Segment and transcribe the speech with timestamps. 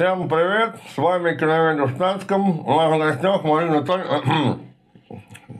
[0.00, 4.00] Всем привет, с вами Киноведу в у нас в гостях Марина Толь...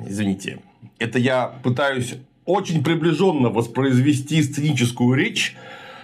[0.07, 0.61] Извините,
[0.99, 2.15] это я пытаюсь
[2.47, 5.59] очень приближенно воспроизвести сценическую речь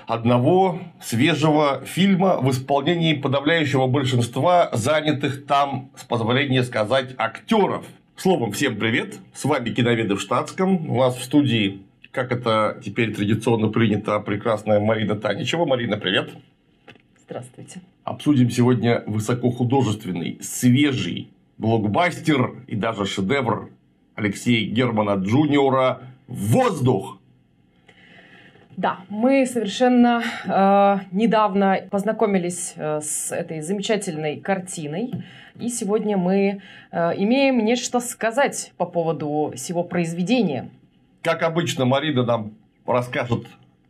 [0.07, 7.87] одного свежего фильма в исполнении подавляющего большинства занятых там, с позволения сказать, актеров.
[8.17, 13.15] Словом, всем привет, с вами Киноведы в штатском, у нас в студии, как это теперь
[13.15, 15.65] традиционно принято, прекрасная Марина Таничева.
[15.65, 16.35] Марина, привет.
[17.27, 17.81] Здравствуйте.
[18.05, 23.71] Обсудим сегодня высокохудожественный, свежий блокбастер и даже шедевр
[24.15, 27.19] Алексея Германа Джуниора «Воздух».
[28.77, 35.25] Да, мы совершенно э, недавно познакомились э, с этой замечательной картиной,
[35.59, 36.61] и сегодня мы
[36.93, 40.69] э, имеем нечто сказать по поводу всего произведения.
[41.23, 42.53] Как обычно, Марина нам
[42.87, 43.47] расскажет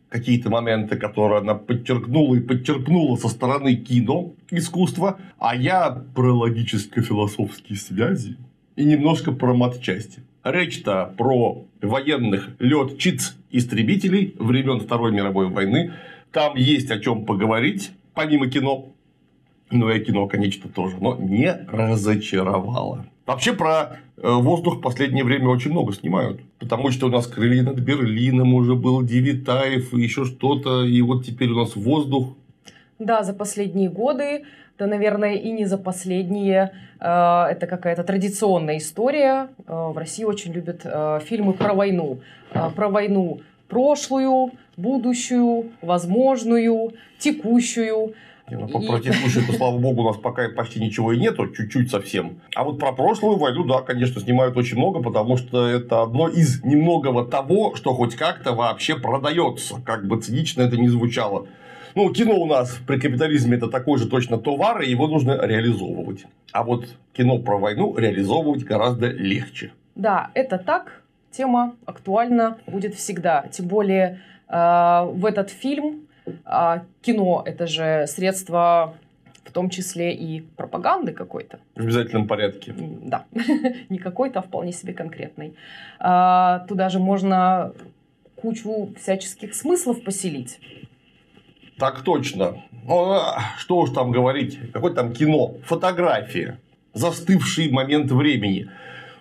[0.08, 7.78] какие-то моменты, которые она подчеркнула и подчеркнула со стороны кино искусства, а я про логическо-философские
[7.78, 8.36] связи
[8.76, 10.22] и немножко про матчасти.
[10.44, 15.92] Речь-то про военных летчиц истребителей времен Второй мировой войны.
[16.30, 18.92] Там есть о чем поговорить, помимо кино.
[19.70, 23.06] Ну и кино, конечно, тоже, но не разочаровало.
[23.26, 26.40] Вообще про э, воздух в последнее время очень много снимают.
[26.60, 30.84] Потому что у нас крылья над Берлином уже был Девитаев и еще что-то.
[30.84, 32.34] И вот теперь у нас воздух.
[32.98, 34.44] Да, за последние годы
[34.78, 36.72] да, наверное, и не за последние.
[37.00, 39.48] Э, это какая-то традиционная история.
[39.66, 40.86] Э, в России очень любят
[41.24, 42.20] фильмы про войну.
[42.52, 48.14] Про войну прошлую, будущую, возможную, текущую.
[48.50, 48.68] Ну.
[48.68, 52.40] Про текущую, слава богу, у нас пока почти ничего и нету, чуть-чуть совсем.
[52.54, 56.62] А вот про прошлую войну, да, конечно, снимают очень много, потому что это одно из
[56.62, 61.48] немногого того, что хоть как-то вообще продается, как бы цинично это ни звучало.
[61.96, 66.26] Ну, кино у нас при капитализме это такой же точно товар, и его нужно реализовывать.
[66.52, 69.72] А вот кино про войну реализовывать гораздо легче.
[69.94, 71.02] Да, это так.
[71.30, 73.46] Тема актуальна будет всегда.
[73.50, 74.54] Тем более э,
[75.10, 76.05] в этот фильм
[77.02, 78.94] кино это же средство
[79.44, 81.60] в том числе и пропаганды какой-то.
[81.76, 82.74] В обязательном порядке.
[82.76, 83.26] Да,
[83.88, 85.54] не какой-то, а вполне себе конкретный.
[85.98, 87.72] А, туда же можно
[88.34, 90.58] кучу всяческих смыслов поселить.
[91.78, 92.64] Так точно.
[92.86, 96.58] Ну, а, что уж там говорить, какое там кино, фотография,
[96.92, 98.68] застывший момент времени,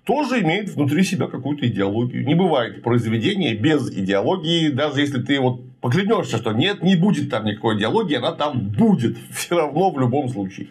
[0.06, 2.26] тоже имеет внутри себя какую-то идеологию.
[2.26, 7.46] Не бывает произведения без идеологии, даже если ты вот поклянешься, что нет, не будет там
[7.46, 10.70] никакой идеологии, она там будет все равно в любом случае.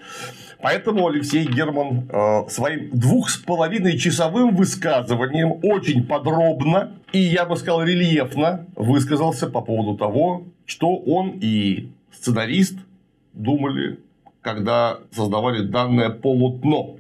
[0.61, 7.57] Поэтому Алексей Герман э, своим двух с половиной часовым высказыванием очень подробно и, я бы
[7.57, 12.77] сказал, рельефно высказался по поводу того, что он и сценарист
[13.35, 14.01] думали,
[14.41, 16.97] когда создавали данное полотно.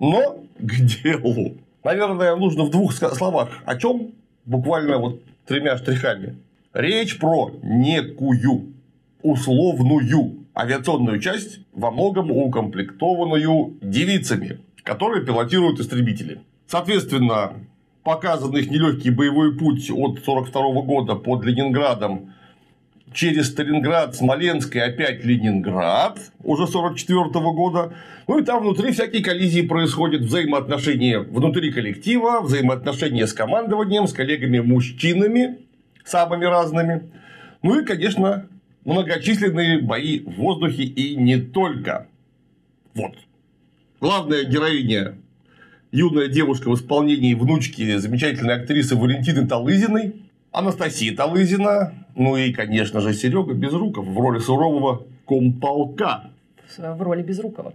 [0.00, 1.58] Но к делу.
[1.84, 4.14] Наверное, нужно в двух словах о чем?
[4.46, 6.36] Буквально вот тремя штрихами.
[6.72, 8.72] Речь про некую
[9.22, 16.40] условную авиационную часть, во многом укомплектованную девицами, которые пилотируют истребители.
[16.66, 17.54] Соответственно,
[18.02, 22.32] показан их нелегкий боевой путь от 1942 года под Ленинградом
[23.12, 27.94] через Сталинград, Смоленск и опять Ленинград уже 1944 года.
[28.26, 35.58] Ну и там внутри всякие коллизии происходят, взаимоотношения внутри коллектива, взаимоотношения с командованием, с коллегами-мужчинами,
[36.04, 37.10] самыми разными.
[37.62, 38.46] Ну и, конечно,
[38.84, 42.06] многочисленные бои в воздухе и не только.
[42.94, 43.14] Вот.
[44.00, 45.16] Главная героиня
[45.92, 53.14] юная девушка в исполнении внучки замечательной актрисы Валентины Талызиной, Анастасия Талызина, ну и, конечно же,
[53.14, 56.30] Серега Безруков в роли сурового комполка.
[56.76, 57.74] В роли Безрукова.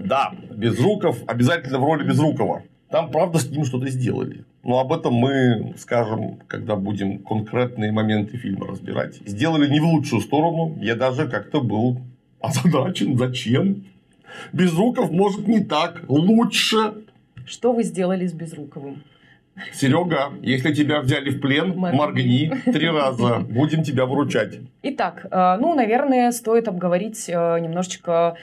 [0.00, 2.62] Да, Безруков обязательно в роли Безрукова.
[2.90, 4.44] Там, правда, с ним что-то сделали.
[4.62, 9.16] Но об этом мы скажем, когда будем конкретные моменты фильма разбирать.
[9.26, 10.78] Сделали не в лучшую сторону.
[10.80, 12.00] Я даже как-то был
[12.40, 13.18] озадачен.
[13.18, 13.84] Зачем?
[14.52, 16.02] Безруков может не так.
[16.08, 16.94] Лучше.
[17.46, 19.02] Что вы сделали с Безруковым?
[19.72, 23.40] Серега, если тебя взяли в плен, моргни, моргни три раза.
[23.40, 24.60] Будем тебя вручать.
[24.82, 28.36] Итак, э, ну, наверное, стоит обговорить э, немножечко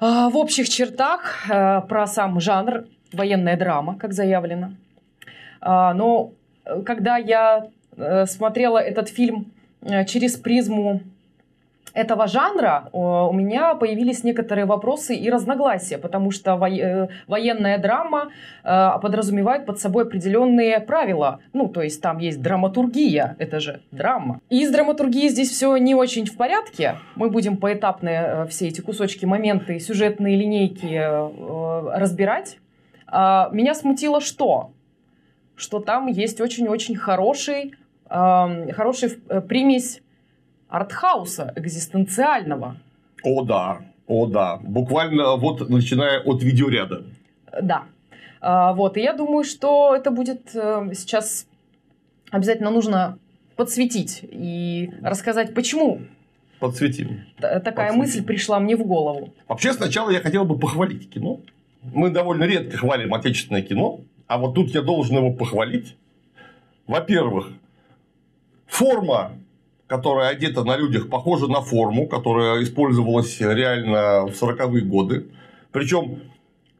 [0.00, 4.72] э, в общих чертах про сам жанр военная драма, как заявлено.
[5.60, 6.32] Но
[6.84, 7.68] когда я
[8.26, 9.52] смотрела этот фильм
[10.06, 11.00] через призму
[11.94, 18.30] этого жанра у меня появились некоторые вопросы и разногласия, потому что э, военная драма
[18.64, 21.38] э, подразумевает под собой определенные правила.
[21.52, 24.40] Ну, то есть там есть драматургия, это же драма.
[24.50, 26.96] И с драматургией здесь все не очень в порядке.
[27.14, 31.00] Мы будем поэтапно э, все эти кусочки, моменты, сюжетные линейки
[31.96, 32.58] разбирать.
[33.16, 34.72] А, меня смутило что?
[35.54, 37.74] Что там есть очень-очень хороший,
[38.08, 39.10] хороший
[39.48, 40.02] примесь
[40.68, 42.76] артхауса экзистенциального.
[43.22, 44.56] О да, о да.
[44.56, 47.04] Буквально вот начиная от видеоряда.
[47.62, 47.84] Да.
[48.40, 51.46] А, вот, и я думаю, что это будет э, сейчас
[52.32, 53.18] обязательно нужно
[53.54, 56.00] подсветить и рассказать, почему
[56.58, 57.20] Подсветим.
[57.38, 57.98] Такая Подсветим.
[57.98, 59.32] мысль пришла мне в голову.
[59.46, 61.40] Вообще, сначала я хотел бы похвалить кино.
[61.92, 65.96] Мы довольно редко хвалим отечественное кино, а вот тут я должен его похвалить.
[66.86, 67.50] Во-первых,
[68.66, 69.32] форма
[69.86, 75.26] которая одета на людях, похожа на форму, которая использовалась реально в 40-е годы.
[75.72, 76.20] Причем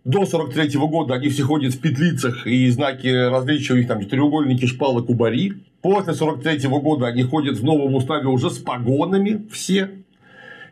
[0.04, 4.04] до 43 -го года они все ходят в петлицах, и знаки различия у них там
[4.04, 5.52] треугольники, шпалы, кубари.
[5.82, 9.90] После 43 -го года они ходят в новом уставе уже с погонами все.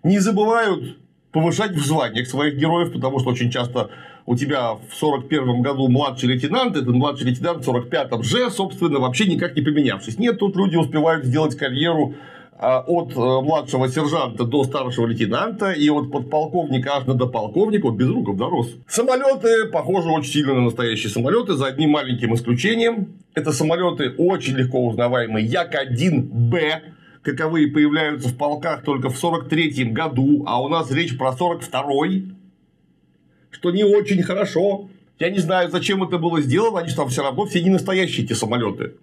[0.02, 0.96] Не забывают
[1.32, 3.90] повышать в званиях своих героев, потому что очень часто
[4.26, 9.26] у тебя в 41 году младший лейтенант, этот младший лейтенант в 45-м же, собственно, вообще
[9.26, 10.18] никак не поменявшись.
[10.18, 12.14] Нет, тут люди успевают сделать карьеру
[12.58, 17.96] а, от э, младшего сержанта до старшего лейтенанта и от подполковника аж до полковника, вот
[17.96, 18.76] без руков дорос.
[18.86, 23.14] Самолеты похожи очень сильно на настоящие самолеты, за одним маленьким исключением.
[23.34, 26.82] Это самолеты очень легко узнаваемые Як-1Б,
[27.22, 32.41] каковые появляются в полках только в 43 году, а у нас речь про 42-й
[33.52, 34.88] что не очень хорошо.
[35.18, 38.24] Я не знаю, зачем это было сделано, они же там все равно все не настоящие
[38.24, 38.94] эти самолеты.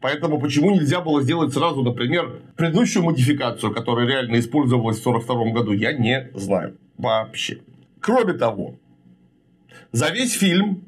[0.00, 5.72] Поэтому почему нельзя было сделать сразу, например, предыдущую модификацию, которая реально использовалась в 1942 году,
[5.72, 7.58] я не знаю вообще.
[8.00, 8.76] Кроме того,
[9.92, 10.84] за весь фильм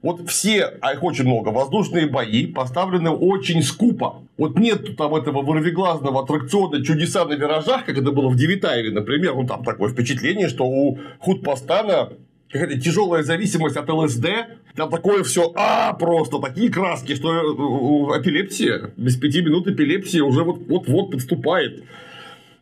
[0.00, 4.22] вот все, а их очень много, воздушные бои поставлены очень скупо.
[4.36, 9.34] Вот нет там этого вырвиглазного аттракциона чудеса на виражах, как это было в Девитаеве, например.
[9.34, 12.10] Ну, там такое впечатление, что у Худпостана
[12.50, 14.26] какая-то тяжелая зависимость от ЛСД,
[14.76, 20.44] там такое все, а, просто такие краски, что э, эпилепсия, без пяти минут эпилепсия уже
[20.44, 21.84] вот-вот подступает.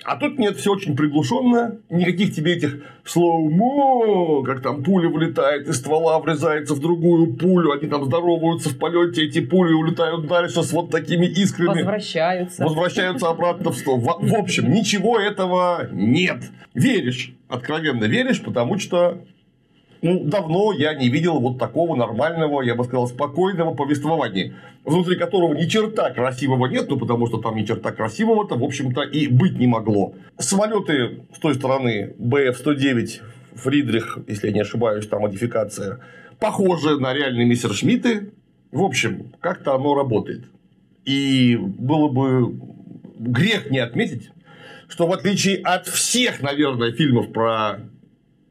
[0.04, 5.76] А тут нет, все очень приглушенно, никаких тебе этих слоумо, как там пуля вылетает из
[5.76, 10.72] ствола, врезается в другую пулю, они там здороваются в полете, эти пули улетают дальше с
[10.72, 11.68] вот такими искрами.
[11.68, 12.64] Возвращаются.
[12.64, 13.98] Возвращаются обратно в ствол.
[13.98, 16.42] В, в общем, ничего этого нет.
[16.74, 19.18] Веришь, откровенно веришь, потому что
[20.02, 24.54] ну, давно я не видел вот такого нормального, я бы сказал, спокойного повествования,
[24.84, 29.02] внутри которого ни черта красивого нет, ну, потому что там ни черта красивого-то, в общем-то,
[29.02, 30.14] и быть не могло.
[30.38, 33.20] Самолеты с той стороны БФ-109
[33.54, 36.00] Фридрих, если я не ошибаюсь, там модификация,
[36.40, 38.32] похожи на реальные мессершмитты.
[38.72, 40.46] В общем, как-то оно работает.
[41.04, 42.52] И было бы
[43.18, 44.30] грех не отметить,
[44.88, 47.80] что в отличие от всех, наверное, фильмов про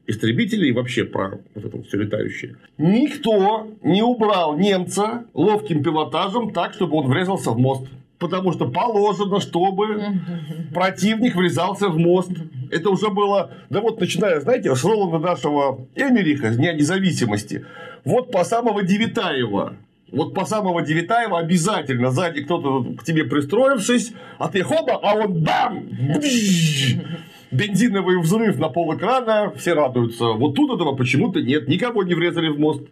[0.08, 2.56] истребителей и вообще про вот это все летающее.
[2.78, 7.88] Никто не убрал немца ловким пилотажем так, чтобы он врезался в мост.
[8.20, 10.00] Потому что положено, чтобы
[10.74, 12.32] противник врезался в мост.
[12.70, 17.66] Это уже было, да вот начиная, знаете, с Роланда нашего Эмериха, Дня независимости.
[18.06, 19.76] Вот по самого Девитаева.
[20.12, 25.42] Вот по самого Девитаева обязательно сзади кто-то к тебе пристроившись, а ты хоба, а он
[25.42, 25.88] бам!
[27.52, 30.26] бензиновый взрыв на пол экрана, все радуются.
[30.26, 32.84] Вот тут этого почему-то нет, никого не врезали в мост.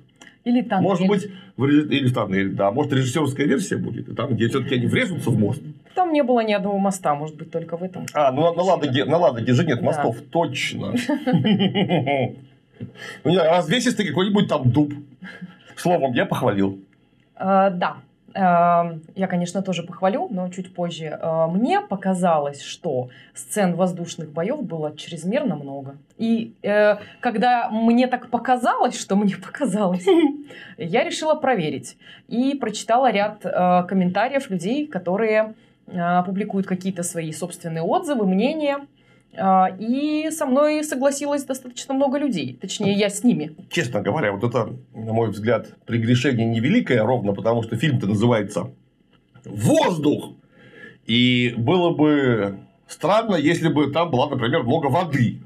[0.45, 0.81] Или там.
[0.83, 4.87] Может быть, в, или там, или, да, может, режиссерская версия будет, там, где все-таки они
[4.87, 5.61] врежутся в мост.
[5.95, 8.05] Там не было ни одного моста, может быть, только в этом.
[8.13, 10.25] А, ну на Ладоге, на Ладоге же нет мостов, да.
[10.31, 10.93] точно.
[13.25, 14.93] Ну, развесистый какой-нибудь там дуб.
[15.75, 16.79] Словом, я похвалил.
[17.35, 17.97] А, да,
[18.39, 21.05] я, конечно, тоже похвалю, но чуть позже.
[21.05, 25.97] Э, мне показалось, что сцен воздушных боев было чрезмерно много.
[26.17, 30.05] И э, когда мне так показалось, что мне показалось,
[30.77, 31.97] я решила проверить.
[32.29, 35.55] И прочитала ряд э, комментариев людей, которые
[36.23, 38.85] публикуют какие-то свои собственные отзывы, мнения.
[39.37, 42.57] А, и со мной согласилось достаточно много людей.
[42.59, 43.55] Точнее, я с ними.
[43.69, 48.71] Честно говоря, вот это, на мой взгляд, прегрешение невеликое, ровно потому, что фильм-то называется
[49.45, 50.33] «Воздух».
[51.05, 55.39] И было бы странно, если бы там была, например, много воды.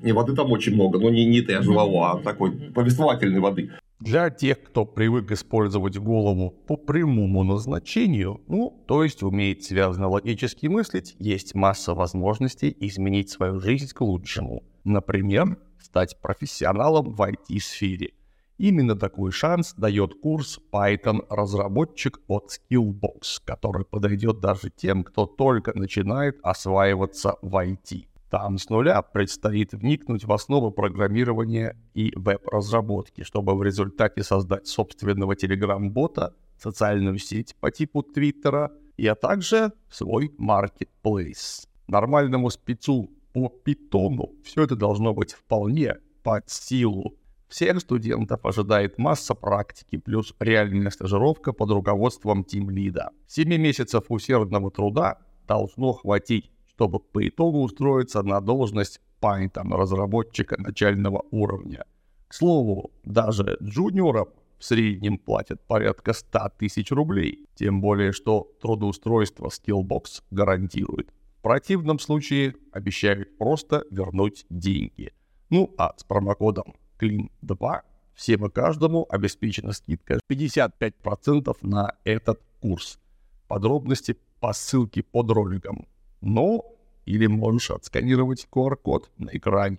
[0.00, 3.70] Не, воды там очень много, но не, не этой оживого, а такой повествовательной воды.
[4.00, 10.68] Для тех, кто привык использовать голову по прямому назначению, ну, то есть умеет связано логически
[10.68, 14.62] мыслить, есть масса возможностей изменить свою жизнь к лучшему.
[14.84, 18.12] Например, стать профессионалом в IT-сфере.
[18.58, 26.38] Именно такой шанс дает курс Python-разработчик от Skillbox, который подойдет даже тем, кто только начинает
[26.42, 28.07] осваиваться в IT.
[28.30, 35.34] Там с нуля предстоит вникнуть в основы программирования и веб-разработки, чтобы в результате создать собственного
[35.34, 41.68] телеграм-бота, социальную сеть по типу Твиттера, а также свой маркетплейс.
[41.86, 47.14] Нормальному спецу по питону все это должно быть вполне под силу.
[47.48, 53.10] Всех студентов ожидает масса практики плюс реальная стажировка под руководством тимлида.
[53.26, 61.24] 7 месяцев усердного труда должно хватить чтобы по итогу устроиться на должность Python разработчика начального
[61.32, 61.84] уровня.
[62.28, 64.28] К слову, даже джуниорам
[64.60, 71.12] в среднем платят порядка 100 тысяч рублей, тем более что трудоустройство Skillbox гарантирует.
[71.38, 75.12] В противном случае обещают просто вернуть деньги.
[75.50, 77.80] Ну а с промокодом CLEAN2
[78.14, 83.00] всем и каждому обеспечена скидка 55% на этот курс.
[83.48, 85.88] Подробности по ссылке под роликом.
[86.20, 86.64] Ну,
[87.06, 89.78] или можешь отсканировать QR-код на экране.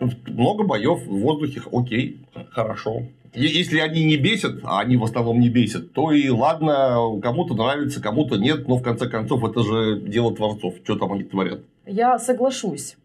[0.00, 3.02] Много боев в воздухе, окей, хорошо.
[3.34, 8.00] Если они не бесят, а они в основном не бесят, то и ладно, кому-то нравится,
[8.00, 11.60] кому-то нет, но в конце концов это же дело творцов, что там они творят.
[11.84, 12.96] Я соглашусь,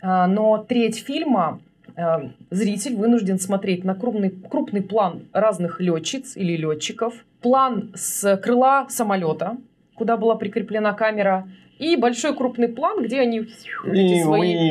[0.00, 1.60] а, но треть фильма
[1.96, 8.86] а, зритель вынужден смотреть на крупный, крупный план разных летчиц или летчиков, план с крыла
[8.88, 9.56] самолета,
[9.94, 11.48] куда была прикреплена камера,
[11.82, 14.70] и большой крупный план, где они эти свои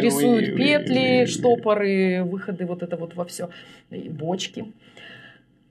[0.00, 3.50] рисуют петли, штопоры, выходы, вот это вот во все,
[3.90, 4.66] и бочки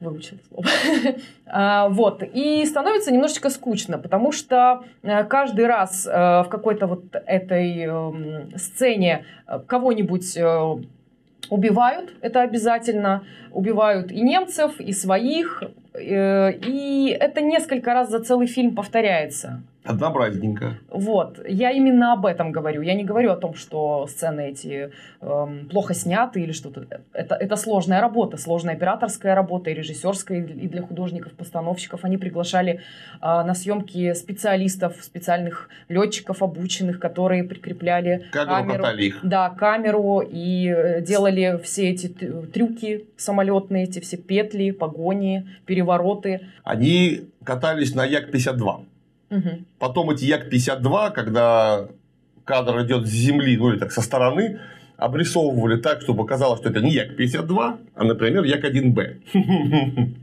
[0.01, 0.65] выучил слово.
[1.45, 2.23] а, вот.
[2.33, 8.57] И становится немножечко скучно, потому что э, каждый раз э, в какой-то вот этой эм,
[8.57, 10.37] сцене э, кого-нибудь
[11.49, 13.23] убивают, это обязательно.
[13.51, 15.63] Убивают и немцев, и своих.
[15.99, 19.61] И это несколько раз за целый фильм повторяется.
[19.83, 20.77] Однообразненько.
[20.89, 21.39] Вот.
[21.47, 22.81] Я именно об этом говорю.
[22.81, 26.85] Я не говорю о том, что сцены эти эм, плохо сняты или что-то.
[27.13, 32.05] Это, это сложная работа, сложная операторская работа и режиссерская, и для художников, постановщиков.
[32.05, 32.79] Они приглашали э,
[33.21, 38.85] на съемки специалистов, специальных летчиков обученных, которые прикрепляли камеру.
[38.97, 39.19] Их.
[39.23, 46.41] Да, камеру и э, делали все эти трюки самолетные, эти все петли, погони, перевороты.
[46.63, 48.90] Они катались на Як-52.
[49.31, 49.49] Угу.
[49.79, 51.87] Потом эти Як-52, когда
[52.45, 54.59] кадр идет с земли, ну или так со стороны,
[54.97, 59.21] обрисовывали так, чтобы казалось, что это не Як-52, а, например, Як-1Б.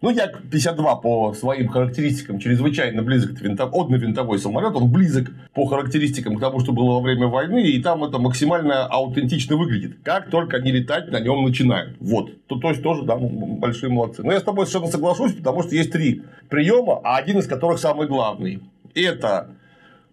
[0.00, 3.74] Ну, Як-52 по своим характеристикам чрезвычайно близок к винтов...
[3.74, 4.74] одновинтовой самолет.
[4.74, 8.86] Он близок по характеристикам к тому, что было во время войны, и там это максимально
[8.86, 9.98] аутентично выглядит.
[10.02, 11.96] Как только они летать на нем начинают.
[12.00, 12.46] Вот.
[12.46, 14.22] То, то есть, тоже, да, большие молодцы.
[14.22, 17.78] Но я с тобой совершенно соглашусь, потому что есть три приема, а один из которых
[17.78, 18.60] самый главный.
[18.94, 19.50] Это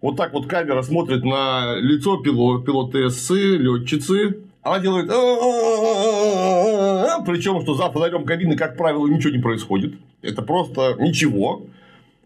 [0.00, 5.08] вот так вот камера смотрит на лицо пилот, пилотессы, летчицы, она делает...
[7.26, 9.94] Причем, что за фонарем кабины, как правило, ничего не происходит.
[10.22, 11.62] Это просто ничего.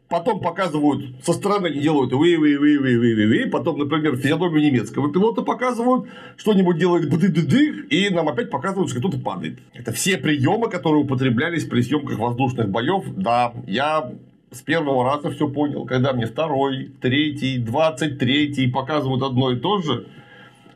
[0.09, 4.61] Потом показывают, со стороны они делают вы вы вы вы вы вы Потом, например, физиономию
[4.61, 9.61] немецкого пилота показывают, что-нибудь делает бды ды ды и нам опять показывают, что кто-то падает.
[9.73, 13.05] Это все приемы, которые употреблялись при съемках воздушных боев.
[13.17, 14.13] Да, я
[14.51, 15.87] с первого раза все понял.
[15.87, 20.09] Когда мне второй, третий, двадцать третий показывают одно и то же,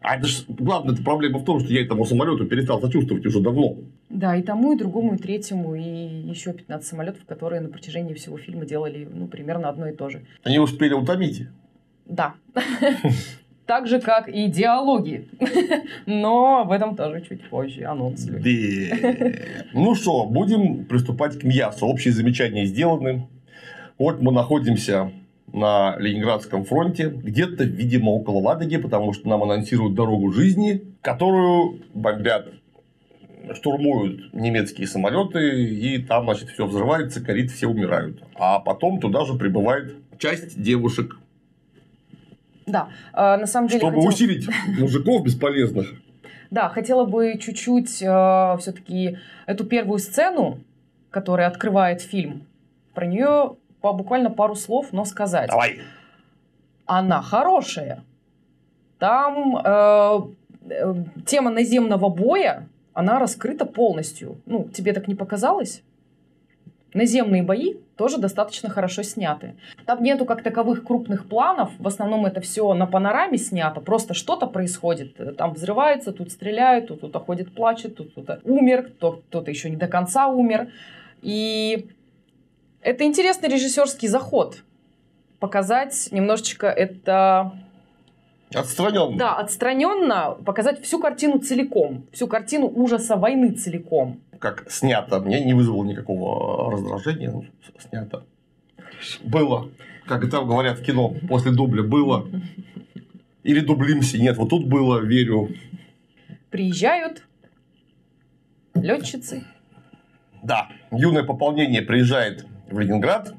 [0.07, 3.77] а это же главная проблема в том, что я этому самолету перестал сочувствовать уже давно.
[4.09, 8.39] Да, и тому, и другому, и третьему, и еще 15 самолетов, которые на протяжении всего
[8.39, 10.25] фильма делали ну, примерно одно и то же.
[10.45, 11.49] Они успели утомить?
[12.07, 12.35] Да.
[13.67, 15.29] Так же, как и диалоги.
[16.07, 17.83] Но об этом тоже чуть позже.
[17.83, 18.25] Анонс.
[19.73, 21.87] Ну что, будем приступать к мясу.
[21.87, 23.27] Общие замечания сделаны.
[23.99, 25.11] Вот мы находимся
[25.57, 32.49] на Ленинградском фронте, где-то, видимо, около Ладоги, потому что нам анонсируют дорогу жизни, которую бомбят
[33.55, 38.23] штурмуют немецкие самолеты, и там, значит, все взрывается, горит, все умирают.
[38.35, 41.17] А потом туда же прибывает часть девушек.
[42.67, 43.81] Да, а, на самом деле...
[43.81, 44.09] Чтобы хотел...
[44.09, 44.49] усилить
[44.79, 45.95] мужиков бесполезных.
[46.51, 50.61] Да, хотела бы чуть-чуть э, все-таки эту первую сцену,
[51.11, 52.47] которая открывает фильм,
[52.95, 55.51] про нее по буквально пару слов, но сказать.
[55.51, 55.79] Давай.
[56.87, 58.03] Она хорошая.
[58.99, 60.21] Там э,
[60.71, 64.39] э, тема наземного боя, она раскрыта полностью.
[64.47, 65.83] Ну, тебе так не показалось?
[66.95, 69.55] Наземные бои тоже достаточно хорошо сняты.
[69.85, 74.47] Там нету как таковых крупных планов, в основном это все на панораме снято, просто что-то
[74.47, 75.37] происходит.
[75.37, 79.87] Там взрывается, тут стреляют, тут кто-то ходит, плачет, тут кто-то умер, кто-то еще не до
[79.87, 80.71] конца умер.
[81.23, 81.87] И
[82.87, 84.63] это интересный режиссерский заход.
[85.41, 87.53] Показать немножечко это
[88.55, 89.19] Отстраненно.
[89.19, 94.21] Да, отстраненно показать всю картину целиком, всю картину ужаса войны целиком.
[94.39, 97.33] Как снято, мне не вызвало никакого раздражения.
[97.33, 97.45] Ну,
[97.77, 98.25] снято.
[99.25, 99.69] Было.
[100.07, 102.29] Как там говорят в кино, после дубля было.
[103.43, 104.17] Или дублимся.
[104.17, 105.49] Нет, вот тут было, верю.
[106.51, 107.25] Приезжают
[108.75, 109.43] летчицы.
[110.45, 113.35] Да, юное пополнение приезжает в Ленинград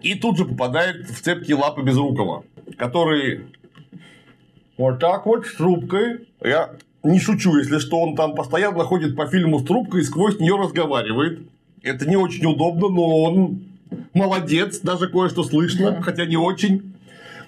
[0.00, 2.44] и тут же попадает в цепкие лапы Безрукова,
[2.76, 3.46] который
[4.76, 6.28] вот так вот с трубкой.
[6.42, 6.70] Я
[7.04, 10.56] не шучу, если что, он там постоянно ходит по фильму с трубкой и сквозь нее
[10.56, 11.40] разговаривает.
[11.82, 13.64] Это не очень удобно, но он
[14.14, 16.94] молодец, даже кое-что слышно, хотя не очень.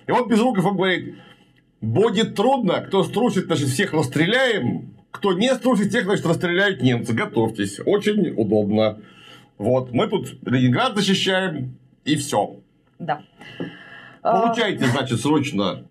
[0.07, 1.17] И вот Безруков он говорит,
[1.81, 7.81] будет трудно, кто струсит, значит, всех расстреляем, кто не струсит, тех, значит, расстреляют немцы, готовьтесь,
[7.85, 8.99] очень удобно.
[9.59, 12.57] Вот, мы тут Ленинград защищаем, и все.
[12.99, 13.23] Да.
[14.23, 15.85] Получайте, значит, срочно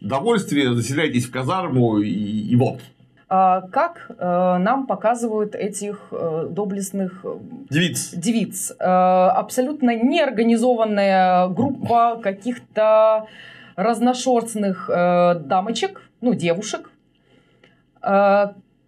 [0.00, 2.80] довольствие, заселяйтесь в казарму и, и вот.
[3.28, 7.36] А как э, нам показывают этих э, доблестных э,
[7.70, 8.10] девиц?
[8.14, 8.72] девиц?
[8.78, 13.26] Абсолютно неорганизованная группа каких-то
[13.76, 16.90] разношерстных дамочек, ну, девушек,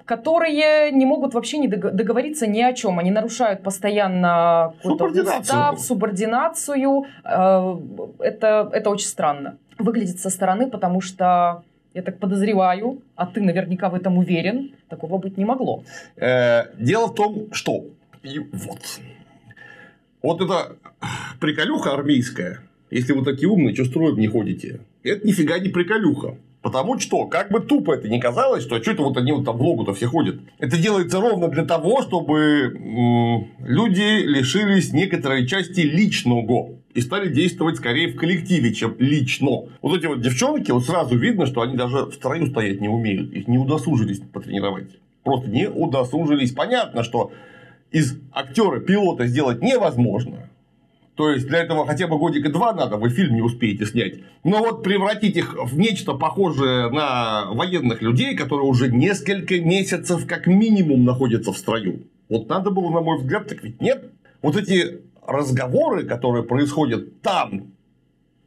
[0.06, 2.98] которые не могут вообще не договориться ни о чем.
[2.98, 5.40] Они нарушают постоянно субординацию.
[5.40, 7.04] устав, субординацию.
[7.24, 7.76] Э,
[8.20, 9.58] это, это очень странно.
[9.78, 15.18] Выглядит со стороны, потому что я так подозреваю, а ты наверняка в этом уверен, такого
[15.18, 15.82] быть не могло.
[16.16, 17.84] Э, дело в том, что
[18.22, 19.00] и вот.
[20.22, 20.76] Вот это
[21.40, 22.60] приколюха армейская.
[22.90, 24.80] Если вы такие умные, что строем не ходите?
[25.02, 26.36] Это нифига не приколюха.
[26.66, 29.56] Потому что, как бы тупо это ни казалось, что что это вот они вот там
[29.56, 30.40] в логу-то все ходят.
[30.58, 38.08] Это делается ровно для того, чтобы люди лишились некоторой части личного и стали действовать скорее
[38.08, 39.66] в коллективе, чем лично.
[39.80, 43.32] Вот эти вот девчонки, вот сразу видно, что они даже в строю стоять не умеют.
[43.32, 44.90] Их не удосужились потренировать.
[45.22, 46.50] Просто не удосужились.
[46.50, 47.30] Понятно, что
[47.92, 50.50] из актера пилота сделать невозможно.
[51.16, 54.16] То есть для этого хотя бы годика два надо, вы фильм не успеете снять.
[54.44, 60.46] Но вот превратить их в нечто похожее на военных людей, которые уже несколько месяцев как
[60.46, 62.02] минимум находятся в строю.
[62.28, 64.12] Вот надо было, на мой взгляд, так ведь нет.
[64.42, 67.72] Вот эти разговоры, которые происходят там,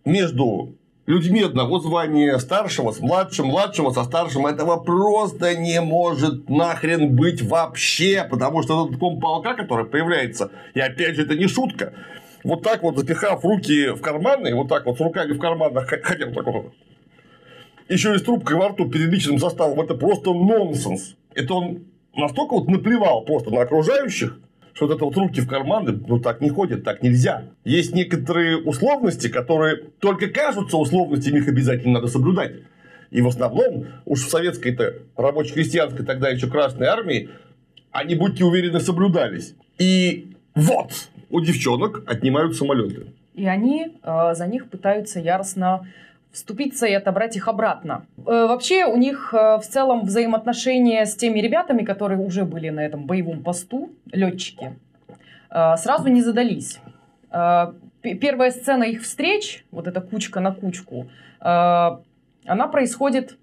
[0.05, 0.75] между
[1.08, 7.41] людьми одного звания, старшего с младшим, младшего со старшим, этого просто не может нахрен быть
[7.41, 11.93] вообще, потому что этот ком полка, который появляется, и опять же это не шутка,
[12.43, 16.25] вот так вот запихав руки в карманы, вот так вот с руками в карманах, хотя
[16.25, 16.73] вот так вот,
[17.88, 21.15] еще и с трубкой во рту перед личным составом, это просто нонсенс.
[21.34, 24.39] Это он настолько вот наплевал просто на окружающих,
[24.73, 27.45] что вот это вот руки в карманы, ну так не ходят, так нельзя.
[27.65, 32.54] Есть некоторые условности, которые только кажутся условностями, их обязательно надо соблюдать.
[33.12, 37.30] И в основном, уж в советской-то рабоче-крестьянской тогда еще Красной Армии,
[37.91, 39.56] они, будьте уверены, соблюдались.
[39.80, 40.91] И вот,
[41.29, 43.07] у девчонок отнимают самолеты.
[43.33, 45.85] И они э, за них пытаются яростно
[46.31, 48.05] вступиться и отобрать их обратно.
[48.17, 52.81] Э, вообще у них э, в целом взаимоотношения с теми ребятами, которые уже были на
[52.81, 54.75] этом боевом посту, летчики,
[55.49, 56.79] э, сразу не задались.
[58.01, 63.37] Первая сцена их встреч, вот эта кучка на кучку, она происходит,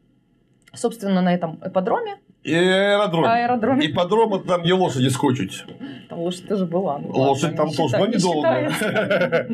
[0.72, 2.16] собственно, на этом эподроме.
[2.47, 3.25] И аэродром.
[3.25, 3.81] Аэродром.
[3.81, 5.65] Ипподром это там, где лошади скочить.
[6.09, 6.99] Там лошадь тоже была.
[6.99, 8.71] Ну, лошадь там тоже, но недолго.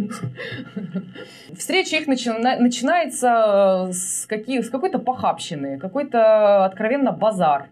[1.57, 7.71] Встреча их начинается с, какие, с какой-то похабщины, какой-то откровенно базар.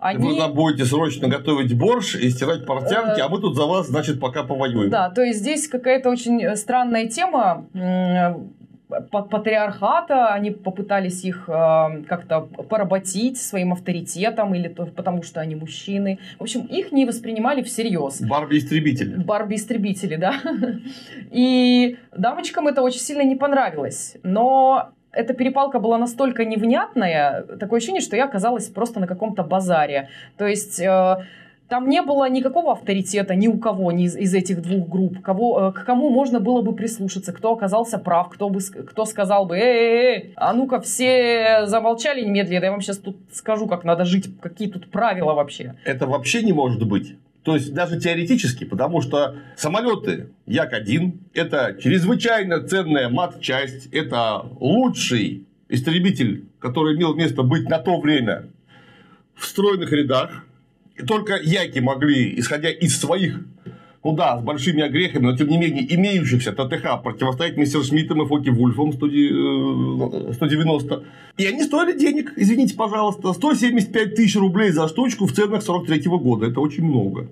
[0.00, 0.30] Они...
[0.30, 4.18] Вы нам будете срочно готовить борщ и стирать портянки, а мы тут за вас, значит,
[4.18, 4.90] пока повоюем.
[4.90, 7.64] Да, то есть здесь какая-то очень странная тема
[9.10, 16.18] патриархата, они попытались их э, как-то поработить своим авторитетом или то, потому что они мужчины.
[16.38, 18.20] В общем, их не воспринимали всерьез.
[18.20, 19.16] Барби-истребители.
[19.16, 20.34] Барби-истребители, да.
[21.30, 24.16] И дамочкам это очень сильно не понравилось.
[24.22, 30.08] Но эта перепалка была настолько невнятная, такое ощущение, что я оказалась просто на каком-то базаре.
[30.36, 30.80] То есть...
[30.80, 31.26] Э,
[31.72, 35.68] Там не было никакого авторитета ни у кого ни из, из этих двух групп, кого,
[35.68, 39.56] э, к кому можно было бы прислушаться, кто оказался прав, кто, бы, кто сказал бы,
[39.56, 44.68] эй, а ну-ка все замолчали немедленно, я вам сейчас тут скажу, как надо жить, какие
[44.68, 45.74] тут правила вообще.
[45.86, 47.16] Это вообще не может быть.
[47.42, 56.44] То есть даже теоретически, потому что самолеты Як-1 это чрезвычайно ценная мат-часть, это лучший истребитель,
[56.58, 58.50] который имел место быть на то время
[59.34, 60.44] в стройных рядах.
[60.96, 63.40] И только Яки могли, исходя из своих
[64.04, 68.26] ну да, с большими огрехами, но тем не менее имеющихся ТТХ противостоять мистер Шмидтам и
[68.26, 70.94] Фоки Вульфам 190.
[70.94, 71.02] Э,
[71.36, 76.18] и они стоили денег, извините, пожалуйста, 175 тысяч рублей за штучку в ценах 43 -го
[76.18, 76.46] года.
[76.46, 77.28] Это очень много.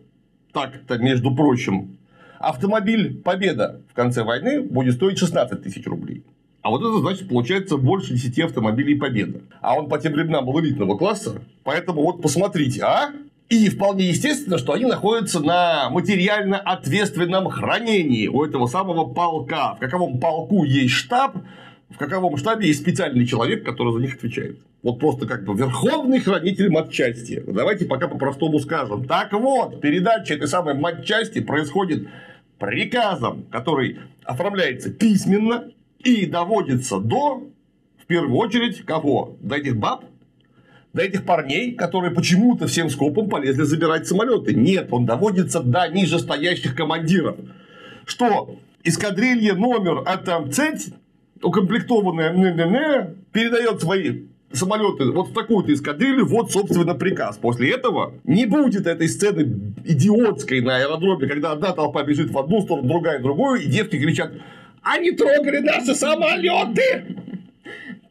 [0.52, 1.96] Так-то, между прочим.
[2.38, 6.22] Автомобиль Победа в конце войны будет стоить 16 тысяч рублей.
[6.62, 9.40] А вот это значит, получается больше 10 автомобилей Победа.
[9.60, 11.42] А он по тем временам был элитного класса.
[11.64, 13.10] Поэтому вот посмотрите, а?
[13.50, 19.74] И вполне естественно, что они находятся на материально ответственном хранении у этого самого полка.
[19.74, 21.36] В каковом полку есть штаб,
[21.88, 24.60] в каковом штабе есть специальный человек, который за них отвечает.
[24.84, 27.42] Вот просто как бы верховный хранитель матчасти.
[27.44, 29.04] Давайте пока по-простому скажем.
[29.04, 32.06] Так вот, передача этой самой матчасти происходит
[32.60, 37.42] приказом, который оформляется письменно и доводится до,
[38.00, 39.36] в первую очередь, кого?
[39.40, 40.04] До этих баб,
[40.92, 44.54] до этих парней, которые почему-то всем скопом полезли забирать самолеты.
[44.54, 47.36] Нет, он доводится до нижестоящих командиров.
[48.06, 50.04] Что эскадрилья номер
[50.52, 50.92] центь,
[51.42, 54.22] укомплектованная ННН, передает свои
[54.52, 57.38] самолеты вот в такую-то эскадрилью, вот, собственно, приказ.
[57.38, 62.62] После этого не будет этой сцены идиотской на аэродроме, когда одна толпа бежит в одну
[62.62, 64.32] сторону, другая в другую, и девки кричат,
[64.82, 67.16] они трогали наши самолеты!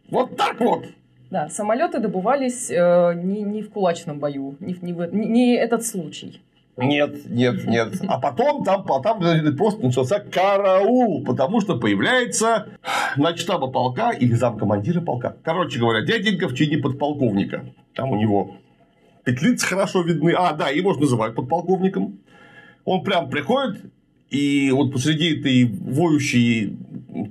[0.10, 0.86] Вот так вот.
[1.30, 6.42] Да, самолеты добывались э, не, не в кулачном бою, не, не, не, не этот случай.
[6.76, 7.94] Нет, нет, нет.
[8.08, 9.20] А потом там, там
[9.58, 12.70] просто начался караул, потому что появляется
[13.18, 15.36] начтаба полка или замкомандира полка.
[15.44, 17.65] Короче говоря, дяденька в чине подполковника.
[17.94, 18.56] Там у него
[19.24, 20.32] петлицы хорошо видны.
[20.32, 22.20] А, да, его же называют подполковником.
[22.86, 23.92] Он прям приходит
[24.30, 26.78] и вот посреди этой воющей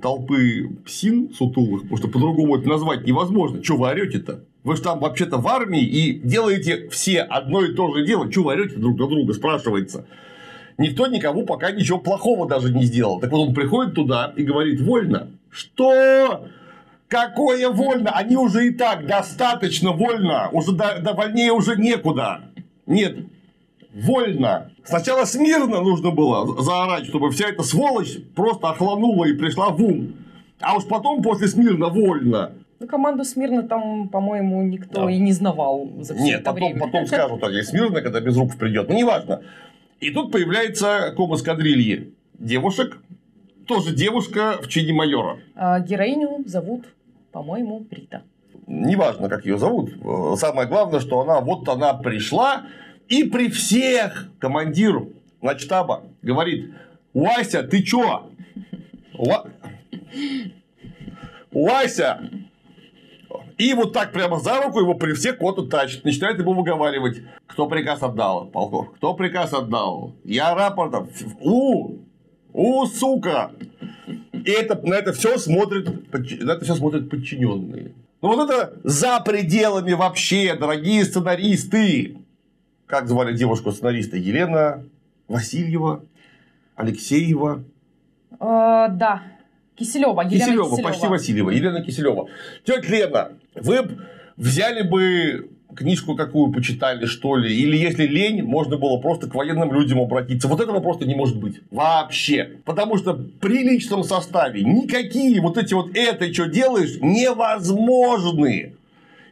[0.01, 3.63] толпы псин сутулых, потому что по-другому это назвать невозможно.
[3.63, 4.43] Что вы орете-то?
[4.63, 8.29] Вы же там вообще-то в армии и делаете все одно и то же дело.
[8.31, 10.05] Что вы орете друг на друга, спрашивается.
[10.77, 13.19] Никто никому пока ничего плохого даже не сделал.
[13.19, 15.31] Так вот он приходит туда и говорит, вольно.
[15.49, 16.47] Что?
[17.07, 18.11] Какое вольно?
[18.11, 20.49] Они уже и так достаточно вольно.
[20.51, 22.41] Уже до, до вольнее уже некуда.
[22.85, 23.17] Нет,
[23.93, 24.71] вольно.
[24.83, 30.13] Сначала смирно нужно было заорать, чтобы вся эта сволочь просто охланула и пришла в ум.
[30.59, 32.53] А уж потом после смирно вольно.
[32.79, 35.11] Ну, команду Смирно там, по-моему, никто да.
[35.11, 36.79] и не знавал за все Нет, это потом, время.
[36.79, 38.87] потом скажут, так, Смирно, когда без рук придет.
[38.87, 39.41] Ну, неважно.
[39.99, 43.01] И тут появляется ком эскадрильи девушек,
[43.67, 45.39] тоже девушка в чине майора.
[45.55, 46.85] А, героиню зовут,
[47.33, 48.23] по-моему, Брита.
[48.65, 49.91] Неважно, как ее зовут.
[50.37, 52.63] Самое главное, что она вот она пришла,
[53.09, 55.13] и при всех командиру
[55.57, 56.73] штаба говорит,
[57.13, 58.29] Вася, ты чё?
[59.17, 59.47] Ва...
[61.51, 62.21] Вася!
[63.57, 67.21] И вот так прямо за руку его при всех кот тащит, начинает ему выговаривать.
[67.47, 68.93] Кто приказ отдал, полков?
[68.95, 70.15] Кто приказ отдал?
[70.23, 71.09] Я рапортом.
[71.41, 71.97] У!
[72.53, 73.51] У, сука!
[74.33, 77.93] И это, на это все смотрят, на это все смотрят подчиненные.
[78.21, 82.17] Ну вот это за пределами вообще, дорогие сценаристы
[82.89, 84.17] как звали девушку-сценариста?
[84.17, 84.83] Елена
[85.27, 86.03] Васильева,
[86.75, 87.63] Алексеева.
[88.31, 89.21] Э, да,
[89.75, 90.21] Киселева.
[90.21, 91.49] Елена Киселева, Киселева, почти Васильева.
[91.51, 92.27] Елена Киселева.
[92.65, 93.99] Тетя Лена, вы
[94.37, 99.71] взяли бы книжку какую почитали, что ли, или если лень, можно было просто к военным
[99.71, 100.47] людям обратиться.
[100.47, 101.61] Вот этого просто не может быть.
[101.69, 102.57] Вообще.
[102.65, 108.73] Потому что при личном составе никакие вот эти вот это, что делаешь, невозможны.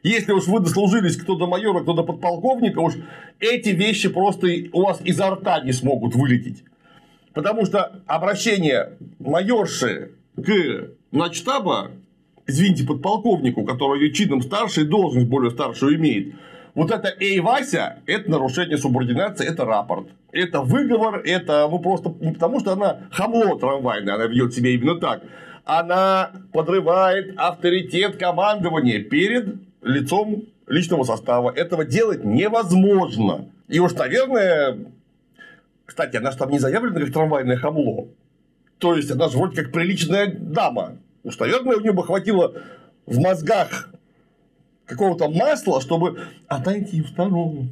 [0.08, 2.94] Если уж вы дослужились кто до майора, кто до подполковника, уж
[3.42, 6.64] эти вещи просто у вас изо рта не смогут вылететь.
[7.34, 11.92] Потому что обращение майорши к начтаба,
[12.48, 16.36] извините, подполковнику, который ее чином старше и должность более старшую имеет,
[16.74, 20.08] вот это «Эй, Вася»– это нарушение субординации, это рапорт.
[20.32, 24.96] Это выговор, это ну просто не потому, что она хамло трамвайное, она ведет себя именно
[25.00, 25.24] так.
[25.66, 31.52] Она подрывает авторитет командования перед лицом личного состава.
[31.52, 33.50] Этого делать невозможно.
[33.68, 34.78] И уж, наверное,
[35.86, 38.10] кстати, она же там не заявлена как трамвайное хамло.
[38.78, 40.98] То есть, она же вроде как приличная дама.
[41.24, 42.54] Уж, наверное, у нее бы хватило
[43.06, 43.90] в мозгах
[44.86, 47.70] какого-то масла, чтобы отойти в сторону.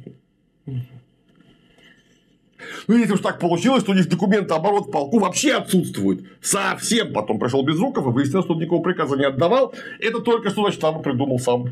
[2.88, 6.26] Ну, если уж так получилось, что у них документы оборот в полку вообще отсутствуют.
[6.40, 7.12] Совсем.
[7.12, 9.74] Потом пришел Безруков и выяснил, что он никакого приказа не отдавал.
[10.00, 11.68] Это только что, значит, там придумал сам.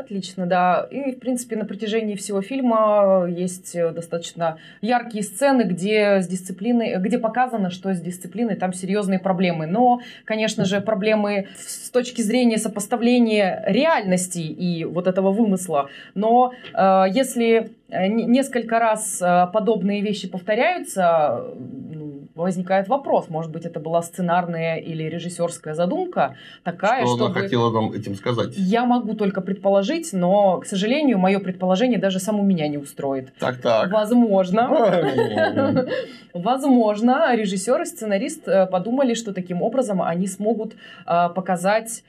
[0.00, 0.88] Отлично, да.
[0.90, 6.96] И, в принципе, на протяжении всего фильма есть э, достаточно яркие сцены, где с дисциплиной,
[6.96, 9.66] где показано, что с дисциплиной там серьезные проблемы.
[9.66, 15.90] Но, конечно же, проблемы с точки зрения сопоставления реальности и вот этого вымысла.
[16.14, 23.80] Но э, если несколько раз э, подобные вещи повторяются, ну, возникает вопрос, может быть, это
[23.80, 27.32] была сценарная или режиссерская задумка такая, что чтобы...
[27.32, 28.54] она хотела нам этим сказать?
[28.56, 33.32] Я могу только предположить, но, к сожалению, мое предположение даже саму меня не устроит.
[33.38, 33.90] Так-так.
[33.90, 34.68] Возможно.
[36.34, 40.74] Возможно, режиссер и сценарист э, подумали, что таким образом они смогут
[41.04, 42.04] показать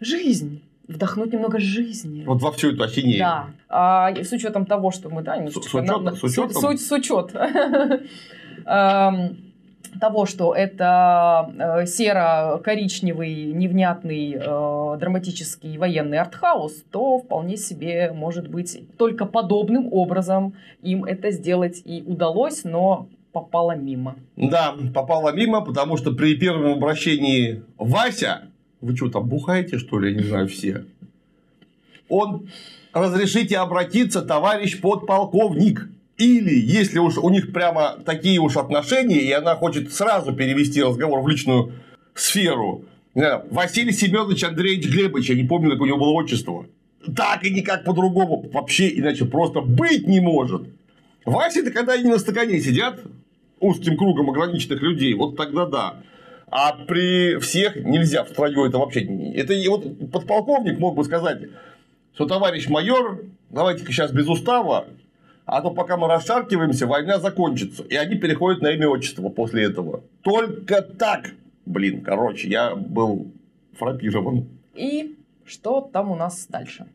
[0.00, 2.24] жизнь вдохнуть немного жизни.
[2.24, 3.18] Вот во всю эту ахинею.
[3.18, 3.46] Да.
[3.68, 6.52] А, с учетом того, что мы, да, с, с, учетом, на, с учетом?
[6.52, 7.34] Суть, с учет
[8.66, 9.36] эм,
[10.00, 18.96] того, что это э, серо-коричневый, невнятный, э, драматический военный артхаус, то вполне себе может быть
[18.96, 24.16] только подобным образом им это сделать и удалось, но попало мимо.
[24.36, 28.42] Да, попало мимо, потому что при первом обращении Вася
[28.80, 30.10] вы что, там бухаете, что ли?
[30.10, 30.84] Я не знаю, все.
[32.08, 32.48] Он
[32.92, 35.88] разрешите обратиться, товарищ подполковник.
[36.18, 41.20] Или, если уж у них прямо такие уж отношения, и она хочет сразу перевести разговор
[41.20, 41.72] в личную
[42.14, 42.84] сферу,
[43.14, 46.66] Василий Семенович Андреевич Глебович, я не помню, как у него было отчество.
[47.14, 48.48] Так и никак по-другому.
[48.52, 50.68] Вообще, иначе просто быть не может.
[51.24, 53.00] Вася это когда они на стакане сидят,
[53.60, 55.96] узким кругом ограниченных людей, вот тогда да.
[56.48, 59.04] А при всех нельзя в строю это вообще.
[59.34, 61.42] Это и вот подполковник мог бы сказать,
[62.14, 64.86] что товарищ майор, давайте-ка сейчас без устава,
[65.44, 67.82] а то пока мы расшаркиваемся, война закончится.
[67.84, 70.02] И они переходят на имя отчество после этого.
[70.22, 71.30] Только так.
[71.66, 73.28] Блин, короче, я был
[73.76, 74.48] фрапирован.
[74.74, 76.86] И что там у нас дальше?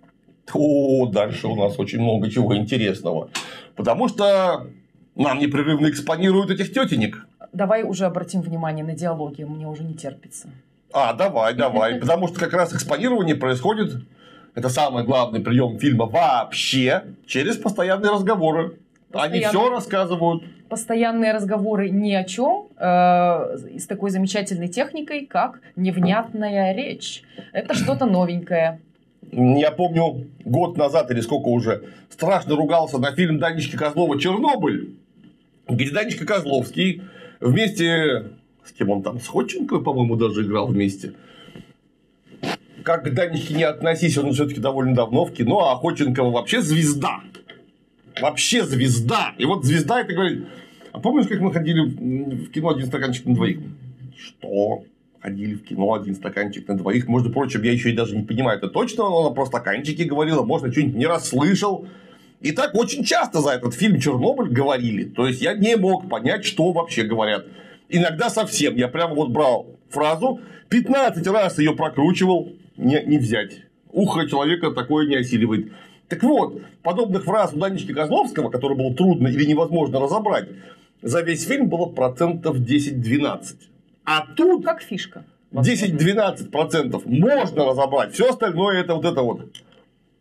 [0.53, 3.29] О, дальше у нас очень много чего интересного.
[3.75, 4.67] Потому что
[5.15, 10.49] нам непрерывно экспонируют этих тетенек давай уже обратим внимание на диалоги, мне уже не терпится.
[10.93, 11.95] А, давай, давай.
[11.95, 14.03] Потому что как раз экспонирование происходит,
[14.55, 18.77] это самый главный прием фильма вообще, через постоянные разговоры.
[19.11, 19.41] Постоянные.
[19.41, 20.43] Они все рассказывают.
[20.69, 27.23] Постоянные разговоры ни о чем э, с такой замечательной техникой, как невнятная речь.
[27.51, 28.79] Это что-то новенькое.
[29.31, 34.95] Я помню, год назад или сколько уже, страшно ругался на фильм Данечки Козлова «Чернобыль»,
[35.67, 37.03] где Данечка Козловский
[37.41, 38.25] Вместе
[38.63, 41.13] с кем он там, с Ходченко, по-моему, даже играл вместе.
[42.83, 47.21] Как к Данихе не относись, он все-таки довольно давно в кино, а Ходченкова вообще звезда.
[48.21, 49.33] Вообще звезда.
[49.37, 50.45] И вот звезда это говорит.
[50.91, 53.59] А помнишь, как мы ходили в кино один стаканчик на двоих?
[54.15, 54.83] Что?
[55.19, 57.07] Ходили в кино один стаканчик на двоих.
[57.07, 60.71] Между прочим, я еще и даже не понимаю, это точно она про стаканчики говорила, может,
[60.71, 61.87] что-нибудь не расслышал.
[62.41, 65.03] И так очень часто за этот фильм «Чернобыль» говорили.
[65.05, 67.45] То есть, я не мог понять, что вообще говорят.
[67.87, 68.75] Иногда совсем.
[68.75, 73.63] Я прямо вот брал фразу, 15 раз ее прокручивал, не, не взять.
[73.91, 75.71] Ухо человека такое не осиливает.
[76.07, 80.49] Так вот, подобных фраз у Данечки Козловского, которые было трудно или невозможно разобрать,
[81.01, 83.55] за весь фильм было процентов 10-12.
[84.05, 84.65] А тут...
[84.65, 85.25] Как фишка.
[85.53, 88.13] 10-12 процентов можно разобрать.
[88.13, 89.51] Все остальное это вот это вот.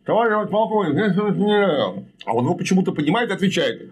[0.05, 0.95] Товарищ полковник,
[2.25, 3.91] а он его почему-то понимает и отвечает.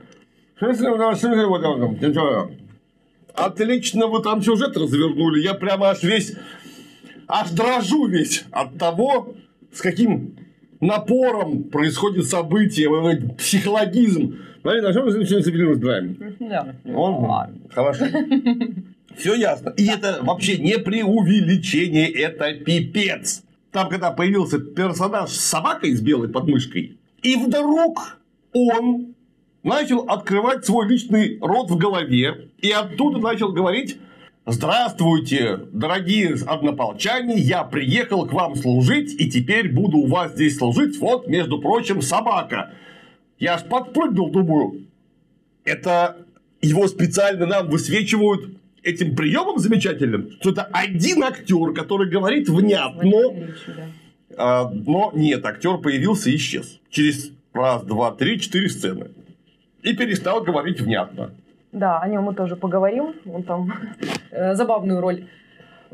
[3.36, 5.42] Отлично вы там сюжет развернули.
[5.42, 6.36] Я прямо аж весь,
[7.28, 9.36] аж дрожу весь от того,
[9.72, 10.36] с каким
[10.82, 12.90] напором происходит событие,
[13.38, 14.40] психологизм.
[14.62, 16.18] Смотри, на чем мы сегодня разбираем?
[16.94, 18.06] Он, хорошо.
[19.16, 19.74] Все ясно.
[19.78, 23.44] И это вообще не преувеличение, это пипец.
[23.72, 28.20] Там, когда появился персонаж с собакой с белой подмышкой, и вдруг
[28.54, 29.14] он
[29.64, 33.98] начал открывать свой личный рот в голове, и оттуда начал говорить
[34.52, 40.98] Здравствуйте, дорогие однополчане, я приехал к вам служить, и теперь буду у вас здесь служить,
[41.00, 42.74] вот, между прочим, собака.
[43.38, 44.88] Я аж подпрыгнул, думаю,
[45.66, 46.26] это
[46.62, 48.59] его специально нам высвечивают
[48.90, 53.12] этим приемом замечательным, что это один актер, который говорит внятно,
[54.38, 56.80] а, но нет, актер появился и исчез.
[56.90, 59.12] Через раз, два, три, четыре сцены.
[59.82, 61.32] И перестал говорить внятно.
[61.72, 63.14] Да, о нем мы тоже поговорим.
[63.26, 63.72] Он там
[64.32, 65.26] э, забавную роль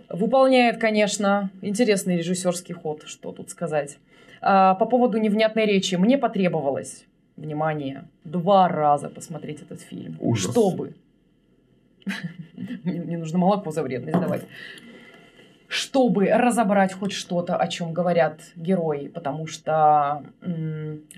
[0.09, 1.49] выполняет, конечно.
[1.61, 3.97] Интересный режиссерский ход, что тут сказать.
[4.41, 5.95] А, по поводу невнятной речи.
[5.95, 7.05] Мне потребовалось
[7.35, 10.17] внимание, два раза посмотреть этот фильм.
[10.19, 10.51] Ужас.
[10.51, 10.93] Чтобы.
[12.83, 14.43] Мне нужно молоко за вредность давать.
[15.67, 20.23] Чтобы разобрать хоть что-то, о чем говорят герои, потому что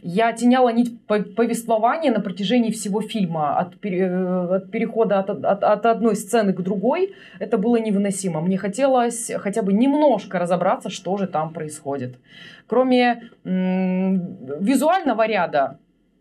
[0.01, 5.29] я оттеняла нить по- повествования на протяжении всего фильма от, пере- э, от перехода от,
[5.29, 7.13] от- от одной сцены к другой.
[7.39, 8.39] Это было невыносимо.
[8.39, 12.17] Мне хотелось хотя бы немножко разобраться, что же там происходит.
[12.67, 15.77] Кроме визуального ряда,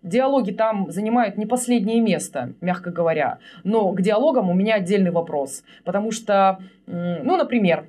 [0.06, 3.38] диалоги там занимают не последнее место, мягко говоря.
[3.64, 5.64] Но к диалогам у меня отдельный вопрос.
[5.84, 7.86] Потому что, ну, например,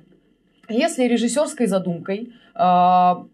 [0.68, 3.24] если режиссерской задумкой а,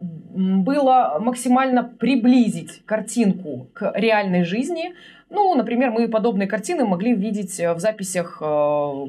[0.00, 4.94] м, было максимально приблизить картинку к реальной жизни,
[5.30, 9.06] ну, например, мы подобные картины могли видеть э, в записях, э,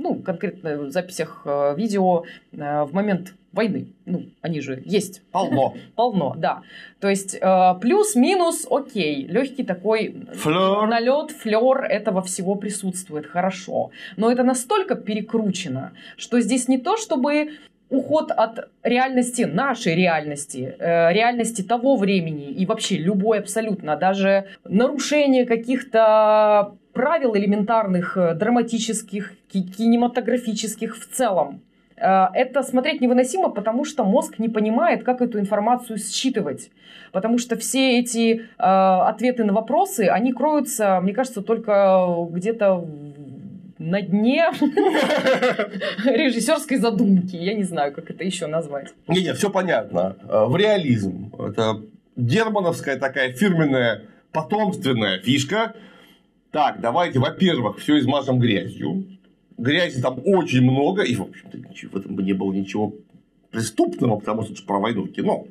[0.00, 3.86] ну, конкретно в записях э, видео э, в момент войны.
[4.06, 5.74] Ну, они же есть Полно.
[5.96, 6.62] полно, да.
[7.00, 10.86] То есть э, плюс-минус, окей, легкий такой Флёр.
[10.88, 13.90] налет, флер этого всего присутствует, хорошо.
[14.16, 17.50] Но это настолько перекручено, что здесь не то, чтобы
[17.88, 25.44] уход от реальности, нашей реальности, э, реальности того времени и вообще любой абсолютно, даже нарушение
[25.44, 31.60] каких-то правил элементарных, э, драматических, ки- кинематографических в целом.
[31.96, 36.70] Э, Это смотреть невыносимо, потому что мозг не понимает, как эту информацию считывать.
[37.12, 42.84] Потому что все эти э, ответы на вопросы, они кроются, мне кажется, только где-то
[43.78, 44.44] на дне
[46.04, 47.36] режиссерской задумки.
[47.36, 48.88] Я не знаю, как это еще назвать.
[49.08, 50.16] Не-не, все понятно.
[50.28, 51.32] Э, В реализм.
[51.38, 51.80] Это
[52.16, 55.74] германовская такая фирменная потомственная фишка.
[56.52, 59.04] Так, давайте, во-первых, все измажем грязью.
[59.60, 62.94] Грязи там очень много, и, в общем-то, в этом не было ничего
[63.50, 65.46] преступного, потому что это про войну кино.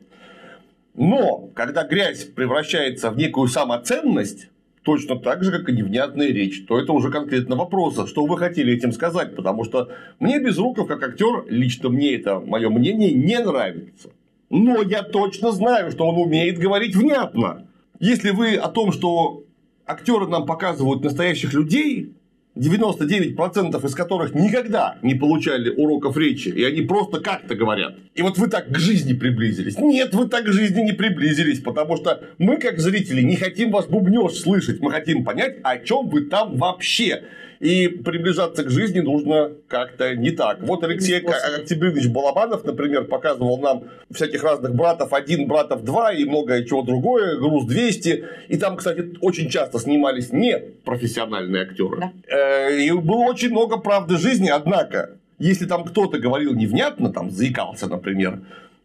[0.95, 4.49] Но, когда грязь превращается в некую самоценность,
[4.83, 8.39] точно так же, как и невнятная речь, то это уже конкретно вопрос, а что вы
[8.39, 13.37] хотели этим сказать, потому что мне Безруков, как актер, лично мне это мое мнение, не
[13.37, 14.09] нравится.
[14.49, 17.67] Но я точно знаю, что он умеет говорить внятно.
[17.99, 19.43] Если вы о том, что
[19.85, 22.13] актеры нам показывают настоящих людей,
[22.59, 27.95] 99% из которых никогда не получали уроков речи, и они просто как-то говорят.
[28.15, 29.77] И вот вы так к жизни приблизились.
[29.77, 33.87] Нет, вы так к жизни не приблизились, потому что мы, как зрители, не хотим ваш
[33.87, 37.23] бубнеж слышать, мы хотим понять, о чем вы там вообще.
[37.59, 40.59] И приближаться к жизни нужно как-то не так.
[40.61, 41.19] Вот Алексей.
[41.19, 47.37] Октябринович Балабанов, например, показывал нам всяких разных братов 1, братов 2 и многое чего другое,
[47.37, 48.25] груз 200.
[48.47, 51.97] И там, кстати, очень часто снимались не профессиональные актеры.
[51.99, 52.11] Да.
[52.27, 57.87] Э, И было очень много правды жизни, однако, если там кто-то говорил невнятно, там заикался,
[57.87, 58.39] например,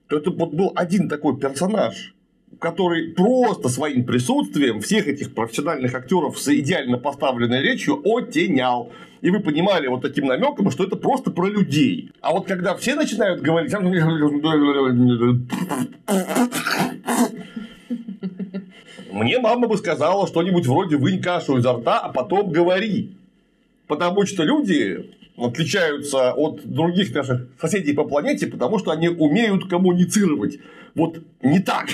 [0.09, 2.13] то это вот был один такой персонаж,
[2.59, 8.93] который просто своим присутствием всех этих профессиональных актеров с идеально поставленной речью оттенял.
[9.21, 12.11] И вы понимали вот таким намеком, что это просто про людей.
[12.21, 13.73] А вот когда все начинают говорить...
[19.11, 23.17] Мне мама бы сказала что-нибудь вроде «вынь кашу изо рта, а потом говори».
[23.87, 30.59] Потому что люди отличаются от других наших соседей по планете, потому что они умеют коммуницировать.
[30.95, 31.87] Вот не так.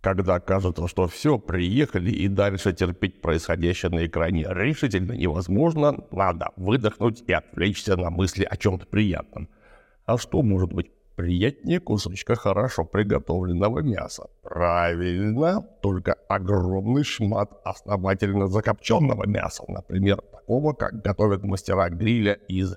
[0.00, 7.24] Когда кажется, что все, приехали и дальше терпеть происходящее на экране решительно невозможно, надо выдохнуть
[7.26, 9.48] и отвлечься на мысли о чем-то приятном.
[10.06, 14.28] А что может быть приятнее кусочка хорошо приготовленного мяса?
[14.42, 22.76] Правильно, только огромный шмат основательно закопченного мяса, например, такого, как готовят мастера гриля из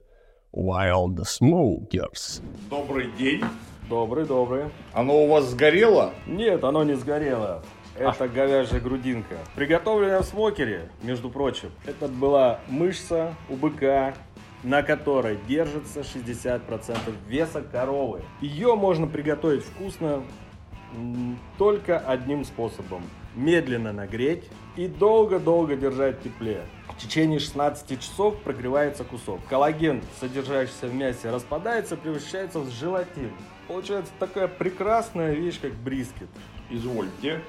[0.54, 2.42] Wild Smokers.
[2.70, 3.44] Добрый день.
[3.92, 4.64] Добрый, добрый.
[4.94, 6.14] Оно у вас сгорело?
[6.26, 7.62] Нет, оно не сгорело.
[7.98, 9.36] Это говяжья грудинка.
[9.54, 11.72] Приготовленная в смокере, между прочим.
[11.86, 14.14] Это была мышца у быка,
[14.64, 16.62] на которой держится 60%
[17.28, 18.22] веса коровы.
[18.40, 20.24] Ее можно приготовить вкусно
[21.58, 23.04] только одним способом.
[23.36, 24.46] Медленно нагреть
[24.78, 26.62] и долго-долго держать в тепле.
[26.88, 29.42] В течение 16 часов прогревается кусок.
[29.50, 33.32] Коллаген, содержащийся в мясе, распадается, превращается в желатин.
[33.72, 36.28] Получается такая прекрасная вещь, как брискет.
[36.70, 37.40] Извольте.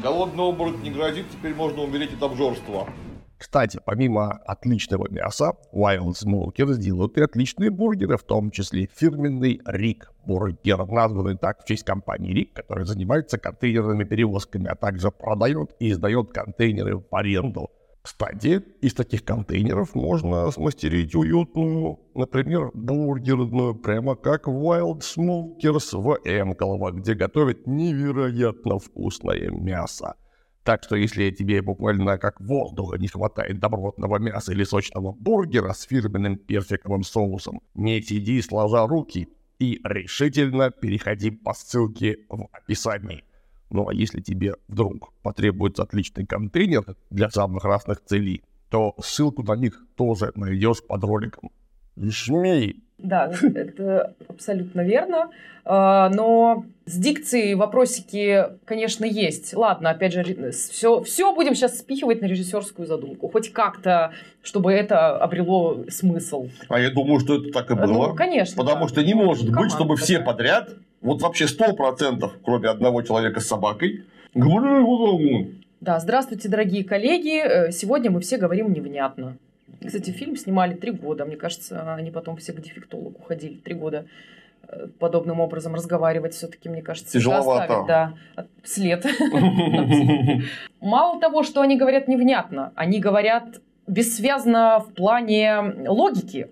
[0.00, 2.88] Голодный обморок не грозит, теперь можно умереть от обжорства.
[3.36, 10.12] Кстати, помимо отличного мяса, Wild Smokers делают и отличные бургеры, в том числе фирменный Рик
[10.24, 15.90] бургер, названный так в честь компании Рик, которая занимается контейнерными перевозками, а также продает и
[15.90, 17.70] издает контейнеры в аренду.
[18.04, 26.90] Кстати, из таких контейнеров можно смастерить уютную, например, бургерную, прямо как Wild Smokers в Энколово,
[26.90, 30.16] где готовят невероятно вкусное мясо.
[30.64, 35.84] Так что если тебе буквально как воздуха не хватает добротного мяса или сочного бургера с
[35.84, 43.24] фирменным персиковым соусом, не сиди сложа руки и решительно переходи по ссылке в описании.
[43.74, 49.56] Ну а если тебе вдруг потребуется отличный контейнер для самых разных целей, то ссылку на
[49.56, 51.50] них тоже найдешь под роликом.
[51.96, 52.76] Жми!
[52.98, 55.30] Да, это абсолютно верно.
[55.64, 59.54] А, но с дикцией вопросики, конечно, есть.
[59.54, 63.28] Ладно, опять же, все, все будем сейчас спихивать на режиссерскую задумку.
[63.28, 66.48] Хоть как-то, чтобы это обрело смысл.
[66.68, 68.10] А я думаю, что это так и было.
[68.10, 68.56] Ну, конечно.
[68.56, 68.88] Потому да.
[68.88, 70.70] что не может Команда быть, чтобы все подряд,
[71.04, 75.62] вот вообще сто процентов, кроме одного человека с собакой, он.
[75.80, 77.40] Да, здравствуйте, дорогие коллеги.
[77.68, 79.36] Э, Сегодня мы все говорим невнятно.
[79.84, 81.26] Кстати, фильм снимали три года.
[81.26, 84.06] Мне кажется, они потом все к дефектологу ходили три года
[84.66, 87.84] э, подобным образом разговаривать все-таки, мне кажется, Тяжеловато.
[87.86, 88.14] да,
[88.64, 89.04] след.
[90.80, 96.48] Мало того, что они говорят невнятно, они говорят бессвязно в плане логики.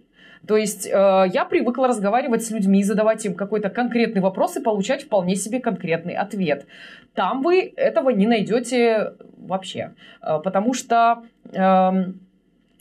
[0.47, 5.05] То есть э, я привыкла разговаривать с людьми, задавать им какой-то конкретный вопрос и получать
[5.05, 6.67] вполне себе конкретный ответ.
[7.15, 11.23] Там вы этого не найдете вообще, Э, потому что
[11.53, 12.21] эм,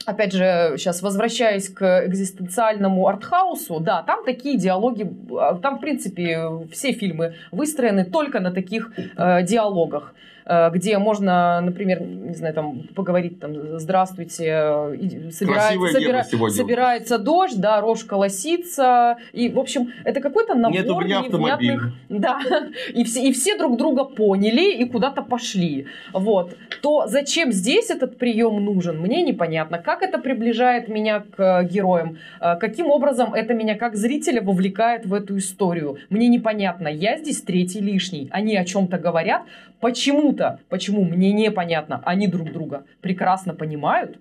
[0.06, 6.68] опять же, сейчас возвращаясь к экзистенциальному артхаусу, да, там такие диалоги, э, там, в принципе,
[6.72, 10.31] все фильмы выстроены только на таких э, диалогах э,
[10.74, 17.18] где можно, например, не знаю, там поговорить, там, здравствуйте, э, и- собирает- Красивое собира- собирается
[17.18, 22.40] дождь, да, рожка лосится, и, в общем, это какой-то набор Нет у меня невнятных да,
[22.94, 25.86] и все, и все друг друга поняли и куда-то пошли.
[26.14, 26.56] Вот.
[26.82, 29.78] То зачем здесь этот прием нужен, мне непонятно.
[29.78, 32.18] Как это приближает меня к э, героям?
[32.40, 35.98] Э, Каким образом это меня как зрителя вовлекает в эту историю?
[36.10, 36.88] Мне непонятно.
[36.88, 38.28] Я здесь третий лишний.
[38.32, 39.42] Они о чем-то говорят.
[39.82, 44.18] Почему-то, почему мне непонятно, они друг друга прекрасно понимают.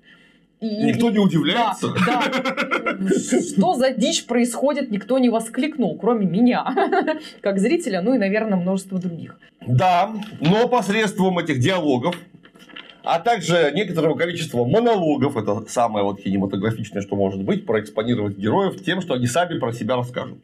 [0.60, 1.88] И, Никто не удивляется.
[2.06, 2.24] да,
[2.98, 3.08] да.
[3.18, 6.66] Что за дичь происходит, никто не воскликнул, кроме меня,
[7.40, 9.38] как зрителя, ну и, наверное, множество других.
[9.66, 12.14] Да, но посредством этих диалогов,
[13.02, 19.00] а также некоторого количества монологов, это самое вот кинематографичное, что может быть, проэкспонировать героев тем,
[19.00, 20.38] что они сами про себя расскажут.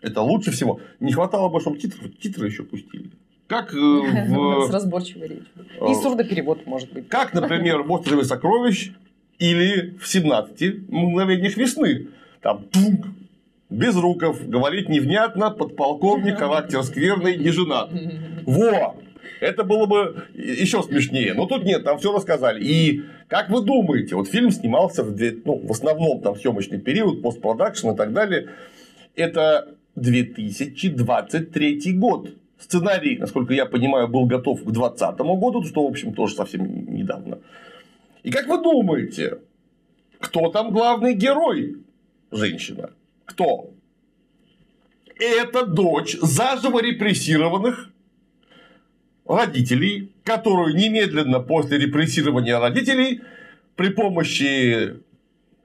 [0.00, 0.80] Это лучше всего.
[1.00, 3.10] Не хватало бы, чтобы титры, титры еще пустили.
[3.50, 5.46] Как, э, С в, разборчивой речью.
[5.80, 7.08] э, И сурдоперевод, может быть.
[7.08, 8.92] как, например, в «Острове сокровищ»
[9.40, 12.10] или в «17 мгновениях весны».
[12.42, 13.06] Там тунг,
[13.68, 17.90] без руков, говорить невнятно, подполковник, характер скверный, не женат.
[18.46, 18.94] Во!
[19.40, 21.34] Это было бы еще смешнее.
[21.34, 22.62] Но тут нет, там все рассказали.
[22.62, 25.10] И как вы думаете, вот фильм снимался в,
[25.44, 28.50] ну, в основном там съемочный период, постпродакшн и так далее.
[29.16, 32.30] Это 2023 год.
[32.60, 37.38] Сценарий, насколько я понимаю, был готов к 2020 году, что, в общем, тоже совсем недавно.
[38.22, 39.38] И как вы думаете,
[40.18, 41.76] кто там главный герой?
[42.30, 42.90] Женщина.
[43.24, 43.70] Кто?
[45.18, 47.90] Это дочь заживо репрессированных
[49.26, 53.22] родителей, которую немедленно после репрессирования родителей
[53.74, 55.00] при помощи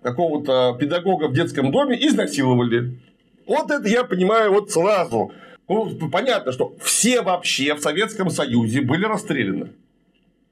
[0.02, 3.00] какого-то педагога в детском доме изнасиловали.
[3.48, 5.34] Вот это я понимаю вот сразу.
[5.68, 9.70] Ну, понятно, что все вообще в Советском Союзе были расстреляны,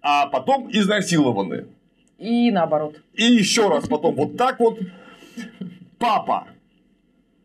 [0.01, 1.65] а потом изнасилованы.
[2.17, 2.95] И наоборот.
[3.13, 4.79] И еще раз потом вот так вот.
[5.99, 6.47] Папа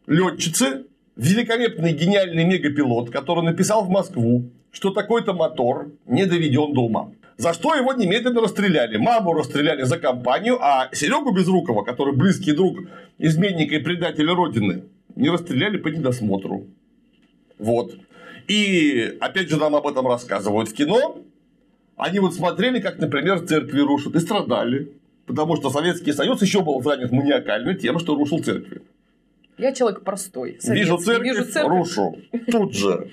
[0.09, 7.13] летчицы, великолепный гениальный мегапилот, который написал в Москву, что такой-то мотор не доведен до ума.
[7.37, 8.97] За что его немедленно расстреляли.
[8.97, 12.79] Маму расстреляли за компанию, а Серегу Безрукова, который близкий друг
[13.19, 16.67] изменника и предателя Родины, не расстреляли по недосмотру.
[17.59, 17.95] Вот.
[18.47, 21.19] И опять же нам об этом рассказывают в кино.
[21.97, 24.93] Они вот смотрели, как, например, церкви рушат, и страдали.
[25.27, 28.81] Потому что Советский Союз еще был занят маниакально тем, что рушил церкви.
[29.59, 30.59] Я человек простой.
[30.63, 31.05] Вижу советский.
[31.05, 31.79] церковь, Вижу церковь.
[31.79, 32.19] рушу.
[32.51, 33.11] Тут же.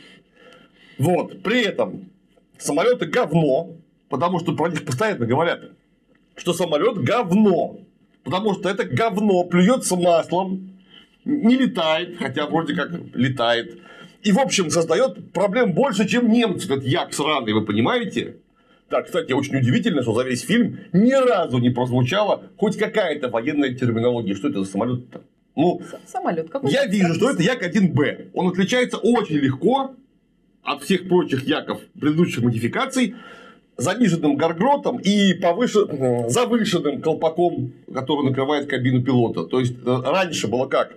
[0.98, 1.42] Вот.
[1.44, 2.10] При этом
[2.58, 3.72] самолеты говно,
[4.08, 5.62] потому что про них постоянно говорят,
[6.36, 7.80] что самолет говно.
[8.24, 10.80] Потому что это говно плюется маслом,
[11.26, 13.80] не летает, хотя вроде как летает.
[14.26, 18.38] И, в общем, создает проблем больше, чем немцы, этот як сраный, вы понимаете?
[18.90, 23.76] Да, кстати, очень удивительно, что за весь фильм ни разу не прозвучала хоть какая-то военная
[23.76, 24.34] терминология.
[24.34, 25.22] Что это за самолет-то?
[25.56, 26.50] Ну, Самолет.
[26.50, 28.32] Какой я вижу, что это Як-1Б.
[28.34, 29.92] Он отличается очень легко
[30.64, 33.14] от всех прочих Яков предыдущих модификаций
[33.78, 35.86] заниженным горгротом и повыше...
[36.30, 39.44] завышенным колпаком, который накрывает кабину пилота.
[39.44, 40.96] То есть э, раньше было как?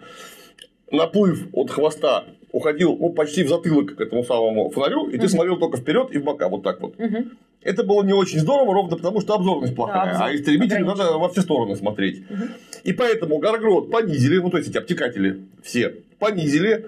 [0.90, 2.24] Наплыв от хвоста
[2.58, 5.28] уходил ну, почти в затылок к этому самому фонарю, и ты угу.
[5.28, 6.94] смотрел только вперед и в бока, вот так вот.
[6.98, 7.16] Угу.
[7.62, 10.26] Это было не очень здорово, ровно потому, что обзорность плохая, да, обзор.
[10.26, 12.22] а истребителю надо во все стороны смотреть.
[12.30, 12.44] Угу.
[12.84, 16.86] И поэтому Гаргрот понизили, ну то есть эти обтекатели все понизили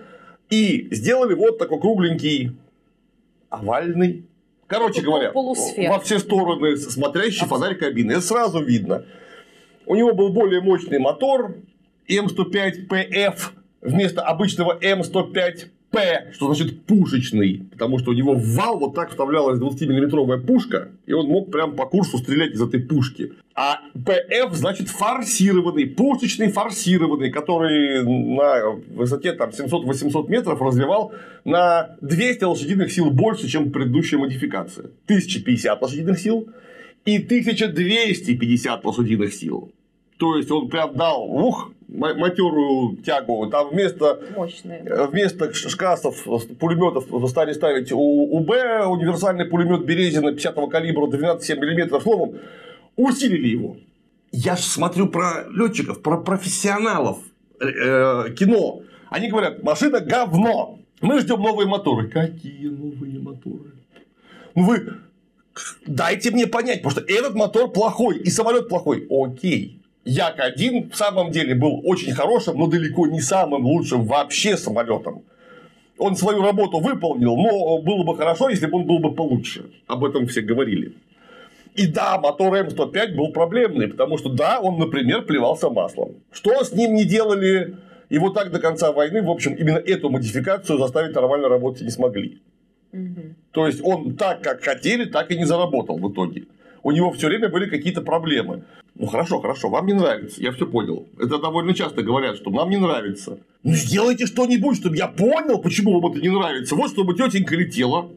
[0.51, 2.53] и сделали вот такой кругленький
[3.49, 4.27] овальный
[4.71, 5.91] Короче говоря, Полусфер.
[5.91, 7.57] во все стороны смотрящий Абсолютно.
[7.57, 8.13] фонарь кабины.
[8.13, 9.05] Это сразу видно.
[9.85, 11.57] У него был более мощный мотор
[12.09, 13.35] М105ПФ
[13.81, 19.11] вместо обычного М105 П, что значит пушечный, потому что у него в вал вот так
[19.11, 23.33] вставлялась 20-миллиметровая пушка, и он мог прям по курсу стрелять из этой пушки.
[23.57, 31.13] А ПФ значит форсированный, пушечный форсированный, который на высоте там 700-800 метров развивал
[31.45, 34.91] на 200 лошадиных сил больше, чем предыдущая модификация.
[35.07, 36.49] 1050 лошадиных сил
[37.05, 39.73] и 1250 лошадиных сил.
[40.19, 43.49] То есть он прям дал ух, матерую тягу.
[43.51, 44.83] Там вместо, Мощные.
[44.85, 46.25] Э, вместо шкасов,
[46.59, 48.51] пулеметов стали ставить УБ,
[48.87, 52.01] универсальный пулемет Березина 50-го калибра 12,7 мм.
[52.01, 52.35] Словом,
[52.97, 53.77] усилили его.
[54.33, 57.19] Я же смотрю про летчиков, про профессионалов
[57.61, 58.83] э, э, кино.
[59.09, 60.79] Они говорят, машина говно.
[61.01, 62.09] Мы ждем новые моторы.
[62.09, 63.73] Какие новые моторы?
[64.55, 64.95] Ну вы
[65.87, 69.07] дайте мне понять, потому что этот мотор плохой и самолет плохой.
[69.11, 69.80] Окей.
[70.05, 75.23] Як-1 в самом деле был очень хорошим, но далеко не самым лучшим вообще самолетом.
[75.99, 79.71] Он свою работу выполнил, но было бы хорошо, если бы он был бы получше.
[79.87, 80.95] Об этом все говорили.
[81.75, 86.15] И да, мотор М105 был проблемный, потому что да, он, например, плевался маслом.
[86.33, 87.77] Что с ним не делали,
[88.09, 91.91] и вот так до конца войны, в общем, именно эту модификацию заставить нормально работать не
[91.91, 92.41] смогли.
[92.93, 93.21] Угу.
[93.53, 96.47] То есть он так, как хотели, так и не заработал в итоге
[96.83, 98.65] у него все время были какие-то проблемы.
[98.95, 101.07] Ну хорошо, хорошо, вам не нравится, я все понял.
[101.19, 103.39] Это довольно часто говорят, что нам не нравится.
[103.63, 106.75] Ну сделайте что-нибудь, чтобы я понял, почему вам это не нравится.
[106.75, 108.11] Вот чтобы тетенька летела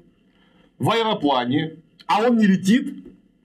[0.80, 2.96] в аэроплане, а он не летит.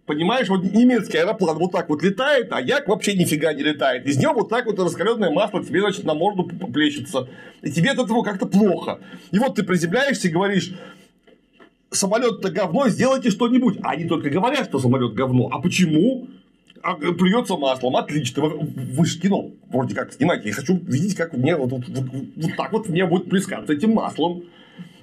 [0.06, 4.06] Понимаешь, вот немецкий аэроплан вот так вот летает, а як вообще нифига не летает.
[4.06, 7.28] Из него вот так вот раскаленное масло тебе, значит, на морду плещется.
[7.60, 9.00] И тебе от этого как-то плохо.
[9.32, 10.72] И вот ты приземляешься и говоришь,
[11.90, 13.78] самолет-то говно, сделайте что-нибудь.
[13.82, 15.48] А они только говорят, что самолет говно.
[15.50, 16.28] А почему?
[16.82, 18.42] А, плюется маслом, отлично.
[18.42, 20.48] Вы, вы же кино вроде как снимаете.
[20.48, 22.04] Я хочу видеть, как мне вот, вот, вот,
[22.36, 24.44] вот так вот мне будет плескаться этим маслом.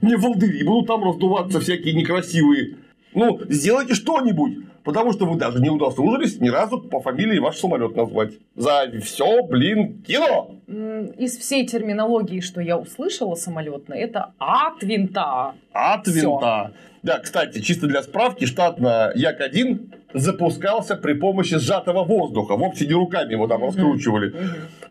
[0.02, 2.78] Мне волдыри будут там раздуваться всякие некрасивые.
[3.16, 4.57] Ну, сделайте что-нибудь.
[4.84, 8.34] Потому что вы даже не удосужились ни разу по фамилии ваш самолет назвать.
[8.55, 10.51] За все, блин, кино.
[10.68, 15.55] Из всей терминологии, что я услышала самолетной, это от винта.
[15.74, 16.72] От винта.
[17.01, 22.55] Да, кстати, чисто для справки, штатно Як-1 запускался при помощи сжатого воздуха.
[22.55, 24.34] Вовсе не руками его там раскручивали.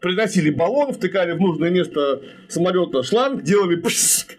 [0.00, 4.38] Приносили баллон, втыкали в нужное место самолета шланг, делали пшик,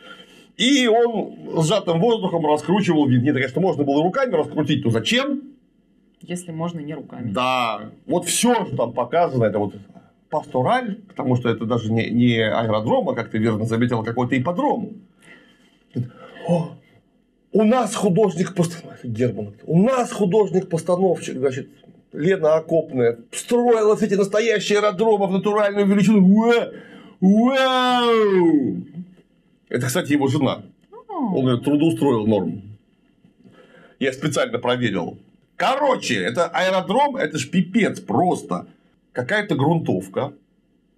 [0.57, 3.23] и он сжатым воздухом раскручивал винт.
[3.23, 5.41] Нет, конечно, можно было руками раскрутить, но зачем?
[6.21, 7.31] Если можно не руками.
[7.31, 9.75] Да, вот все, что там показано, это вот
[10.29, 15.01] пастораль, потому что это даже не, не аэродром, а, как ты верно заметил, какой-то ипподром.
[16.47, 16.71] О,
[17.51, 21.69] у нас художник постановщик Герман, у нас художник постановщик, значит,
[22.11, 26.25] Лена Окопная строила эти настоящие аэродромы в натуральную величину.
[27.19, 28.85] Вау!
[29.75, 30.63] Это, кстати, его жена.
[31.09, 32.61] Он ее трудоустроил норм.
[33.99, 35.19] Я специально проверил.
[35.57, 38.67] Короче, это аэродром, это ж пипец просто.
[39.11, 40.31] Какая-то грунтовка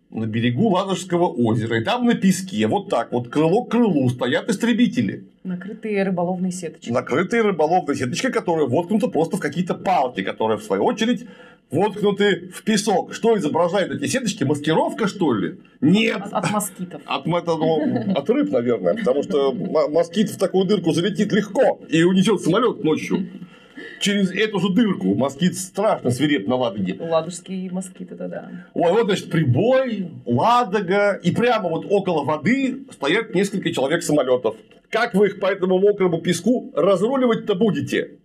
[0.09, 1.79] на берегу Ладожского озера.
[1.79, 5.25] И там на песке, вот так вот, крыло к крылу стоят истребители.
[5.43, 6.93] Накрытые рыболовной сеточкой.
[6.93, 11.25] Накрытые рыболовной сеточкой, которая воткнута просто в какие-то палки, которые, в свою очередь,
[11.71, 13.13] воткнуты в песок.
[13.13, 14.43] Что изображает эти сеточки?
[14.43, 15.59] Маскировка, что ли?
[15.81, 16.21] Нет.
[16.21, 17.01] От, от москитов.
[17.05, 18.95] От, это, ну, от рыб, наверное.
[18.95, 23.27] Потому что москит в такую дырку залетит легко и унесет самолет ночью.
[23.99, 26.97] Через эту же дырку москит страшно свиреп на Ладоге.
[26.99, 28.51] Ладожский москит, это да.
[28.73, 34.55] Ой, вот, значит, прибой, Ладога, и прямо вот около воды стоят несколько человек самолетов.
[34.89, 38.17] Как вы их по этому мокрому песку разруливать-то будете?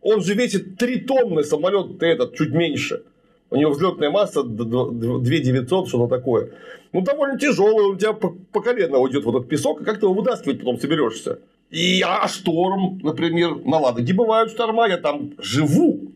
[0.00, 3.02] Он же весит 3 тонны, самолет этот чуть меньше.
[3.50, 6.50] У него взлетная масса 2900, что-то такое.
[6.92, 10.06] Ну, довольно тяжелый, у тебя по, по колено уйдет вот этот песок, и как ты
[10.06, 11.38] его вытаскивать потом соберешься?
[11.74, 16.12] И а шторм, например, на Ладоге бывают шторма, я там живу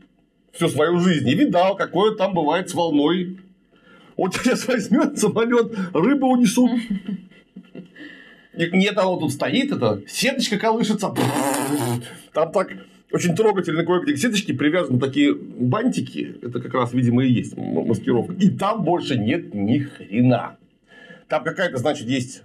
[0.53, 3.41] всю свою жизнь и видал, какое там бывает с волной.
[4.17, 6.71] Вот сейчас возьмет самолет, рыбу унесут.
[8.55, 11.13] Нет, оно тут стоит, это сеточка колышется.
[12.33, 12.69] Там так
[13.11, 16.37] очень трогательно кое-где к сеточке привязаны такие бантики.
[16.41, 18.33] Это как раз, видимо, и есть маскировка.
[18.35, 20.57] И там больше нет ни хрена.
[21.27, 22.45] Там какая-то, значит, есть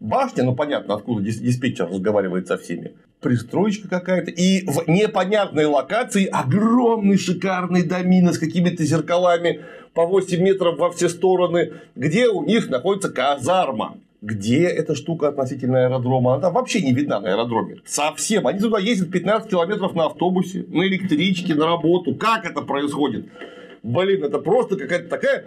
[0.00, 2.94] башня, ну понятно, откуда диспетчер разговаривает со всеми.
[3.20, 4.30] Пристроечка какая-то.
[4.30, 9.60] И в непонятной локации огромный шикарный домина с какими-то зеркалами
[9.92, 13.98] по 8 метров во все стороны, где у них находится казарма.
[14.22, 16.34] Где эта штука относительно аэродрома?
[16.34, 17.76] Она вообще не видна на аэродроме.
[17.86, 18.46] Совсем.
[18.46, 22.14] Они туда ездят 15 километров на автобусе, на электричке, на работу.
[22.14, 23.26] Как это происходит?
[23.82, 25.44] Блин, это просто какая-то такая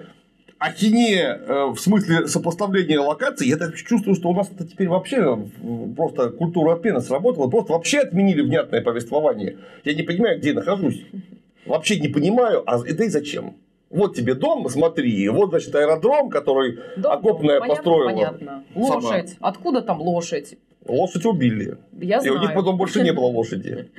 [0.63, 3.47] ахинея э, в смысле сопоставления локаций.
[3.47, 7.49] Я так чувствую, что у нас это теперь вообще э, просто культура обмена сработала.
[7.49, 9.57] Просто вообще отменили внятное повествование.
[9.83, 11.05] Я не понимаю, где я нахожусь.
[11.65, 13.55] Вообще не понимаю, а это и зачем?
[13.89, 18.09] Вот тебе дом, смотри, вот, значит, аэродром, который дом, окопная понятно, построила.
[18.09, 18.63] Понятно.
[18.73, 19.29] Лошадь.
[19.29, 19.49] Сама.
[19.49, 20.57] Откуда там лошадь?
[20.87, 21.77] Лошадь убили.
[22.01, 22.37] Я и знаю.
[22.37, 23.89] у них потом больше не было лошади.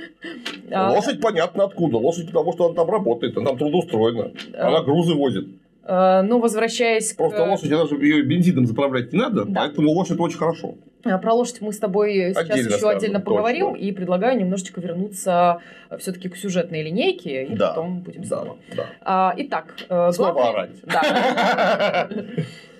[0.71, 1.97] А, Лошадь понятно откуда.
[1.97, 4.33] Лошадь потому, что она там работает, она там трудоустроена.
[4.55, 4.69] А.
[4.69, 5.47] Она грузы возит.
[5.87, 7.49] А, ну, возвращаясь Просто к...
[7.49, 9.61] лошадь, даже ее бензином заправлять не надо, да.
[9.61, 10.77] поэтому лошадь очень хорошо.
[11.03, 13.85] Про лошадь мы с тобой сейчас отдельно еще скажем, отдельно поговорим, точно.
[13.85, 15.61] и предлагаю немножечко вернуться
[15.99, 17.69] все-таки к сюжетной линейке, и да.
[17.69, 18.27] потом будем да.
[18.27, 18.57] снова.
[18.75, 18.87] Да.
[19.03, 20.55] А, итак, э, снова главный...
[20.55, 20.81] орать.
[20.85, 22.09] Да.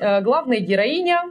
[0.01, 1.23] Э, главная героиня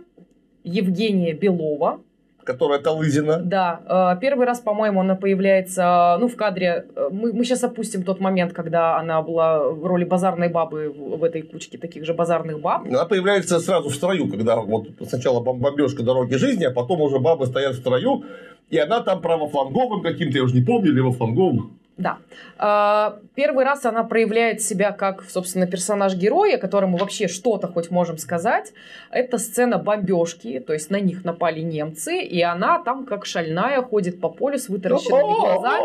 [0.64, 2.02] Евгения Белова,
[2.44, 3.38] которая Талызина.
[3.38, 8.04] Да, э, первый раз, по-моему, она появляется, ну, в кадре, э, мы, мы сейчас опустим
[8.04, 12.60] тот момент, когда она была в роли базарной бабы в этой кучке таких же базарных
[12.60, 12.86] баб.
[12.86, 17.46] Она появляется сразу в строю, когда вот сначала бомбежка дороги жизни, а потом уже бабы
[17.46, 18.24] стоят в строю,
[18.70, 21.78] и она там правофланговым каким-то, я уже не помню, левофланговым.
[21.98, 22.18] Да.
[22.58, 28.18] А, первый раз она проявляет себя как, собственно, персонаж героя, которому вообще что-то хоть можем
[28.18, 28.74] сказать.
[29.12, 34.20] Это сцена бомбежки, то есть на них напали немцы, и она там как шальная ходит
[34.20, 35.84] по полю с вытаращенными глазами.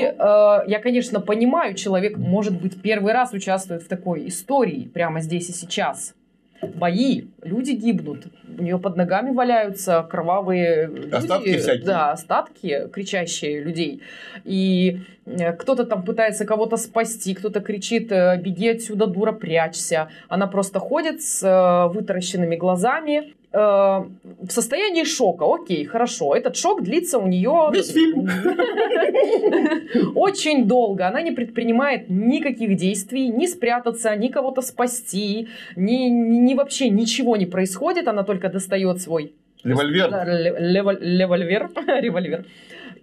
[0.00, 5.48] И я, конечно, понимаю, человек, может быть, первый раз участвует в такой истории прямо здесь
[5.48, 6.14] и сейчас
[6.62, 8.26] бои, люди гибнут,
[8.58, 11.84] у нее под ногами валяются кровавые остатки люди, всякие.
[11.84, 14.02] да, остатки кричащие людей,
[14.44, 20.08] и э, кто-то там пытается кого-то спасти, кто-то кричит, э, беги отсюда, дура, прячься.
[20.28, 25.44] Она просто ходит с э, вытаращенными глазами, в состоянии шока.
[25.44, 26.34] Окей, хорошо.
[26.34, 27.70] Этот шок длится у нее...
[27.72, 28.28] Весь фильм.
[30.14, 31.06] Очень долго.
[31.06, 37.46] Она не предпринимает никаких действий, ни спрятаться, ни кого-то спасти, ни, ни вообще ничего не
[37.46, 38.08] происходит.
[38.08, 39.32] Она только достает свой...
[39.64, 40.10] Револьвер.
[40.12, 41.70] Револьвер.
[42.00, 42.44] Револьвер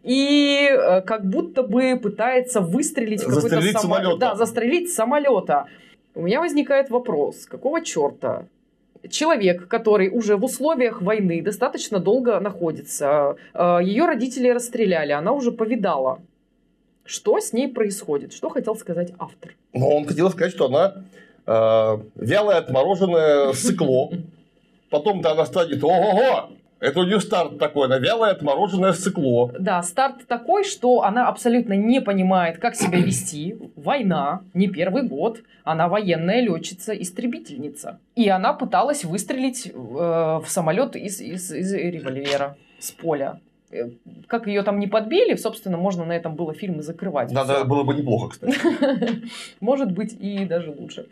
[0.04, 4.20] и э, как будто бы пытается выстрелить в какой-то самолет.
[4.20, 5.68] Да, застрелить самолета.
[6.14, 8.46] У меня возникает вопрос, какого черта
[9.10, 15.52] человек, который уже в условиях войны достаточно долго находится, э, ее родители расстреляли, она уже
[15.52, 16.20] повидала.
[17.06, 18.34] Что с ней происходит?
[18.34, 19.56] Что хотел сказать автор?
[19.74, 21.04] Ну, он хотел сказать, что она
[21.46, 24.12] э, вялое отмороженное сыкло.
[24.90, 26.50] Потом-то она станет, ого-го,
[26.84, 29.54] это у нее старт такой, она вялое отмороженное сыкло.
[29.58, 33.56] Да, старт такой, что она абсолютно не понимает, как себя вести.
[33.78, 35.40] Война, не первый год.
[35.64, 38.00] Она военная летчица-истребительница.
[38.16, 43.40] И она пыталась выстрелить э, в самолет из, из, из револьвера с поля
[43.72, 43.92] э,
[44.28, 47.32] как ее там не подбили, собственно, можно на этом было фильм и закрывать.
[47.32, 47.66] Надо Всё.
[47.66, 48.58] было бы неплохо, кстати.
[49.62, 51.08] Может быть, и даже лучше.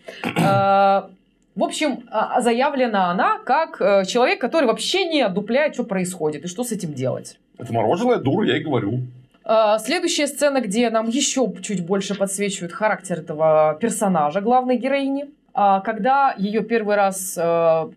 [1.56, 6.46] В общем, а, а заявлена она как э, человек, который вообще не одупляет, что происходит
[6.46, 7.40] и что с этим делать.
[7.58, 9.02] Это мороженое дура, я и говорю.
[9.44, 15.30] А, следующая сцена, где нам еще чуть больше подсвечивают характер этого персонажа, главной героини.
[15.54, 17.92] Когда ее первый раз э,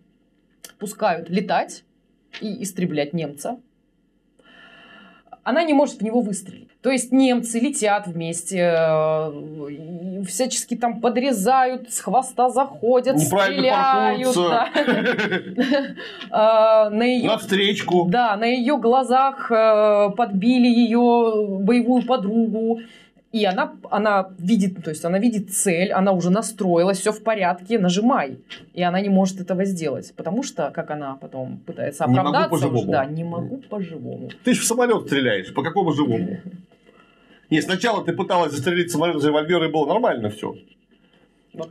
[0.81, 1.85] пускают летать
[2.41, 3.59] и истреблять немца,
[5.45, 6.64] она не может в него выстрелить.
[6.85, 14.37] То есть немцы летят вместе, э, всячески там подрезают, с хвоста заходят, стреляют.
[16.31, 16.91] А,
[17.31, 18.05] на встречку.
[18.11, 22.81] Да, на ее глазах э, подбили ее боевую подругу.
[23.33, 27.79] И она, она видит, то есть она видит цель, она уже настроилась, все в порядке,
[27.79, 28.41] нажимай.
[28.75, 32.79] И она не может этого сделать, потому что, как она потом пытается оправдаться, не могу
[32.79, 34.29] уже, да, не могу по-живому.
[34.45, 36.41] Ты же в самолет стреляешь, по какому живому?
[37.55, 40.57] Нет, сначала ты пыталась застрелить самолет из револьвера, и было нормально все.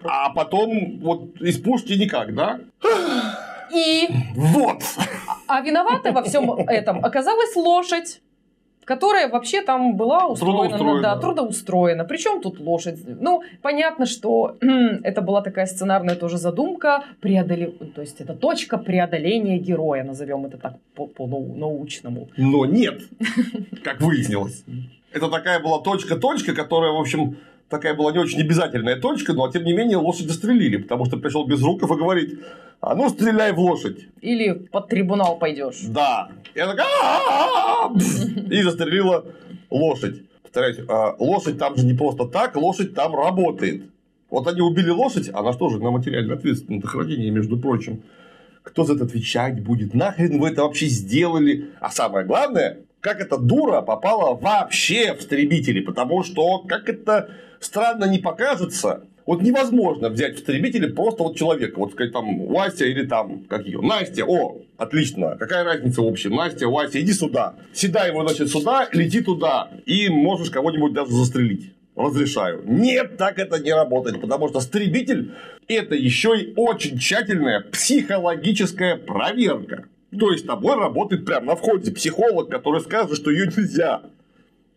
[0.06, 2.62] А потом вот из пушки никак, да?
[3.70, 4.08] И...
[4.34, 4.82] Вот!
[5.46, 8.22] А виновата во всем этом оказалась лошадь
[8.86, 11.02] которая вообще там была устроена, Трудоустроена.
[11.02, 12.06] да, трудоустроена.
[12.06, 13.00] Причем тут лошадь?
[13.22, 14.58] Ну, понятно, что
[15.04, 17.68] это была такая сценарная тоже задумка, преодоле...
[17.96, 22.30] то есть это точка преодоления героя, назовем это так по, по нау- научному.
[22.38, 23.02] Но нет,
[23.84, 24.64] как выяснилось.
[25.12, 27.38] Это такая была точка-точка, которая, в общем,
[27.74, 31.46] такая была не очень обязательная точка, но тем не менее лошадь застрелили, потому что пришел
[31.46, 32.40] Безруков и говорит,
[32.80, 34.08] а ну стреляй в лошадь.
[34.22, 35.82] Или под трибунал пойдешь.
[35.88, 36.30] Да.
[36.54, 36.76] И она
[38.50, 39.26] и застрелила
[39.70, 40.22] лошадь.
[40.44, 40.78] Повторяюсь,
[41.20, 43.84] лошадь там же не просто так, лошадь там работает.
[44.30, 48.04] Вот они убили лошадь, она что же на материальную ответственность, на хранение, между прочим.
[48.62, 49.94] Кто за это отвечать будет?
[49.94, 51.72] Нахрен вы это вообще сделали?
[51.80, 57.32] А самое главное, как эта дура попала вообще в истребители, потому что, как это
[57.64, 62.86] странно не покажется, вот невозможно взять в истребители просто вот человека, вот сказать там Вася
[62.86, 67.55] или там, как ее, Настя, о, отлично, какая разница в общем, Настя, Вася, иди сюда,
[67.74, 71.74] седай его, значит, сюда, лети туда, и можешь кого-нибудь даже застрелить.
[71.95, 72.64] Разрешаю.
[72.66, 75.34] Нет, так это не работает, потому что истребитель
[75.68, 79.86] это еще и очень тщательная психологическая проверка.
[80.20, 84.01] То есть, тобой работает прямо на входе психолог, который скажет, что ее нельзя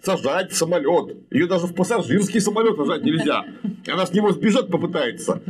[0.02, 1.16] сажать в самолет.
[1.30, 3.44] Ее даже в пассажирский самолет сажать нельзя.
[3.86, 5.42] Она с него сбежать попытается.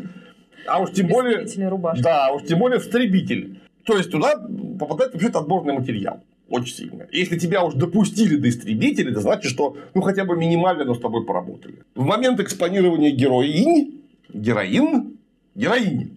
[0.66, 1.46] А уж тем более...
[1.68, 2.02] рубашки.
[2.02, 3.60] Да, уж тем более встребитель.
[3.84, 4.34] То есть, туда
[4.78, 6.22] попадает вообще-то отборный материал.
[6.48, 7.06] Очень сильно.
[7.10, 11.00] Если тебя уж допустили до истребителя, это значит, что ну хотя бы минимально, но с
[11.00, 11.82] тобой поработали.
[11.94, 15.18] В момент экспонирования героинь, героин,
[15.56, 16.16] героини,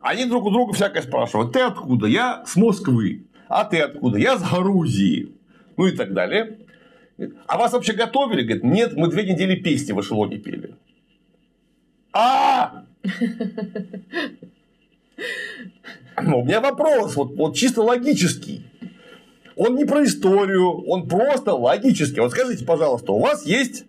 [0.00, 1.52] они друг у друга всякое спрашивают.
[1.52, 2.06] Ты откуда?
[2.06, 3.24] Я с Москвы.
[3.48, 4.18] А ты откуда?
[4.18, 5.32] Я с Грузии.
[5.76, 6.58] Ну и так далее.
[7.46, 8.42] А вас вообще готовили?
[8.42, 10.74] Говорит, нет, мы две недели песни в эшелоне пели.
[12.12, 12.84] А!
[16.22, 18.66] Ну, у меня вопрос, вот, вот чисто логический.
[19.56, 22.20] Он не про историю, он просто логический.
[22.20, 23.84] Вот скажите, пожалуйста, у вас есть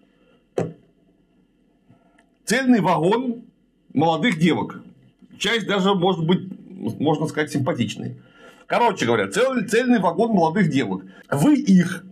[2.46, 3.44] цельный вагон
[3.94, 4.82] молодых девок.
[5.38, 6.50] Часть даже, может быть,
[7.00, 8.18] можно сказать, симпатичной.
[8.68, 11.06] Короче говоря, целый, цельный вагон молодых девок.
[11.30, 12.06] Вы их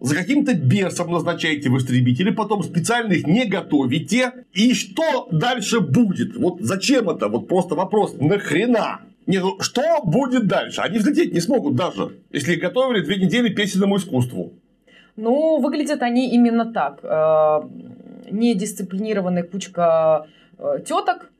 [0.00, 4.32] за каким-то бесом назначаете в истребители, потом специально их не готовите.
[4.52, 6.36] И что дальше будет?
[6.36, 7.28] Вот зачем это?
[7.28, 8.14] Вот просто вопрос.
[8.18, 9.00] Нахрена?
[9.26, 10.80] Не, ну что будет дальше?
[10.80, 14.52] Они взлететь не смогут даже, если их готовили две недели песенному искусству.
[15.16, 17.00] Ну, выглядят они именно так.
[17.02, 17.60] Э,
[18.30, 20.26] Недисциплинированная кучка
[20.58, 21.30] э, теток,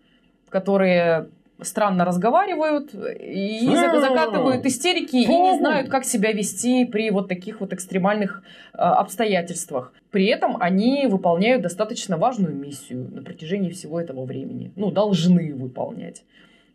[0.50, 1.28] которые
[1.60, 7.72] странно разговаривают и закатывают истерики и не знают, как себя вести при вот таких вот
[7.72, 8.42] экстремальных
[8.72, 9.92] э, обстоятельствах.
[10.10, 14.72] При этом они выполняют достаточно важную миссию на протяжении всего этого времени.
[14.76, 16.24] Ну, должны выполнять.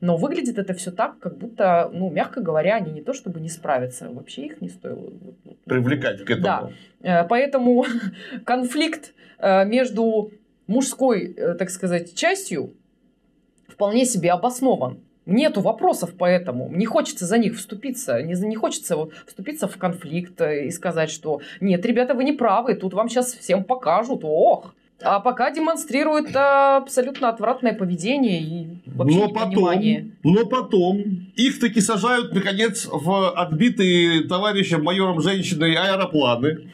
[0.01, 3.49] Но выглядит это все так, как будто, ну, мягко говоря, они не то чтобы не
[3.49, 5.13] справятся, вообще их не стоило.
[5.63, 6.43] Привлекать к этому.
[6.43, 7.21] Да.
[7.21, 7.85] Э, Поэтому
[8.45, 10.31] конфликт э, между
[10.67, 12.73] мужской, так сказать, частью
[13.73, 14.99] вполне себе обоснован.
[15.25, 16.69] Нету вопросов по этому.
[16.69, 18.21] Не хочется за них вступиться.
[18.21, 22.33] Не, не хочется вот вступиться в конфликт э, и сказать, что нет, ребята, вы не
[22.33, 24.21] правы, тут вам сейчас всем покажут.
[24.23, 24.73] Ох!
[25.01, 26.39] А пока демонстрирует э,
[26.77, 30.11] абсолютно отвратное поведение и вообще но потом, непонимание.
[30.23, 31.03] но потом
[31.35, 36.69] их таки сажают, наконец, в отбитые товарищем майором женщиной аэропланы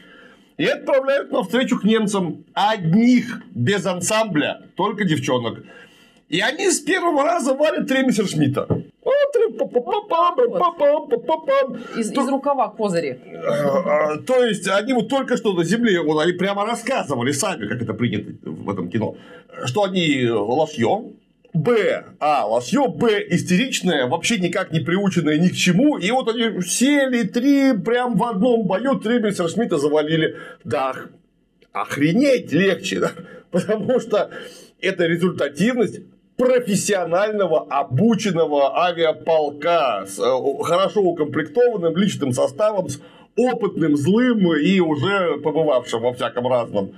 [0.57, 5.63] и отправляют навстречу к немцам одних, без ансамбля, только девчонок.
[6.29, 8.67] И они с первого раза валят три Мессершмитта.
[11.97, 13.19] Из, То- из рукава козыри.
[13.45, 17.81] А, То есть, они вот только что на земле, вот они прямо рассказывали сами, как
[17.81, 19.15] это принято в этом кино,
[19.65, 21.13] что они лошье,
[21.51, 26.61] Б, а, лошье, Б, истеричное, вообще никак не приученное ни к чему, и вот они
[26.61, 30.37] сели три прям в одном бою, три Мессершмитта завалили.
[30.63, 30.93] Да,
[31.71, 33.11] охренеть легче, да?
[33.51, 34.29] потому что
[34.79, 36.01] это результативность
[36.39, 43.01] профессионального обученного авиаполка с э, хорошо укомплектованным личным составом, с
[43.35, 46.93] опытным, злым и уже побывавшим во всяком разном.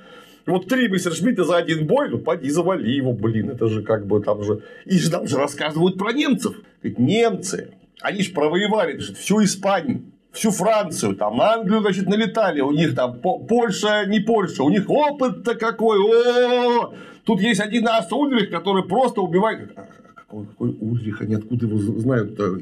[0.45, 4.21] Вот три Мессершмитта за один бой, ну поди завали его, блин, это же как бы
[4.21, 4.61] там же...
[4.85, 6.55] И же там же рассказывают про немцев.
[6.83, 12.61] Говорит, немцы, они же провоевали значит, всю Испанию, всю Францию, там на Англию, значит, налетали,
[12.61, 16.93] у них там По- Польша, не Польша, у них опыт-то какой, о
[17.23, 19.71] Тут есть один ас Ульрих, который просто убивает.
[19.75, 22.59] А Какой, какой Ульрих, они откуда его знают-то?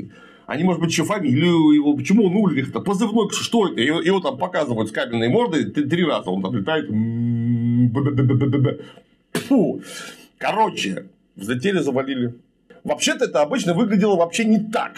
[0.48, 1.96] Они, может быть, еще фамилию его.
[1.96, 2.82] Почему он Ульрих-то?
[2.82, 3.80] Позывной, что это?
[3.80, 6.30] Его, его там показывают с каменной мордой три, раза.
[6.32, 6.90] Он там летает.
[9.34, 9.82] Фу.
[10.38, 11.06] Короче,
[11.36, 12.34] взлетели, завалили.
[12.84, 14.94] Вообще-то это обычно выглядело вообще не так.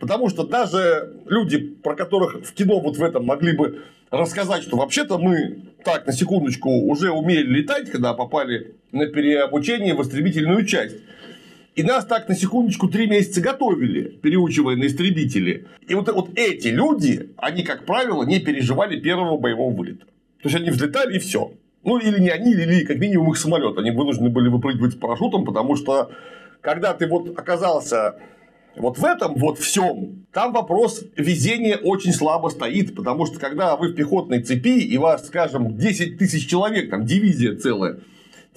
[0.00, 4.76] Потому что даже люди, про которых в кино вот в этом могли бы рассказать, что
[4.76, 10.96] вообще-то мы так, на секундочку, уже умели летать, когда попали на переобучение в истребительную часть.
[11.74, 15.66] И нас так на секундочку три месяца готовили, переучивая на истребители.
[15.86, 20.06] И вот, вот эти люди, они, как правило, не переживали первого боевого вылета.
[20.42, 21.52] То есть они взлетали и все.
[21.84, 23.78] Ну, или не они, или как минимум их самолет.
[23.78, 26.10] Они вынуждены были выпрыгивать с парашютом, потому что
[26.60, 28.16] когда ты вот оказался
[28.76, 33.88] вот в этом вот всем, там вопрос везения очень слабо стоит, потому что когда вы
[33.88, 37.98] в пехотной цепи, и вас, скажем, 10 тысяч человек, там дивизия целая,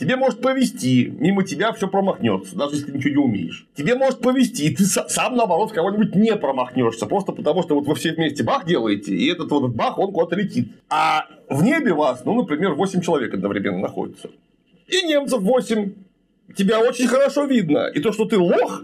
[0.02, 3.68] Тебе может повести, мимо тебя все промахнется, даже если ты ничего не умеешь.
[3.76, 7.94] Тебе может повести, и ты сам, наоборот, кого-нибудь не промахнешься, просто потому что вот вы
[7.94, 10.72] все вместе бах делаете, и этот вот бах, он куда-то летит.
[10.90, 14.32] А в небе вас, ну, например, 8 человек одновременно находится.
[14.88, 15.94] И немцев 8.
[16.56, 17.86] Тебя очень хорошо видно.
[17.94, 18.84] И то, что ты лох,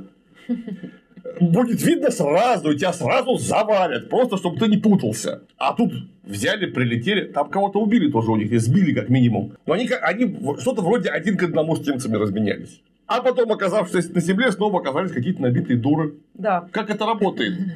[1.39, 5.43] будет видно сразу, и тебя сразу завалят, просто чтобы ты не путался.
[5.57, 9.53] А тут взяли, прилетели, там кого-то убили тоже у них, и сбили как минимум.
[9.65, 12.81] Но они, они что-то вроде один к одному с немцами разменялись.
[13.07, 16.15] А потом, оказавшись на земле, снова оказались какие-то набитые дуры.
[16.33, 16.67] Да.
[16.71, 17.57] Как это работает?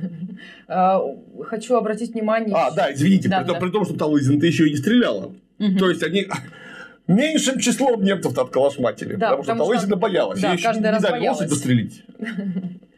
[0.67, 0.99] А,
[1.43, 2.55] хочу обратить внимание...
[2.55, 3.53] А, да, извините, да, при, да.
[3.53, 5.33] Том, при том, что Талызин-то еще и не стреляла.
[5.59, 5.77] Угу.
[5.77, 6.25] То есть, они
[7.07, 9.15] меньшим числом немцев-то отколошматили.
[9.15, 10.39] Да, потому, потому что Талызина боялась.
[10.39, 12.03] Да, Ей еще не дали лошадь застрелить.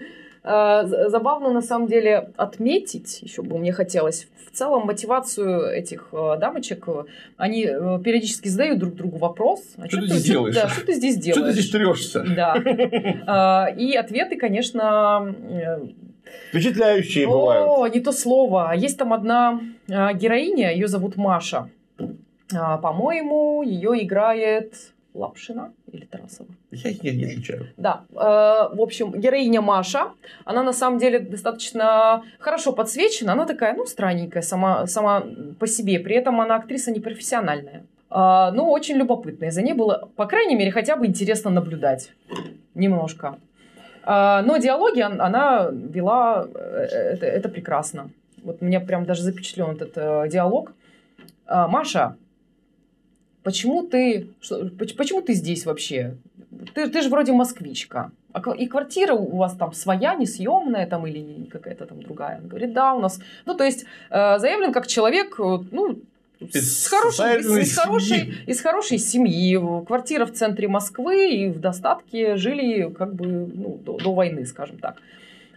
[0.43, 6.37] Э, забавно на самом деле отметить, еще бы мне хотелось, в целом мотивацию этих э,
[6.37, 6.85] дамочек,
[7.37, 9.61] они э, периодически задают друг другу вопрос.
[9.77, 10.55] А что, что ты здесь делаешь?
[10.55, 11.37] Да, что ты здесь делаешь?
[11.37, 12.25] Что ты здесь трешься?
[12.35, 13.69] Да.
[13.77, 15.33] И ответы, конечно...
[16.49, 17.67] Впечатляющие бывают.
[17.67, 18.73] О, не то слово.
[18.75, 21.69] Есть там одна героиня, ее зовут Маша.
[22.49, 24.73] По-моему, ее играет
[25.13, 26.49] Лапшина или Тарасова.
[26.73, 27.67] Я их не отличаю.
[27.77, 28.05] Да.
[28.11, 30.11] Э, в общем, героиня Маша,
[30.45, 33.33] она на самом деле достаточно хорошо подсвечена.
[33.33, 35.23] Она такая, ну, странненькая сама, сама
[35.59, 35.99] по себе.
[35.99, 37.85] При этом она актриса непрофессиональная.
[38.09, 39.51] Э, но очень любопытная.
[39.51, 42.11] За ней было, по крайней мере, хотя бы интересно наблюдать.
[42.75, 43.37] Немножко.
[44.05, 48.09] Э, но диалоги она вела, это, это прекрасно.
[48.43, 50.73] Вот меня прям даже запечатлен этот диалог.
[51.47, 52.17] Маша,
[53.43, 56.15] почему ты, что, почему ты здесь вообще?
[56.73, 58.11] Ты, ты же вроде москвичка.
[58.33, 62.39] А и квартира у вас там своя, несъемная там или какая-то там другая?
[62.41, 63.19] Он говорит, да, у нас.
[63.45, 65.99] Ну, то есть, э, заявлен как человек, э, ну,
[66.39, 69.57] из, с хорошей, из, из, хорошей, из хорошей семьи.
[69.85, 74.77] Квартира в центре Москвы и в достатке жили как бы ну, до, до войны, скажем
[74.77, 74.97] так.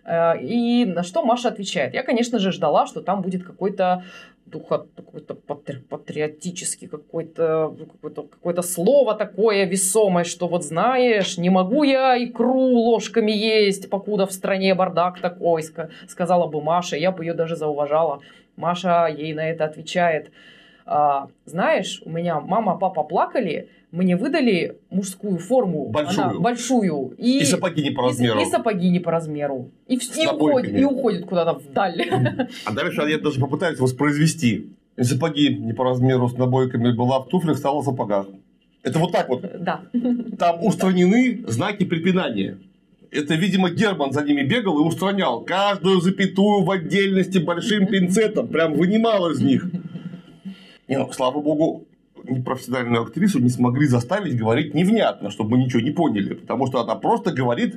[0.05, 1.95] Э, и на что Маша отвечает?
[1.95, 4.05] Я, конечно же, ждала, что там будет какой-то
[4.47, 11.83] духа какой-то патри, патриотический какой-то какое-то какое слово такое весомое, что вот знаешь, не могу
[11.83, 15.65] я икру ложками есть, покуда в стране бардак такой,
[16.09, 18.21] сказала бы Маша, я бы ее даже зауважала.
[18.57, 20.31] Маша ей на это отвечает,
[20.87, 25.89] а, знаешь, у меня мама, папа плакали, мне выдали мужскую форму.
[25.89, 26.29] Большую.
[26.29, 27.15] Она, большую.
[27.17, 28.39] И, и сапоги не по размеру.
[28.39, 29.71] И, и сапоги не по размеру.
[29.89, 32.03] И, и, уходит, и уходит куда-то вдаль.
[32.67, 34.71] А дальше я даже попытаюсь воспроизвести.
[34.97, 38.27] И сапоги не по размеру с набойками была в туфлях, стала в сапогах.
[38.83, 39.43] Это вот так вот.
[39.61, 39.81] Да.
[40.39, 42.59] Там устранены знаки препинания.
[43.11, 48.49] Это, видимо, Герман за ними бегал и устранял каждую запятую в отдельности большим пинцетом.
[48.49, 49.67] Прям вынимал из них.
[50.87, 51.86] Не, ну, слава богу,
[52.29, 56.35] непрофессиональную актрису не смогли заставить говорить невнятно, чтобы мы ничего не поняли.
[56.35, 57.77] Потому что она просто говорит...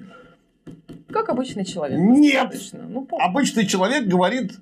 [1.10, 1.98] Как обычный человек.
[2.00, 2.54] Нет!
[2.74, 4.54] Ну, обычный человек говорит,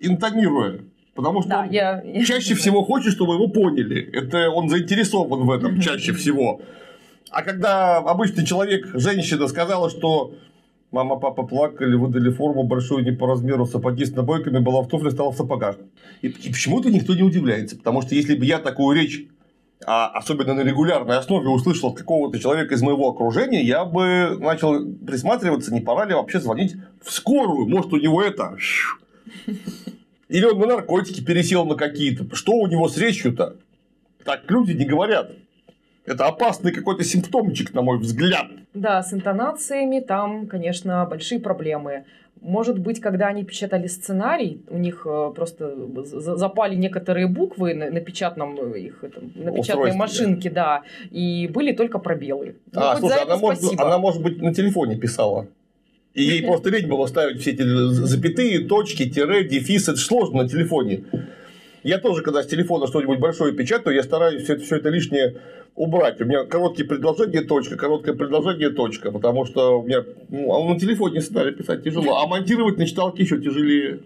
[0.00, 0.80] интонируя.
[1.14, 2.02] Потому что да, он я...
[2.24, 4.08] чаще всего хочет, чтобы его поняли.
[4.12, 6.60] Это он заинтересован в этом чаще всего.
[7.30, 10.34] А когда обычный человек, женщина, сказала, что
[10.92, 15.10] Мама, папа плакали, выдали форму большую не по размеру, сапоги с набойками, была в туфле,
[15.10, 15.76] стала в сапогах.
[16.22, 17.76] И, и почему-то никто не удивляется.
[17.76, 19.26] Потому что если бы я такую речь
[19.84, 24.86] а особенно на регулярной основе услышал от какого-то человека из моего окружения, я бы начал
[25.06, 27.68] присматриваться, не пора ли вообще звонить в скорую.
[27.68, 28.56] Может, у него это...
[30.28, 32.34] Или он на наркотики пересел на какие-то.
[32.34, 33.56] Что у него с речью-то?
[34.24, 35.30] Так люди не говорят.
[36.06, 38.46] Это опасный какой-то симптомчик, на мой взгляд.
[38.74, 42.04] Да, с интонациями там, конечно, большие проблемы.
[42.40, 48.00] Может быть, когда они печатали сценарий, у них э, просто запали некоторые буквы на, на
[48.00, 52.56] печатном э, их этом, на печатной машинке, да, и были только пробелы.
[52.72, 55.48] Ну, а, слушай, она может, она может быть на телефоне писала.
[56.14, 59.88] И ей просто лень было ставить все эти запятые, точки, тире, дефис.
[59.88, 61.04] Это сложно на телефоне.
[61.86, 65.36] Я тоже, когда с телефона что-нибудь большое печатаю, я стараюсь все это, все это лишнее
[65.76, 66.20] убрать.
[66.20, 69.12] У меня короткие предложения, точка, короткое предложение, точка.
[69.12, 73.22] Потому что у меня ну, а на телефоне сценарий писать тяжело, а монтировать на читалке
[73.22, 74.00] еще тяжелее.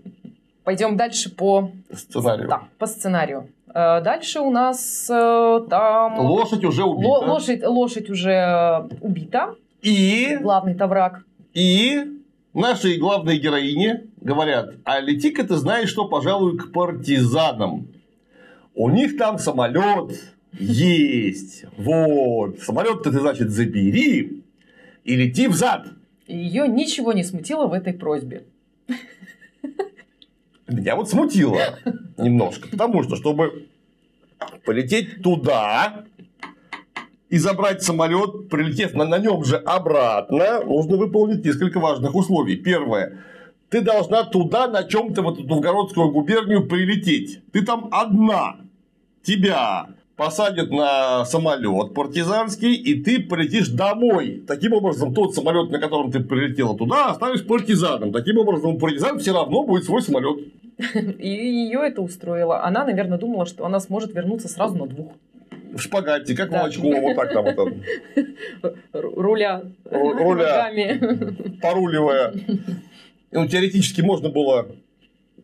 [0.62, 2.48] Пойдем дальше по сценарию.
[2.48, 3.48] Да, по сценарию.
[3.68, 6.18] Э, дальше у нас э, там...
[6.18, 7.08] Лошадь уже убита.
[7.08, 9.54] Лошадь, лошадь уже убита.
[9.80, 10.36] И...
[10.38, 11.24] Главный-то враг.
[11.54, 12.04] И
[12.52, 17.88] нашей главной героине говорят, а лети-ка ты знаешь что, пожалуй, к партизанам.
[18.74, 20.20] У них там самолет
[20.52, 21.64] есть.
[21.76, 22.60] Вот.
[22.60, 24.42] Самолет-то ты, значит, забери
[25.04, 25.88] и лети взад.
[26.26, 28.44] Ее ничего не смутило в этой просьбе.
[30.68, 31.78] Меня вот смутило
[32.16, 33.66] немножко, потому что, чтобы
[34.64, 36.04] полететь туда
[37.28, 42.56] и забрать самолет, прилетев на, на нем же обратно, нужно выполнить несколько важных условий.
[42.56, 43.18] Первое.
[43.70, 47.40] Ты должна туда на чем-то в эту Новгородскую губернию прилететь.
[47.52, 48.56] Ты там одна.
[49.22, 54.42] Тебя посадят на самолет партизанский, и ты полетишь домой.
[54.46, 58.12] Таким образом, тот самолет, на котором ты прилетела туда, останешься партизаном.
[58.12, 60.40] Таким образом, у партизан все равно будет свой самолет.
[61.18, 62.64] И ее это устроило.
[62.64, 65.12] Она, наверное, думала, что она сможет вернуться сразу на двух.
[65.72, 66.58] В шпагате, как да.
[66.58, 67.54] молочко, вот так там.
[67.54, 67.74] там.
[68.92, 69.62] Руля.
[69.84, 70.70] Руля.
[71.62, 72.34] Поруливая.
[73.32, 74.66] Ну, теоретически можно было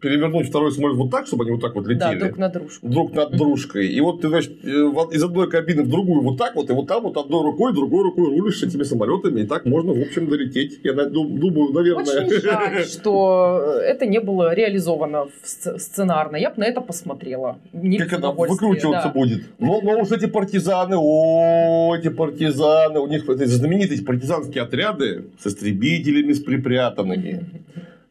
[0.00, 2.18] перевернуть второй самолет вот так, чтобы они вот так вот летели.
[2.18, 2.90] Да, друг над дружкой.
[2.90, 3.88] Друг над дружкой.
[3.88, 6.86] И вот ты, значит, э, из одной кабины в другую вот так вот, и вот
[6.86, 10.80] там вот одной рукой, другой рукой рулишь этими самолетами, и так можно, в общем, долететь.
[10.82, 12.26] Я думаю, наверное.
[12.26, 16.36] Очень жаль, что это не было реализовано сценарно.
[16.36, 17.58] Я бы на это посмотрела.
[17.72, 19.12] Не как это выкручиваться да.
[19.12, 19.44] будет.
[19.58, 25.46] Но, но уж эти партизаны, о, эти партизаны, у них эти знаменитые партизанские отряды с
[25.46, 27.44] истребителями, с припрятанными,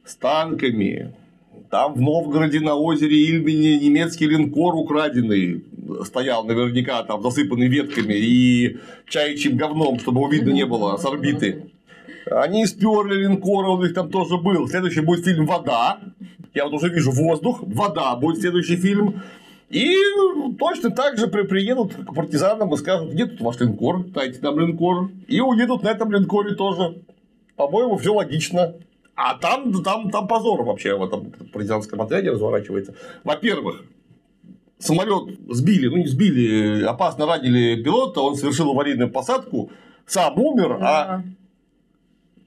[0.05, 1.13] с танками,
[1.75, 5.65] там в Новгороде на озере Ильмени немецкий линкор украденный
[6.05, 8.77] стоял наверняка там засыпанный ветками и
[9.09, 11.73] чаячьим говном, чтобы его видно не было с орбиты.
[12.31, 14.69] Они сперли линкор, он их там тоже был.
[14.69, 15.99] Следующий будет фильм «Вода».
[16.53, 17.59] Я вот уже вижу воздух.
[17.61, 19.21] «Вода» будет следующий фильм.
[19.69, 19.97] И
[20.57, 25.09] точно так же приедут к партизанам и скажут, где тут ваш линкор, дайте нам линкор.
[25.27, 27.01] И уедут на этом линкоре тоже.
[27.57, 28.75] По-моему, все логично.
[29.15, 32.95] А там, там, там позор вообще в этом партизанском отряде разворачивается.
[33.23, 33.85] Во-первых,
[34.77, 39.71] самолет сбили, ну не сбили, опасно ранили пилота, он совершил аварийную посадку,
[40.05, 41.23] сам умер, а...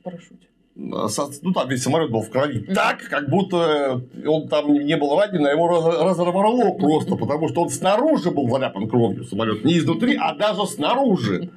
[0.03, 0.39] Парашют.
[0.81, 2.61] Ну, там весь самолет был в крови.
[2.73, 7.71] Так, как будто он там не был ранен, а его разорвало просто, потому что он
[7.71, 9.65] снаружи был заляпан кровью самолет.
[9.65, 11.51] Не изнутри, а даже снаружи.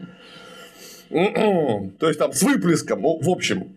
[1.09, 3.03] То есть там с выплеском.
[3.03, 3.75] В общем,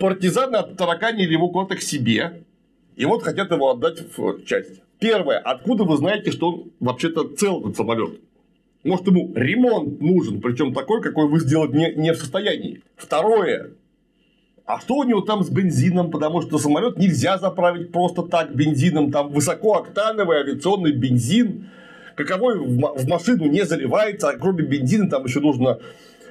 [0.00, 2.42] партизаны оттараканили его куда-то к себе,
[2.96, 4.80] и вот хотят его отдать в часть.
[4.98, 5.38] Первое.
[5.38, 8.20] Откуда вы знаете, что он вообще-то цел, этот самолет?
[8.82, 12.82] Может, ему ремонт нужен, причем такой, какой вы сделать не, не в состоянии.
[12.96, 13.72] Второе.
[14.66, 16.10] А что у него там с бензином?
[16.10, 19.10] Потому что самолет нельзя заправить просто так бензином.
[19.10, 21.68] Там высокооктановый авиационный бензин.
[22.14, 25.78] Каковой в машину не заливается, а кроме бензина там еще нужно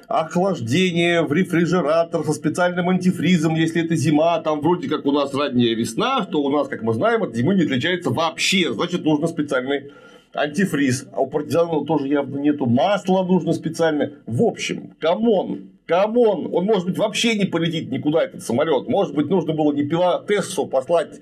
[0.09, 5.75] охлаждение в рефрижератор со специальным антифризом, если это зима, там вроде как у нас ранняя
[5.75, 9.91] весна, что у нас, как мы знаем, от зимы не отличается вообще, значит, нужно специальный
[10.33, 11.05] антифриз.
[11.13, 12.65] А у партизанов тоже явно нету.
[12.65, 14.13] Масла нужно специальное.
[14.25, 18.89] В общем, come on, come on, он, может быть, вообще не полетит никуда, этот самолет.
[18.89, 21.19] Может быть, нужно было не пилотессу послать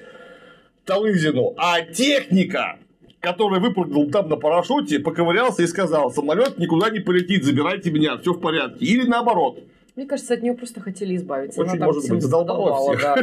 [0.86, 2.78] Талызину, а техника
[3.20, 8.34] который выпрыгнул там на парашюте, поковырялся и сказал, самолет никуда не полетит, забирайте меня, все
[8.34, 8.86] в порядке.
[8.86, 9.64] Или наоборот.
[9.96, 11.60] Мне кажется, от нее просто хотели избавиться.
[11.60, 13.18] Очень, может быть, задолбала всех.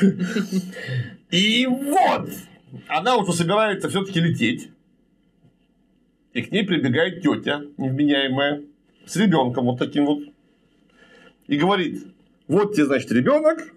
[1.30, 2.30] И вот,
[2.86, 4.70] она уже собирается все-таки лететь.
[6.34, 8.62] И к ней прибегает тетя невменяемая
[9.04, 10.20] с ребенком вот таким вот.
[11.48, 12.06] И говорит,
[12.46, 13.74] вот тебе, значит, ребенок,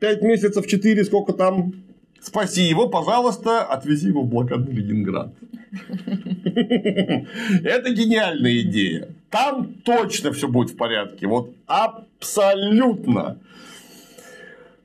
[0.00, 1.83] 5 месяцев, 4, сколько там,
[2.24, 5.34] Спаси его, пожалуйста, отвези его в блокадный Ленинград.
[6.42, 9.10] Это гениальная идея.
[9.28, 11.26] Там точно все будет в порядке.
[11.26, 13.38] Вот абсолютно.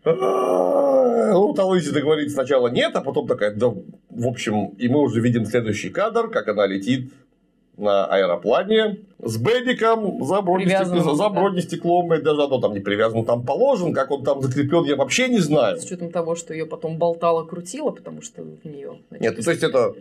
[0.03, 5.45] Ну, Талызина говорит сначала нет, а потом такая, да, в общем, и мы уже видим
[5.45, 7.13] следующий кадр, как она летит
[7.79, 13.45] на аэроплане с бэдиком за бронестеклом, за бронестеклом, и даже оно там не привязано, там
[13.45, 15.77] положен, как он там закреплен, я вообще не знаю.
[15.77, 18.99] С учетом того, что ее потом болтало, крутило, потому что в нее.
[19.19, 19.93] Нет, то есть это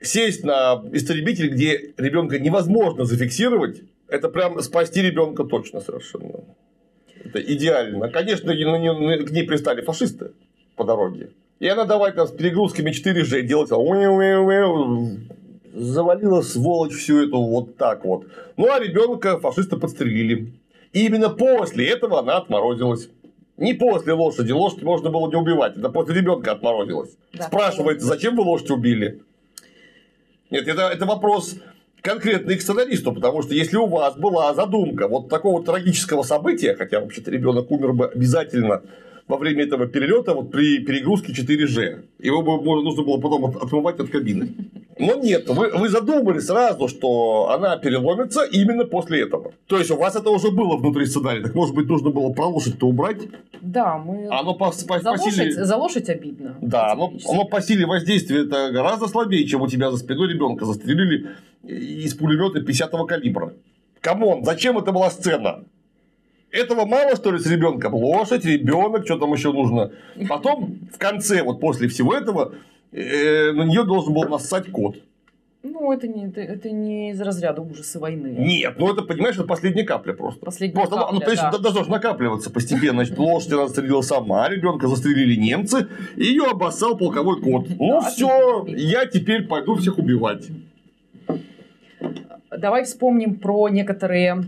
[0.00, 6.44] сесть на истребитель, где ребенка невозможно зафиксировать, это прям спасти ребенка точно совершенно.
[7.24, 8.08] Это идеально.
[8.08, 10.30] Конечно, к ней пристали фашисты
[10.76, 11.30] по дороге.
[11.58, 13.70] И она давай там с перегрузками 4G делать.
[15.76, 18.26] Завалила сволочь всю эту вот так вот.
[18.56, 20.54] Ну, а ребенка фашисты подстрелили.
[20.94, 23.10] И именно после этого она отморозилась.
[23.58, 24.52] Не после лошади.
[24.52, 25.76] Лошадь можно было не убивать.
[25.76, 27.10] Это после ребенка отморозилась.
[27.34, 27.44] Да.
[27.44, 29.20] Спрашивается, зачем вы лошадь убили?
[30.50, 31.56] Нет, это, это вопрос
[32.00, 37.00] конкретный к сценаристу, потому что если у вас была задумка вот такого трагического события, хотя
[37.00, 38.82] вообще-то ребенок умер бы обязательно
[39.28, 42.04] во время этого перелета вот при перегрузке 4G.
[42.20, 44.54] Его бы нужно было потом от- отмывать от кабины.
[44.98, 49.52] Но нет, вы, вы задумали сразу, что она переломится именно после этого.
[49.66, 51.42] То есть у вас это уже было внутри сценария.
[51.42, 53.18] Так может быть нужно было про лошадь-то убрать?
[53.60, 54.26] Да, мы...
[54.30, 56.56] Оно по, по- за, по силе- лошадь, за лошадь обидно.
[56.62, 60.64] Да, оно, оно по силе воздействия это гораздо слабее, чем у тебя за спиной ребенка
[60.64, 61.28] застрелили
[61.62, 63.52] из пулемета 50-го калибра.
[64.00, 65.64] Come on, зачем это была сцена?
[66.50, 67.94] Этого мало, что ли, с ребенком?
[67.94, 69.90] Лошадь, ребенок, что там еще нужно?
[70.28, 72.54] Потом, в конце, вот после всего этого,
[72.92, 74.96] на нее должен был нассать кот.
[75.72, 78.34] Ну, это не, это, это не из разряда ужасы войны.
[78.38, 80.44] Нет, ну это, понимаешь, это последняя капля просто.
[80.44, 81.58] Последняя Просто, ну, капля, то есть, да.
[81.58, 83.04] должно накапливаться постепенно.
[83.04, 87.68] Значит, лошадь она застрелила сама, ребенка застрелили немцы, и ее обоссал полковой кот.
[87.70, 90.46] Ну Да, все, я теперь пойду всех убивать.
[92.56, 94.44] Давай вспомним про некоторые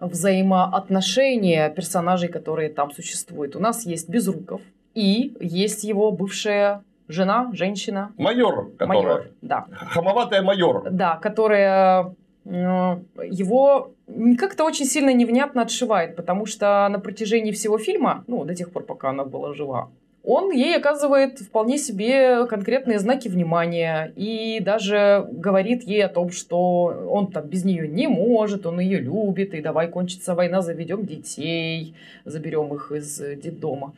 [0.00, 3.56] взаимоотношения персонажей, которые там существуют.
[3.56, 4.60] У нас есть Безруков
[4.94, 9.02] и есть его бывшая жена, женщина, Майор, которая.
[9.02, 9.26] майор.
[9.42, 10.90] Да, Хамоватая майор.
[10.90, 13.92] да, которая э, его
[14.38, 18.84] как-то очень сильно невнятно отшивает, потому что на протяжении всего фильма, ну, до тех пор,
[18.84, 19.88] пока она была жива,
[20.28, 27.06] он ей оказывает вполне себе конкретные знаки внимания и даже говорит ей о том, что
[27.08, 31.94] он там без нее не может, он ее любит, и давай кончится война, заведем детей,
[32.24, 33.94] заберем их из детдома.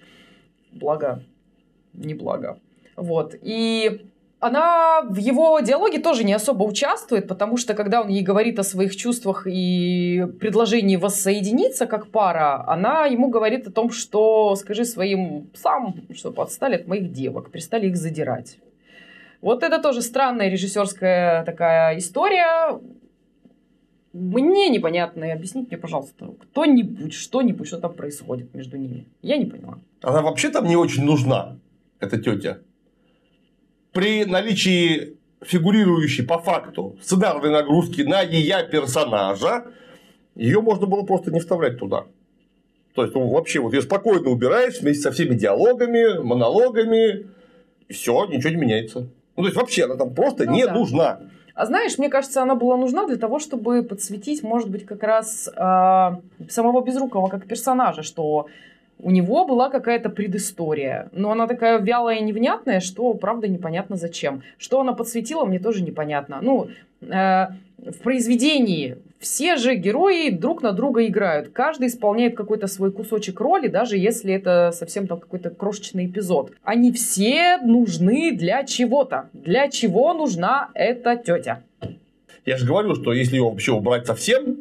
[0.72, 1.22] Благо,
[1.94, 2.58] не благо.
[2.98, 3.34] Вот.
[3.40, 4.06] И
[4.40, 8.64] она в его диалоге тоже не особо участвует, потому что когда он ей говорит о
[8.64, 15.46] своих чувствах и предложении воссоединиться как пара, она ему говорит о том, что скажи своим
[15.54, 18.58] псам, чтобы отстали от моих девок, перестали их задирать.
[19.40, 22.80] Вот это тоже странная режиссерская такая история.
[24.12, 25.32] Мне непонятно.
[25.32, 29.06] Объясните мне, пожалуйста, кто-нибудь, что-нибудь, что там происходит между ними.
[29.22, 29.78] Я не поняла.
[30.02, 31.58] Она вообще там не очень нужна,
[32.00, 32.58] эта тетя.
[33.92, 39.64] При наличии фигурирующей по факту сценарной нагрузки на ее персонажа,
[40.34, 42.04] ее можно было просто не вставлять туда.
[42.94, 47.26] То есть, ну, вообще, вот ее спокойно убираешь вместе со всеми диалогами, монологами,
[47.86, 49.08] и все, ничего не меняется.
[49.36, 50.74] Ну, то есть, вообще, она там просто Ну не да.
[50.74, 51.20] нужна.
[51.54, 55.48] А знаешь, мне кажется, она была нужна для того, чтобы подсветить, может быть, как раз
[55.56, 58.46] а, самого Безрукова как персонажа, что
[59.00, 61.08] у него была какая-то предыстория.
[61.12, 64.42] Но она такая вялая и невнятная, что, правда, непонятно зачем.
[64.58, 66.38] Что она подсветила, мне тоже непонятно.
[66.42, 66.68] Ну,
[67.00, 67.06] э,
[67.78, 71.50] в произведении все же герои друг на друга играют.
[71.50, 76.52] Каждый исполняет какой-то свой кусочек роли, даже если это совсем там какой-то крошечный эпизод.
[76.62, 79.28] Они все нужны для чего-то.
[79.32, 81.62] Для чего нужна эта тетя?
[82.44, 84.58] Я же говорю, что если ее вообще убрать совсем,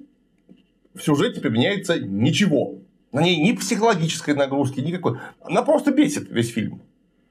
[0.94, 2.76] в сюжете поменяется ничего.
[3.12, 5.18] На ней ни психологической нагрузки, никакой.
[5.42, 6.82] Она просто бесит весь фильм.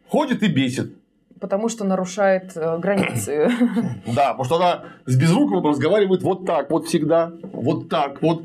[0.08, 0.92] Ходит и бесит.
[1.40, 3.50] Потому что нарушает э, границы.
[4.06, 7.32] Да, потому что она с Безруковым разговаривает вот так вот всегда.
[7.52, 8.44] Вот так вот.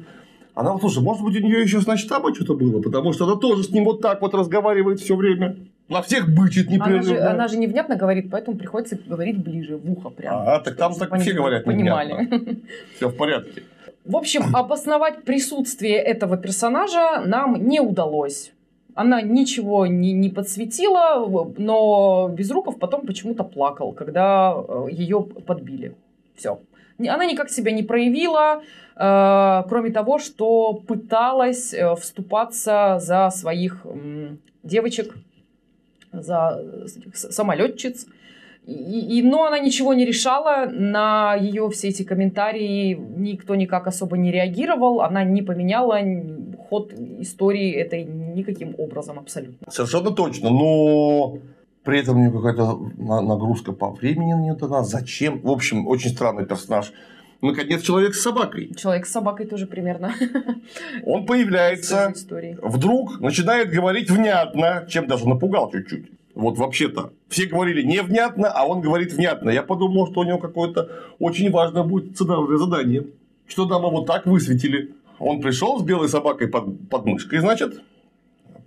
[0.53, 3.63] Она, слушай, может быть, у нее еще с штаба что-то было, потому что она тоже
[3.63, 5.55] с ним вот так вот разговаривает все время.
[5.87, 7.31] На всех бычит Она же, непрерывно.
[7.31, 10.47] она же невнятно говорит, поэтому приходится говорить ближе, в ухо прям.
[10.47, 12.61] А, так там так все говорят Понимали.
[12.95, 13.63] Все в порядке.
[14.05, 18.51] В общем, обосновать присутствие этого персонажа нам не удалось.
[18.93, 21.25] Она ничего не, не подсветила,
[21.57, 24.53] но Безруков потом почему-то плакал, когда
[24.89, 25.95] ее подбили.
[26.35, 26.59] Все.
[26.99, 28.61] Она никак себя не проявила,
[28.95, 35.15] э, кроме того, что пыталась э, вступаться за своих м, девочек,
[36.11, 36.61] за
[37.13, 38.07] самолетчиц.
[38.67, 44.17] И, и- но она ничего не решала, на ее все эти комментарии никто никак особо
[44.17, 45.99] не реагировал, она не поменяла
[46.69, 49.71] ход истории этой никаким образом абсолютно.
[49.71, 51.37] Совершенно точно, но
[51.83, 54.83] при этом у нее какая-то на- нагрузка по времени на нее дана.
[54.83, 55.39] Зачем?
[55.41, 56.93] В общем, очень странный персонаж.
[57.41, 58.71] Наконец, человек с собакой.
[58.77, 60.13] Человек с собакой тоже примерно.
[61.05, 62.13] Он появляется,
[62.61, 66.05] вдруг начинает говорить внятно, чем даже напугал чуть-чуть.
[66.35, 67.13] Вот вообще-то.
[67.27, 69.49] Все говорили невнятно, а он говорит внятно.
[69.49, 70.89] Я подумал, что у него какое-то
[71.19, 73.07] очень важное будет сценарное задание.
[73.47, 74.93] Что нам его так высветили.
[75.19, 77.81] Он пришел с белой собакой под, под мышкой, значит.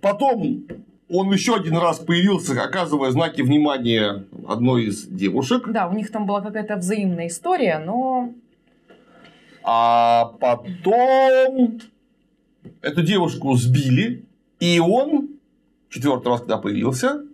[0.01, 0.65] Потом
[1.09, 5.67] он еще один раз появился, оказывая знаки внимания одной из девушек.
[5.67, 8.31] Да, у них там была какая-то взаимная история, но...
[9.63, 11.79] А потом
[12.81, 14.23] эту девушку сбили,
[14.59, 15.29] и он,
[15.89, 17.25] четвертый раз, когда появился,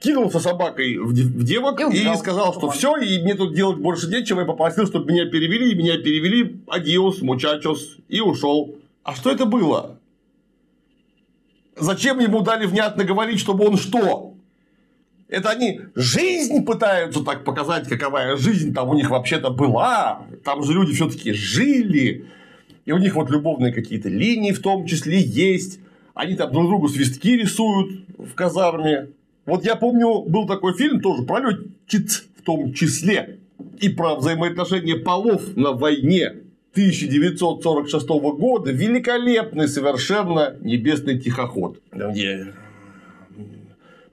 [0.00, 3.78] кинулся собакой в, дев- в девок И и, сказал, что все, и мне тут делать
[3.78, 8.76] больше нечего, и попросил, чтобы меня перевели, и меня перевели адиос, мучачос, и ушел.
[9.02, 9.98] А что это было?
[11.76, 14.34] Зачем ему дали внятно говорить, чтобы он что?
[15.28, 20.22] Это они жизнь пытаются так показать, каковая жизнь там у них вообще-то была.
[20.44, 22.26] Там же люди все-таки жили.
[22.84, 25.80] И у них вот любовные какие-то линии в том числе есть.
[26.14, 29.08] Они там друг другу свистки рисуют в казарме.
[29.46, 33.38] Вот я помню, был такой фильм тоже про летчиц в том числе.
[33.78, 36.26] И про взаимоотношения полов на войне
[36.72, 38.72] 1946 года.
[38.72, 41.80] Великолепный совершенно небесный тихоход.
[41.92, 42.52] Где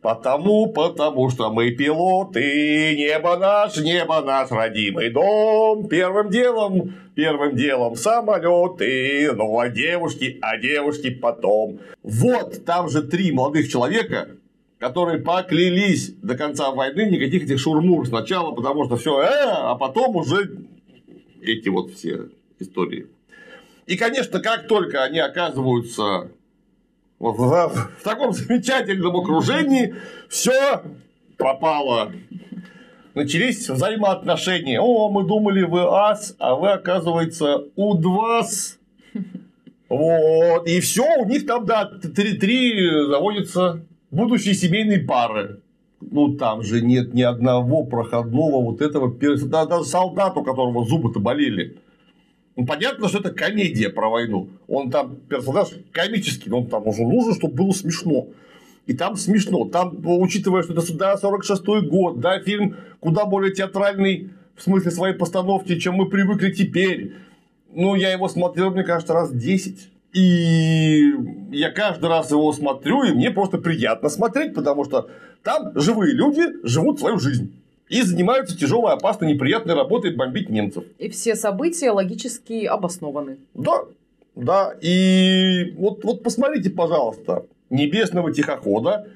[0.02, 5.88] Потому, потому что мы пилоты, небо наш, небо наш родимый дом.
[5.88, 11.80] Первым делом, первым делом самолеты, ну а девушки, а девушки потом.
[12.02, 14.30] Вот там же три молодых человека,
[14.82, 20.16] которые поклялись до конца войны никаких этих шурмур сначала, потому что все, э, а потом
[20.16, 20.58] уже
[21.40, 23.06] эти вот все истории.
[23.86, 26.32] И, конечно, как только они оказываются
[27.20, 29.94] вот в, таком замечательном окружении,
[30.28, 30.82] все
[31.38, 32.12] пропало.
[33.14, 34.82] Начались взаимоотношения.
[34.82, 38.80] О, мы думали, вы ас, а вы, оказывается, удвас.
[39.90, 40.68] Вот.
[40.68, 45.62] И все, у них там, да, три-три заводятся будущие семейные пары.
[46.02, 49.14] Ну, там же нет ни одного проходного вот этого
[49.46, 51.78] даже солдата, у которого зубы-то болели.
[52.56, 54.50] Ну, понятно, что это комедия про войну.
[54.68, 58.28] Он там персонаж комический, но он там уже нужен, чтобы было смешно.
[58.88, 59.66] И там смешно.
[59.66, 65.16] Там, учитывая, что это да, 46-й год, да, фильм куда более театральный в смысле своей
[65.16, 67.14] постановки, чем мы привыкли теперь.
[67.74, 69.91] Ну, я его смотрел, мне кажется, раз 10.
[70.14, 71.14] И
[71.52, 75.10] я каждый раз его смотрю, и мне просто приятно смотреть, потому что
[75.44, 77.54] там живые люди живут свою жизнь.
[77.88, 80.86] И занимаются тяжелой, опасной, неприятной работой бомбить немцев.
[80.98, 83.38] И все события логически обоснованы.
[83.54, 83.84] Да,
[84.36, 84.74] да.
[84.82, 89.08] И вот, вот посмотрите, пожалуйста, Небесного тихохода,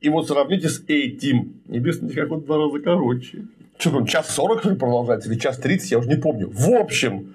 [0.00, 1.60] и вот сравните с этим.
[1.66, 3.44] Небесный тихоход в два раза короче.
[3.78, 6.50] Что там, час сорок что ли, продолжается, или час тридцать, я уже не помню.
[6.50, 7.34] В общем,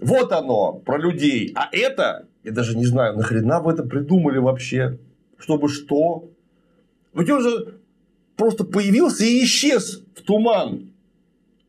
[0.00, 1.52] вот оно, про людей.
[1.54, 4.98] А это, я даже не знаю, нахрена вы это придумали вообще?
[5.38, 6.24] Чтобы что?
[7.14, 7.74] Ведь он же
[8.36, 10.92] просто появился и исчез в туман.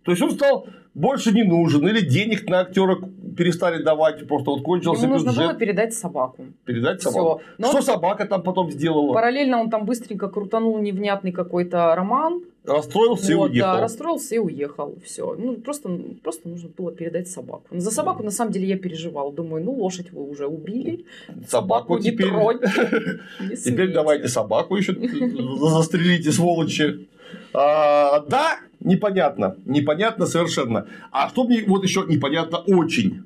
[0.04, 2.98] То есть он стал больше не нужен, или денег на актера
[3.38, 5.44] перестали давать, просто вот кончился Ему нужно бюджет.
[5.46, 6.48] было передать собаку.
[6.66, 7.40] Передать собаку.
[7.40, 7.54] Все.
[7.58, 9.14] Но Что он собака там потом сделала?
[9.14, 12.42] параллельно он там быстренько крутанул невнятный какой-то роман.
[12.64, 13.74] Расстроился Вот, и уехал.
[13.74, 14.96] да, расстроился и уехал.
[15.04, 15.34] Все.
[15.36, 15.90] Ну, просто,
[16.22, 17.66] просто нужно было передать собаку.
[17.72, 19.32] За собаку, на самом деле, я переживал.
[19.32, 21.06] Думаю, ну, лошадь вы уже убили.
[21.48, 22.28] Собаку не теперь.
[22.28, 22.68] троньте.
[23.40, 23.94] Не Теперь смейте.
[23.94, 27.08] давайте собаку еще застрелите, сволочи.
[27.54, 29.56] А, да, непонятно.
[29.66, 30.88] Непонятно совершенно.
[31.12, 33.24] А что мне вот еще непонятно очень.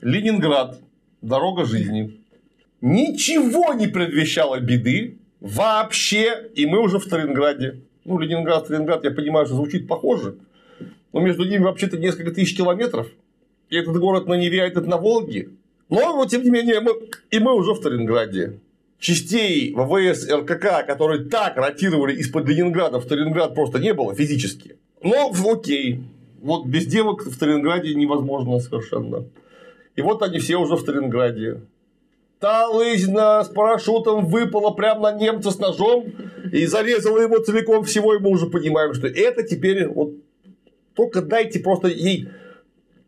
[0.00, 0.78] Ленинград.
[1.22, 2.20] Дорога жизни.
[2.80, 5.18] Ничего не предвещало беды.
[5.40, 6.50] Вообще.
[6.54, 7.80] И мы уже в Сталинграде.
[8.04, 10.36] Ну, Ленинград, Сталинград, я понимаю, что звучит похоже.
[11.12, 13.08] Но между ними вообще-то несколько тысяч километров.
[13.68, 15.50] И этот город на Неве, а этот на Волге.
[15.88, 16.92] Но, вот, тем не менее, мы...
[17.30, 18.60] и мы уже в Сталинграде.
[18.98, 24.76] Частей ВВС РКК, которые так ротировали из-под Ленинграда в Сталинград, просто не было физически.
[25.02, 26.02] Но окей.
[26.42, 29.24] Вот без девок в Сталинграде невозможно совершенно.
[29.96, 31.62] И вот они все уже в Сталинграде.
[32.40, 36.06] Та лызина с парашютом выпала прямо на немца с ножом
[36.50, 40.14] и зарезала его целиком всего, и мы уже понимаем, что это теперь вот
[40.94, 42.28] только дайте просто ей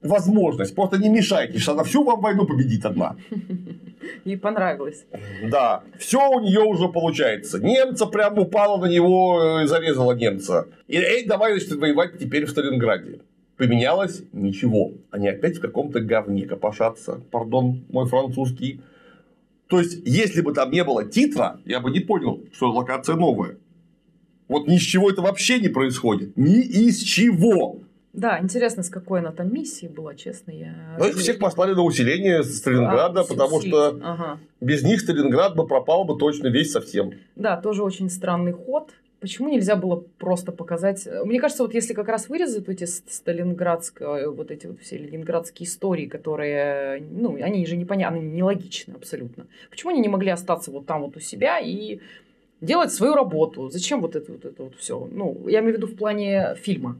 [0.02, 3.16] возможность, просто не мешайте, что она всю вам войну победит одна.
[4.24, 5.06] Ей понравилось.
[5.48, 7.60] Да, все у нее уже получается.
[7.60, 10.66] Немца прям упала на него и зарезала немца.
[10.88, 13.20] И эй, давай, значит, воевать теперь в Сталинграде.
[13.56, 14.22] Поменялось?
[14.32, 14.92] Ничего.
[15.12, 17.20] Они опять в каком-то говне копошатся.
[17.30, 18.80] Пардон, мой французский.
[19.72, 23.56] То есть, если бы там не было титра, я бы не понял, что локация новая.
[24.46, 26.36] Вот ни с чего это вообще не происходит.
[26.36, 27.78] Ни из чего.
[28.12, 30.50] Да, интересно, с какой она там миссией была, честно.
[30.50, 30.96] Я...
[30.98, 33.72] Ну, их всех послали на усиление Сталинграда, А, потому усилить.
[33.74, 34.38] что Ага.
[34.60, 37.12] без них Сталинград бы пропал бы точно весь совсем.
[37.34, 38.90] Да, тоже очень странный ход.
[39.22, 41.06] Почему нельзя было просто показать?
[41.24, 46.06] Мне кажется, вот если как раз вырезать эти сталинградские, вот эти вот все ленинградские истории,
[46.06, 49.46] которые, ну, они же непонятны, нелогичны абсолютно.
[49.70, 52.00] Почему они не могли остаться вот там вот у себя и
[52.60, 53.68] делать свою работу?
[53.68, 55.08] Зачем вот это вот, это вот все?
[55.12, 56.98] Ну, я имею в виду в плане фильма.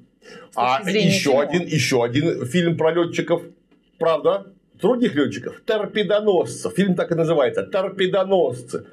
[0.54, 1.42] А еще фильма.
[1.42, 3.42] один, еще один фильм про летчиков,
[3.98, 4.46] правда?
[4.74, 6.72] Других летчиков, торпедоносцев.
[6.74, 8.86] Фильм так и называется Торпедоносцы.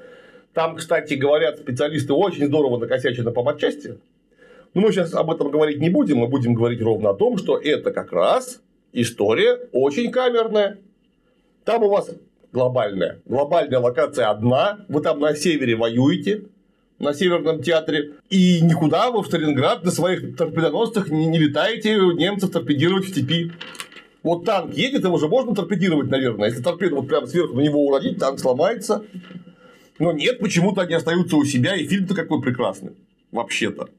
[0.59, 3.97] Там, кстати, говорят специалисты очень здорово накосячено по матчасти.
[4.73, 7.57] Но мы сейчас об этом говорить не будем, мы будем говорить ровно о том, что
[7.57, 8.59] это как раз
[8.91, 10.79] история очень камерная.
[11.63, 12.11] Там у вас
[12.51, 13.21] глобальная.
[13.23, 14.79] Глобальная локация одна.
[14.89, 16.43] Вы там на севере воюете,
[16.99, 18.15] на Северном театре.
[18.29, 23.53] И никуда вы в Сталинград на своих торпедоносцах не, не летаете немцев торпедировать в степи.
[24.23, 26.49] Вот танк едет, его же можно торпедировать, наверное.
[26.49, 29.05] Если торпеду вот прямо сверху на него уродить, танк сломается.
[29.99, 32.93] Но нет, почему-то они остаются у себя, и фильм-то какой прекрасный,
[33.31, 33.89] вообще-то.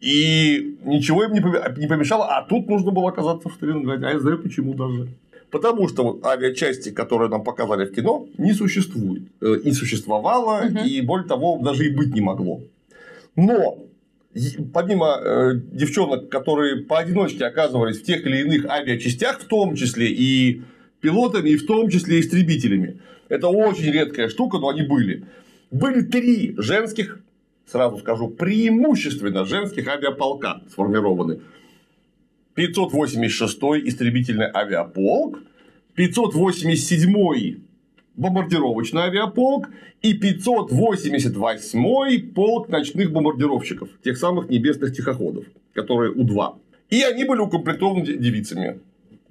[0.00, 4.06] И ничего им не помешало, а тут нужно было оказаться в Сталинграде.
[4.06, 5.08] А я знаю, почему даже.
[5.50, 9.24] Потому что вот авиачасти, которые нам показали в кино, не существует.
[9.42, 10.78] Э, не существовало, угу.
[10.78, 12.62] и более того, даже и быть не могло.
[13.36, 13.78] Но
[14.72, 20.62] помимо э, девчонок, которые поодиночке оказывались в тех или иных авиачастях, в том числе и
[21.00, 25.24] пилотами, и в том числе и истребителями, это очень редкая штука, но они были.
[25.70, 27.20] Были три женских,
[27.66, 31.40] сразу скажу, преимущественно женских авиаполка сформированы.
[32.56, 35.38] 586-й истребительный авиаполк,
[35.96, 37.60] 587-й
[38.16, 39.70] бомбардировочный авиаполк
[40.02, 46.58] и 588-й полк ночных бомбардировщиков, тех самых небесных тихоходов, которые У-2.
[46.90, 48.80] И они были укомплектованы девицами.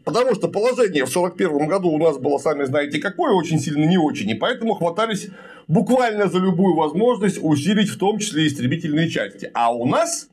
[0.09, 3.99] Потому что положение в 1941 году у нас было, сами знаете, какое, очень сильно не
[3.99, 4.27] очень.
[4.31, 5.29] И поэтому хватались
[5.67, 9.51] буквально за любую возможность усилить в том числе истребительные части.
[9.53, 10.27] А у нас,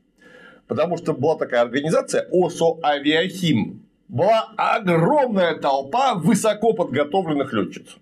[0.66, 7.98] потому что была такая организация ОСО Авиахим, была огромная толпа высоко подготовленных летчиц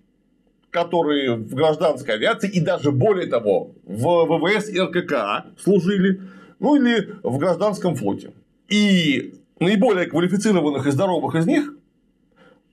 [0.71, 6.19] которые в гражданской авиации и даже более того в ВВС и РКК служили,
[6.59, 8.33] ну или в гражданском флоте.
[8.67, 11.73] И наиболее квалифицированных и здоровых из них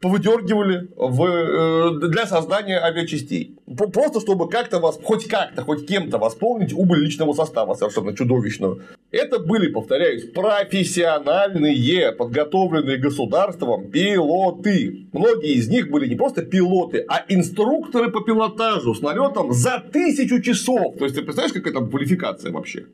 [0.03, 3.57] повыдергивали в, э, для создания авиачастей.
[3.67, 8.83] Просто чтобы как-то вас, хоть как-то, хоть кем-то восполнить убыль личного состава совершенно чудовищную.
[9.13, 15.07] Это были, повторяюсь, профессиональные, подготовленные государством пилоты.
[15.13, 20.43] Многие из них были не просто пилоты, а инструкторы по пилотажу с налетом за тысячу
[20.43, 20.97] часов.
[20.99, 22.87] То есть, ты представляешь, какая там квалификация вообще?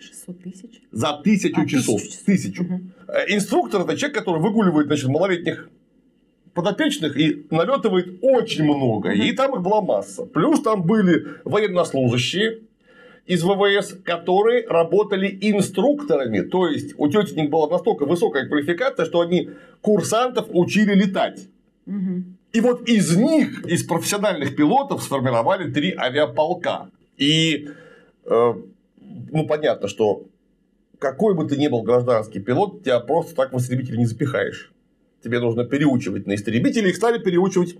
[0.00, 0.82] 600 тысяч?
[0.90, 2.00] За тысячу а, часов.
[2.00, 2.24] Тысячу.
[2.24, 2.62] тысячу.
[2.64, 2.80] Угу.
[3.28, 5.68] Инструктор это человек, который выгуливает значит, малолетних
[6.54, 9.12] подопечных и налетывает очень много.
[9.12, 10.24] И там их была масса.
[10.24, 12.60] Плюс там были военнослужащие
[13.26, 16.40] из ВВС, которые работали инструкторами.
[16.40, 19.50] То есть у тетенек была настолько высокая квалификация, что они
[19.82, 21.48] курсантов учили летать.
[22.52, 26.90] И вот из них, из профессиональных пилотов, сформировали три авиаполка.
[27.18, 27.68] И
[28.24, 28.54] э,
[29.30, 30.26] ну, понятно, что
[30.98, 34.72] какой бы ты ни был гражданский пилот, тебя просто так в истребитель не запихаешь.
[35.22, 36.90] Тебе нужно переучивать на истребители.
[36.90, 37.76] Их стали переучивать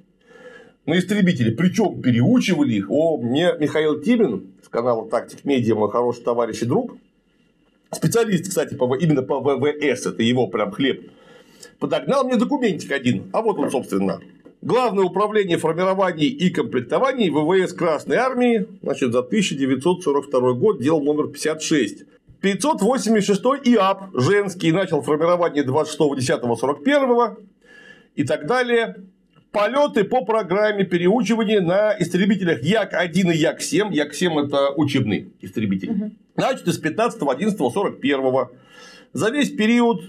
[0.87, 1.51] на истребители.
[1.51, 2.91] Причем переучивали их.
[2.91, 6.97] О, мне Михаил Тимин с канала Тактик Медиа, мой хороший товарищ и друг,
[7.93, 11.11] специалист, кстати, по, именно по ВВС, это его прям хлеб,
[11.79, 13.31] подогнал мне документик один.
[13.33, 14.21] А вот он, собственно,
[14.61, 22.05] Главное управление формирований и комплектований ВВС Красной Армии значит, за 1942 год, дел номер 56.
[22.41, 27.37] 586 ИАП женский начал формирование 26.10.41
[28.17, 28.97] и так далее.
[29.53, 33.93] Полеты по программе переучивания на истребителях Як-1 и Як-7.
[33.93, 35.91] Як-7 это учебный истребитель.
[35.91, 36.11] Угу.
[36.37, 38.49] Значит, из 15.11.41.
[39.13, 40.03] За весь период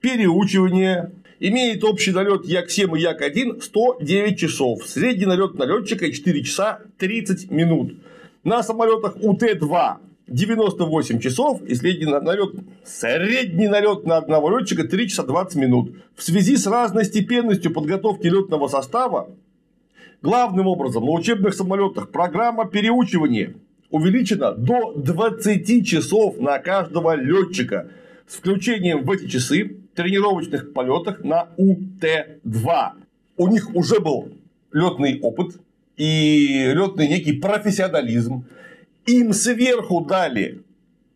[0.00, 4.86] переучивания имеет общий налет Як-7 и Як-1 109 часов.
[4.86, 7.94] Средний налет на летчика 4 часа 30 минут.
[8.44, 9.96] На самолетах УТ-2
[10.28, 12.54] 98 часов и средний налет,
[12.84, 15.96] средний налет на одного летчика 3 часа 20 минут.
[16.14, 19.30] В связи с разной степенностью подготовки летного состава,
[20.22, 23.54] главным образом на учебных самолетах программа переучивания
[23.90, 27.88] увеличена до 20 часов на каждого летчика
[28.28, 32.90] с включением в эти часы тренировочных полетах на УТ-2.
[33.36, 34.32] У них уже был
[34.72, 35.60] летный опыт
[35.96, 38.46] и летный некий профессионализм
[39.06, 40.62] им сверху дали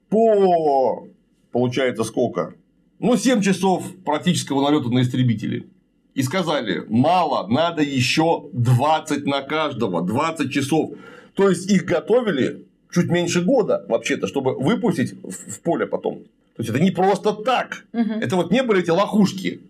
[0.08, 1.06] по,
[1.52, 2.54] получается, сколько?
[2.98, 5.66] Ну, 7 часов практического налета на истребители.
[6.14, 10.92] И сказали, мало, надо еще 20 на каждого, 20 часов.
[11.34, 16.24] То есть их готовили чуть меньше года, вообще-то, чтобы выпустить в поле потом.
[16.56, 17.84] То есть, это не просто так.
[17.92, 18.12] Угу.
[18.20, 19.60] Это вот не были эти лохушки.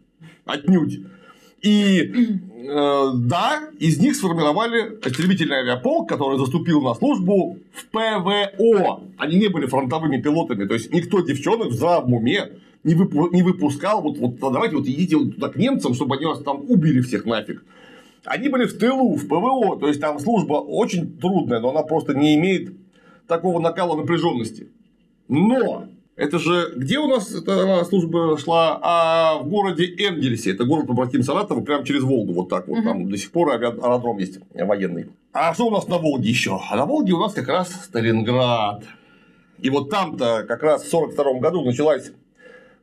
[0.44, 1.00] Отнюдь.
[1.62, 2.12] И
[2.68, 9.02] э, да, из них сформировали истребительный авиаполк, который заступил на службу в ПВО.
[9.16, 10.66] Они не были фронтовыми пилотами.
[10.66, 12.50] То есть, никто девчонок в здравом уме
[12.84, 14.02] не, выпу- не выпускал.
[14.02, 17.24] Вот, вот давайте вот идите вот туда к немцам, чтобы они вас там убили всех
[17.24, 17.64] нафиг.
[18.26, 19.78] Они были в тылу, в ПВО.
[19.80, 22.74] То есть, там служба очень трудная, но она просто не имеет
[23.26, 24.68] такого накала напряженности.
[25.28, 28.78] Но это же где у нас эта служба шла?
[28.82, 30.52] А в городе Энгельсе.
[30.52, 32.32] Это город побратим Саратова, прямо через Волгу.
[32.32, 32.78] Вот так вот.
[32.78, 32.84] Угу.
[32.84, 35.10] Там до сих пор аэродром есть военный.
[35.32, 36.60] А что у нас на Волге еще?
[36.70, 38.84] А на Волге у нас как раз Сталинград.
[39.58, 42.12] И вот там-то как раз в 1942 году началась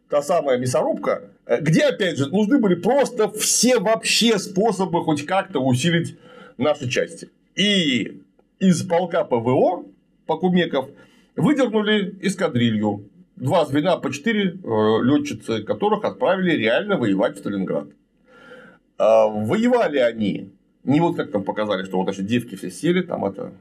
[0.10, 1.30] та самая мясорубка,
[1.62, 6.18] где, опять же, нужны были просто все вообще способы хоть как-то усилить
[6.58, 7.30] наши части.
[7.56, 8.22] И
[8.60, 9.86] из полка ПВО
[10.26, 10.90] Покумеков
[11.36, 13.10] выдернули эскадрилью
[13.42, 17.88] два звена по четыре э, летчицы, которых отправили реально воевать в Сталинград.
[18.98, 20.52] А, воевали они
[20.84, 23.52] не вот как там показали, что вот эти девки все сели, там это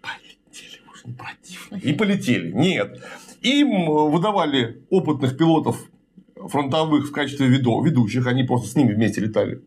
[0.00, 1.76] полетели, уже противно.
[1.76, 2.50] И полетели.
[2.50, 3.02] Нет.
[3.42, 5.86] Им выдавали опытных пилотов
[6.34, 9.62] фронтовых в качестве ведущих, они просто с ними вместе летали.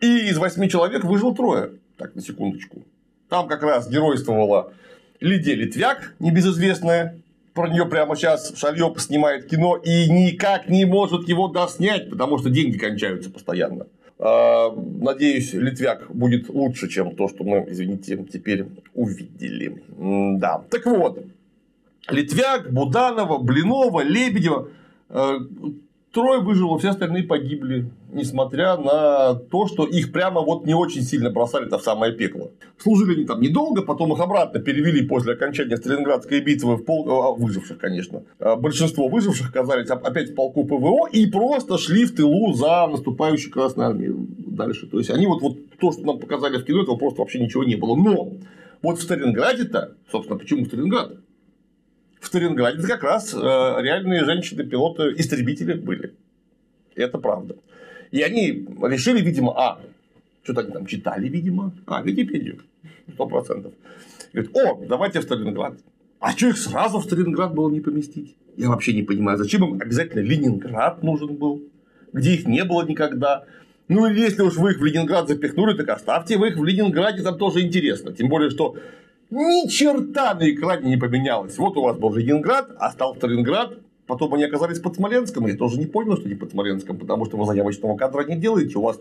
[0.00, 1.72] И из восьми человек выжило трое.
[1.96, 2.84] Так, на секундочку.
[3.28, 4.72] Там как раз геройствовала
[5.20, 7.20] Лидия Литвяк, небезызвестная,
[7.60, 12.48] про нее прямо сейчас Шальёп снимает кино и никак не может его доснять, потому что
[12.48, 13.86] деньги кончаются постоянно.
[14.18, 19.82] А, надеюсь, Литвяк будет лучше, чем то, что мы, извините, теперь увидели.
[20.38, 20.62] Да.
[20.70, 21.22] Так вот,
[22.08, 24.68] Литвяк, Буданова, Блинова, Лебедева
[25.10, 25.38] э,
[26.12, 31.30] Трое выжило, все остальные погибли, несмотря на то, что их прямо вот не очень сильно
[31.30, 32.50] бросали-то в самое пекло.
[32.78, 37.08] Служили они там недолго, потом их обратно перевели после окончания Сталинградской битвы в пол...
[37.08, 38.24] А, выживших, конечно.
[38.40, 43.50] А, большинство выживших оказались опять в полку ПВО и просто шли в тылу за наступающей
[43.50, 44.88] Красной Армией дальше.
[44.88, 47.62] То есть, они вот, вот то, что нам показали в кино, этого просто вообще ничего
[47.62, 47.94] не было.
[47.94, 48.32] Но
[48.82, 51.18] вот в Сталинграде-то, собственно, почему Сталинград?
[52.20, 56.12] В Сталинграде как раз э, реальные женщины-пилоты истребители были.
[56.94, 57.56] Это правда.
[58.10, 59.80] И они решили, видимо, а,
[60.42, 62.60] что-то они там читали, видимо, а, Википедию,
[63.12, 63.72] сто процентов.
[64.32, 65.74] Говорят, о, давайте в Сталинград.
[66.18, 68.36] А что их сразу в Сталинград было не поместить?
[68.56, 71.62] Я вообще не понимаю, зачем им обязательно Ленинград нужен был,
[72.12, 73.44] где их не было никогда.
[73.88, 77.22] Ну, или если уж вы их в Ленинград запихнули, так оставьте вы их в Ленинграде,
[77.22, 78.12] там тоже интересно.
[78.12, 78.76] Тем более, что
[79.30, 81.56] ни черта на экране не поменялось.
[81.58, 85.78] Вот у вас был Ленинград, а стал Сталинград, потом они оказались под Смоленском, я тоже
[85.78, 88.98] не понял, что они под Смоленском, потому что вы заявочного кадра не делаете, у вас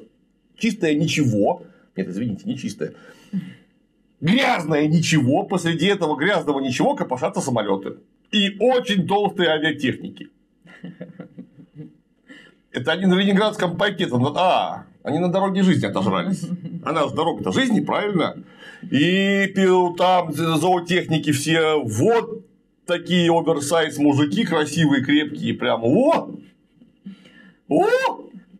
[0.57, 1.63] чистое ничего,
[1.95, 2.93] нет, извините, не чистое,
[4.21, 7.97] грязное ничего, посреди этого грязного ничего копошатся самолеты.
[8.31, 10.29] И очень толстые авиатехники.
[12.71, 14.11] Это они на Ленинградском пакете.
[14.35, 16.45] А, они на дороге жизни отожрались.
[16.83, 18.43] Она же дорога-то жизни, правильно?
[18.89, 19.53] И
[19.97, 22.45] там зоотехники все вот
[22.85, 26.31] такие оверсайз мужики красивые, крепкие, прям о!
[27.67, 27.87] О!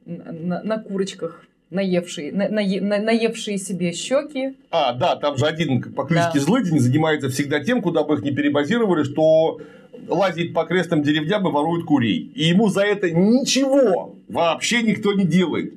[0.06, 4.56] На, на курочках наевшие, на, на, на, наевшие себе щеки.
[4.72, 6.40] А, да, там же один по кличке да.
[6.40, 9.60] Злыдень занимается всегда тем, куда бы их не перебазировали, что
[10.08, 12.32] лазит по крестным деревням и ворует курей.
[12.36, 15.76] И ему за это ничего вообще никто не делает.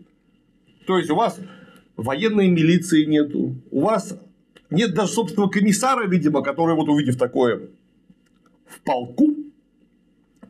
[0.86, 1.38] То есть у вас
[1.96, 4.18] военной милиции нету, у вас
[4.72, 7.68] нет даже собственного комиссара, видимо, который вот увидев такое
[8.66, 9.34] в полку,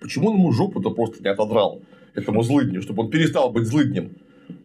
[0.01, 1.83] почему он ему жопу-то просто не отодрал
[2.15, 4.13] этому злыдню, чтобы он перестал быть злыднем.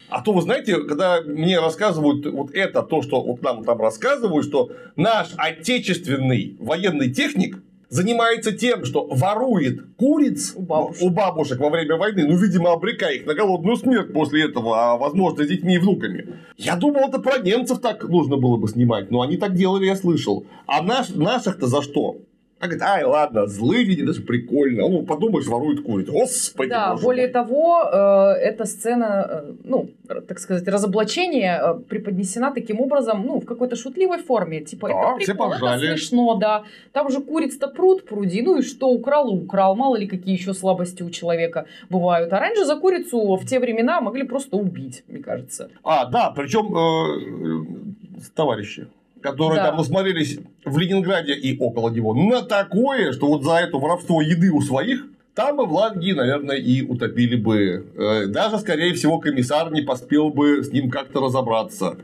[0.10, 4.46] А то, вы знаете, когда мне рассказывают вот это, то, что вот нам там рассказывают,
[4.46, 11.02] что наш отечественный военный техник занимается тем, что ворует куриц у бабушек.
[11.04, 14.98] у бабушек во время войны, ну, видимо, обрекая их на голодную смерть после этого, а
[14.98, 16.36] возможно, с детьми и внуками.
[16.58, 19.96] Я думал, это про немцев так нужно было бы снимать, но они так делали, я
[19.96, 20.46] слышал.
[20.66, 22.18] А наш, наших-то за что?
[22.60, 24.90] А говорит, ай, ладно, злые люди, даже прикольно.
[24.90, 26.12] Ну, подумаешь, воруют курицу.
[26.12, 27.34] Господи, Да, более мой.
[27.34, 29.92] того, э, эта сцена, э, ну,
[30.28, 34.62] так сказать, разоблачение э, преподнесена таким образом, ну, в какой-то шутливой форме.
[34.62, 36.64] Типа, да, это прикольно, это смешно, да.
[36.94, 39.76] Там же куриц-то пруд пруди, ну и что, украл и украл.
[39.76, 42.34] Мало ли, какие еще слабости у человека бывают.
[42.34, 45.70] А раньше за курицу в те времена могли просто убить, мне кажется.
[45.84, 48.88] А, да, причем э, товарищи
[49.22, 49.68] которые да.
[49.68, 54.52] там насмотрелись в Ленинграде и около него на такое, что вот за это воровство еды
[54.52, 57.86] у своих там бы в Латвии, наверное, и утопили бы.
[57.96, 61.98] Э, даже, скорее всего, комиссар не поспел бы с ним как-то разобраться.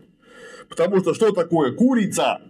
[0.69, 2.41] Потому что что такое курица?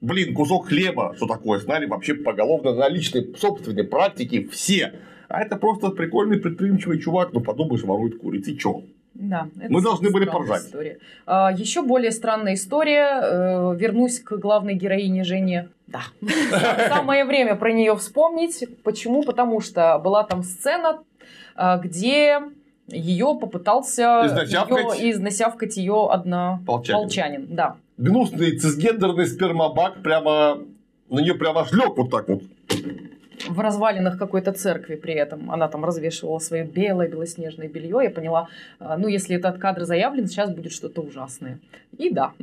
[0.00, 4.94] блин, кусок хлеба, что такое, знали вообще поголовно на личной собственной практике все.
[5.28, 8.82] А это просто прикольный предприимчивый чувак, ну подумаешь, ворует курицы, чё?
[9.14, 10.62] Да, это Мы должны были поржать.
[10.64, 10.98] История.
[11.26, 13.20] А, еще более странная история.
[13.22, 15.68] э, Вернусь к главной героине Жене.
[15.86, 16.00] Да.
[16.88, 18.64] Самое время про нее вспомнить.
[18.82, 19.22] Почему?
[19.22, 21.00] Потому что была там сцена,
[21.56, 22.40] а, где
[22.88, 24.98] ее попытался Изнасявкать?
[25.00, 27.00] её- изнасявкать ее одна Полчанин.
[27.02, 27.46] полчанин.
[27.50, 27.76] Да.
[27.98, 30.58] Гнусный цисгендерный спермобак прямо
[31.10, 32.42] на нее прямо лег вот так вот.
[33.48, 35.50] В развалинах какой-то церкви при этом.
[35.50, 38.00] Она там развешивала свое белое белоснежное белье.
[38.02, 38.48] Я поняла,
[38.78, 41.58] а, ну, если этот кадр заявлен, сейчас будет что-то ужасное.
[41.98, 42.32] И да.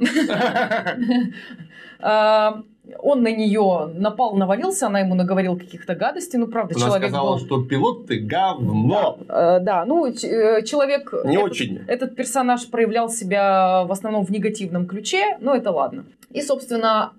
[2.00, 2.62] А,
[3.00, 6.38] Он на нее напал, навалился, она ему наговорила каких-то гадостей.
[6.40, 7.40] Ну, правда, Она человек сказала, был...
[7.46, 9.18] что пилот ты говно.
[9.28, 11.12] Э, Да, ну, ч- э, человек...
[11.26, 11.80] Не этот- очень.
[11.88, 16.06] Этот персонаж проявлял себя в основном в негативном ключе, но это ладно.
[16.30, 17.14] И, собственно,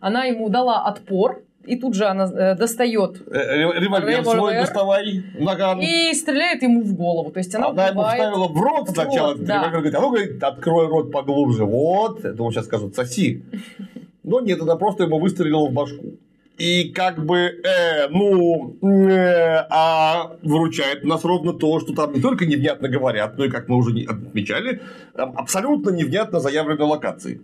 [0.00, 5.22] она ему дала отпор, и тут же она э, достает Э, ре- Револьвер свой доставай,
[5.38, 5.80] наган.
[5.80, 7.30] и стреляет ему в голову.
[7.30, 9.32] То есть она, Она ему вставила в рот сначала.
[9.32, 9.54] этот да.
[9.58, 11.64] револьвер, говорит, а ну, говорит, открой рот поглубже.
[11.64, 12.24] Вот.
[12.24, 13.44] Это он сейчас скажут, соси.
[14.24, 16.14] Но нет, она просто ему выстрелила в башку.
[16.58, 22.46] И как бы, э, ну, э, а выручает нас ровно то, что там не только
[22.46, 24.80] невнятно говорят, но и, как мы уже отмечали,
[25.14, 27.40] абсолютно невнятно заявлены локации.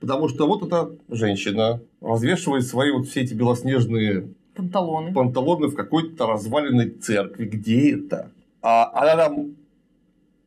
[0.00, 5.12] Потому что вот эта женщина развешивает свои вот все эти белоснежные панталоны.
[5.12, 7.46] панталоны в какой-то разваленной церкви.
[7.46, 8.30] Где это?
[8.62, 9.56] А она там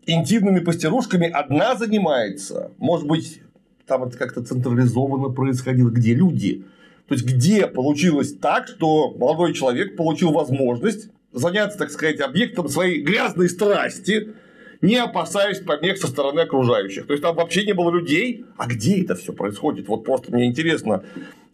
[0.06, 2.72] интимными постирушками одна занимается.
[2.78, 3.42] Может быть,
[3.86, 5.90] там это как-то централизованно происходило.
[5.90, 6.66] Где люди?
[7.08, 13.02] То есть, где получилось так, что молодой человек получил возможность заняться, так сказать, объектом своей
[13.02, 14.34] грязной страсти,
[14.82, 17.06] не опасаясь помех со стороны окружающих.
[17.08, 18.46] То есть, там вообще не было людей.
[18.58, 19.88] А где это все происходит?
[19.88, 21.04] Вот просто мне интересно.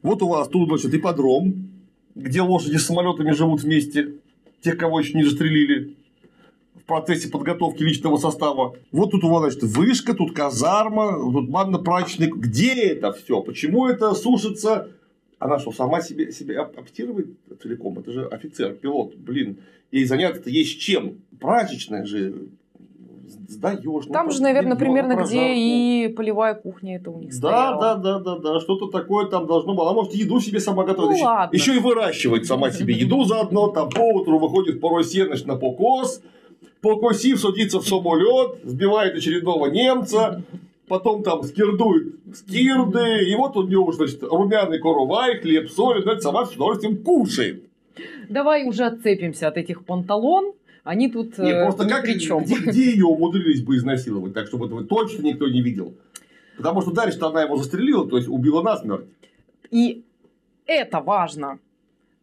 [0.01, 1.69] Вот у вас тут, значит, ипподром,
[2.15, 4.13] где лошади с самолетами живут вместе,
[4.61, 5.95] тех, кого еще не застрелили
[6.75, 8.75] в процессе подготовки личного состава.
[8.91, 12.27] Вот тут у вас, значит, вышка, тут казарма, тут банно-прачечный.
[12.27, 13.41] Где это все?
[13.41, 14.89] Почему это сушится?
[15.39, 17.27] Она что, сама себе, себе ап- аптирует
[17.61, 17.99] целиком?
[17.99, 19.57] Это же офицер, пилот, блин.
[19.91, 21.17] Ей заняться-то есть чем?
[21.39, 22.47] Прачечная же
[23.47, 24.05] сдаешь.
[24.07, 27.81] ну, Там же, наверное, примерно где и полевая кухня это у них да, стояла.
[27.81, 29.81] да, да, да, да, что-то такое там должно быть.
[29.81, 31.09] Она может еду себе сама готовить.
[31.09, 31.55] Ну, еще, ладно.
[31.55, 33.67] еще и выращивает сама себе еду заодно.
[33.69, 36.21] Там по утру выходит порой сеночь на покос.
[36.81, 40.43] Покосив, садится в самолет, сбивает очередного немца.
[40.87, 43.29] Потом там скирдует скирды.
[43.29, 46.01] И вот у уже, значит, румяный коровай, хлеб, соль.
[46.03, 47.63] Значит, сама с удовольствием кушает.
[48.29, 50.53] Давай уже отцепимся от этих панталон.
[50.87, 52.45] Они тут Не, э, просто ни как, при чем.
[52.45, 55.93] где, где ее умудрились бы изнасиловать, так чтобы этого точно никто не видел.
[56.55, 59.05] Потому что дальше она его застрелила, то есть убила насмерть.
[59.69, 60.05] И
[60.65, 61.59] это важно,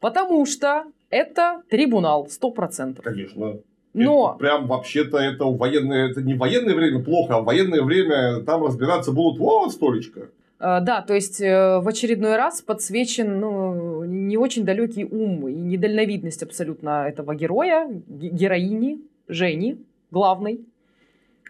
[0.01, 3.05] потому что это трибунал, сто процентов.
[3.05, 3.59] Конечно.
[3.93, 8.41] Но Это прям вообще-то это военное, это не военное время плохо, а в военное время
[8.45, 10.31] там разбираться будут вот столечко.
[10.65, 15.53] Э, Да, то есть э, в очередной раз подсвечен ну, не очень далекий ум и
[15.53, 19.77] недальновидность абсолютно этого героя, ге- героини, Жени,
[20.11, 20.61] главной.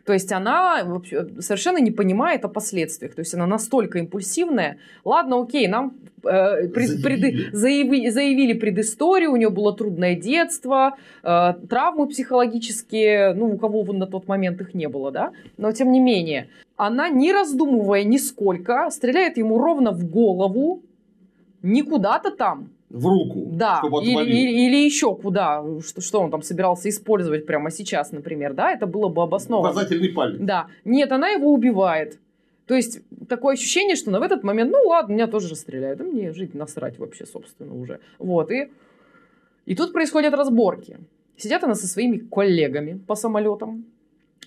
[0.06, 1.00] То есть она
[1.40, 3.14] совершенно не понимает о последствиях.
[3.14, 4.76] То есть она настолько импульсивная.
[5.04, 5.92] Ладно, окей, нам
[6.24, 7.02] э, пред- Заявили.
[7.04, 13.82] преды- заяви- заявили предысторию, у нее было трудное детство, э, травмы психологические, ну, у кого
[13.92, 15.32] на тот момент их не было, да?
[15.58, 20.82] Но тем не менее, она, не раздумывая нисколько, стреляет ему ровно в голову,
[21.62, 23.46] не куда-то там, В руку.
[23.52, 28.12] да, Чтобы или, или- или еще куда, что, что он там собирался использовать прямо сейчас,
[28.12, 29.70] например, да, это было бы обосновано.
[29.70, 30.36] Указательный палец.
[30.40, 32.18] Да, нет, она его убивает.
[32.66, 36.04] То есть такое ощущение, что на в этот момент, ну ладно, меня тоже расстреляют, а
[36.04, 38.00] мне жить насрать вообще, собственно, уже.
[38.18, 38.68] Вот, и,
[39.66, 40.98] и тут происходят разборки.
[41.36, 43.84] Сидят она со своими коллегами по самолетам.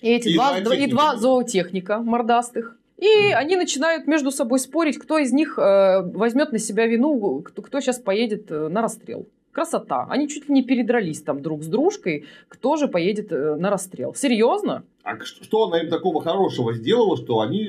[0.02, 0.88] И эти И два, зоотехники.
[0.88, 2.76] и два зоотехника мордастых.
[2.98, 7.62] И они начинают между собой спорить, кто из них э, возьмет на себя вину, кто,
[7.62, 9.26] кто сейчас поедет э, на расстрел.
[9.52, 10.06] Красота.
[10.10, 14.14] Они чуть ли не передрались там друг с дружкой, кто же поедет э, на расстрел.
[14.14, 14.82] Серьезно?
[15.04, 17.68] А что она им такого хорошего сделала, что они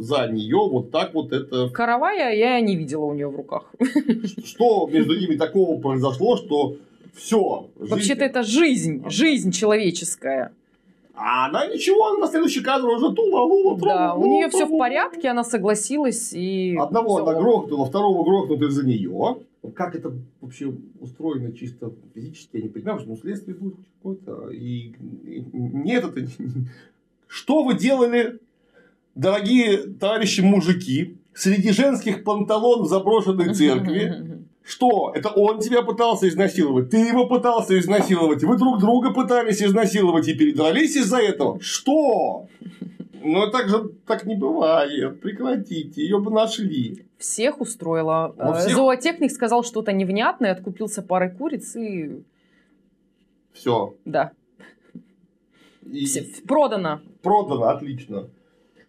[0.00, 1.68] за нее вот так вот это...
[1.70, 3.72] Каравая я не видела у нее в руках.
[4.44, 6.76] Что между ними такого произошло, что
[7.14, 7.68] все.
[7.76, 10.52] Вообще-то это жизнь, жизнь человеческая.
[11.16, 13.78] А она ничего, она на следующий кадр уже тула-лула.
[13.78, 16.76] Да, у нее все в порядке, она согласилась и...
[16.76, 17.26] Одного всё.
[17.26, 19.36] она грохнула, второго грохнут из-за нее.
[19.74, 24.50] Как это вообще устроено чисто физически, я не понимаю, что ну, следствие будет какое-то.
[24.50, 24.92] И,
[25.24, 26.28] и нет, это...
[27.28, 28.40] Что вы делали
[29.14, 35.12] дорогие товарищи мужики, среди женских панталон в заброшенной церкви, что?
[35.14, 40.34] Это он тебя пытался изнасиловать, ты его пытался изнасиловать, вы друг друга пытались изнасиловать и
[40.34, 41.60] передрались из-за этого.
[41.60, 42.46] Что?
[43.22, 45.20] Но так же так не бывает.
[45.20, 47.06] Прекратите, ее бы нашли.
[47.18, 48.34] Всех устроило.
[48.36, 52.22] Ну, Э, всех- Зоотехник сказал что-то невнятное, откупился парой куриц и...
[53.54, 53.94] Все.
[54.04, 54.32] Да,
[55.90, 57.00] И все, продано.
[57.22, 58.28] продано, отлично.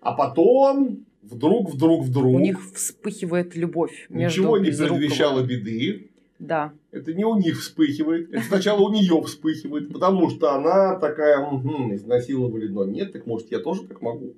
[0.01, 6.09] А потом вдруг, вдруг, вдруг У них вспыхивает любовь ничего не предвещало беды.
[6.39, 6.73] Да.
[6.91, 11.95] Это не у них вспыхивает, это сначала у нее вспыхивает, потому что она такая, «Мгм,
[11.95, 14.33] изнасиловали, но нет, так может я тоже так могу.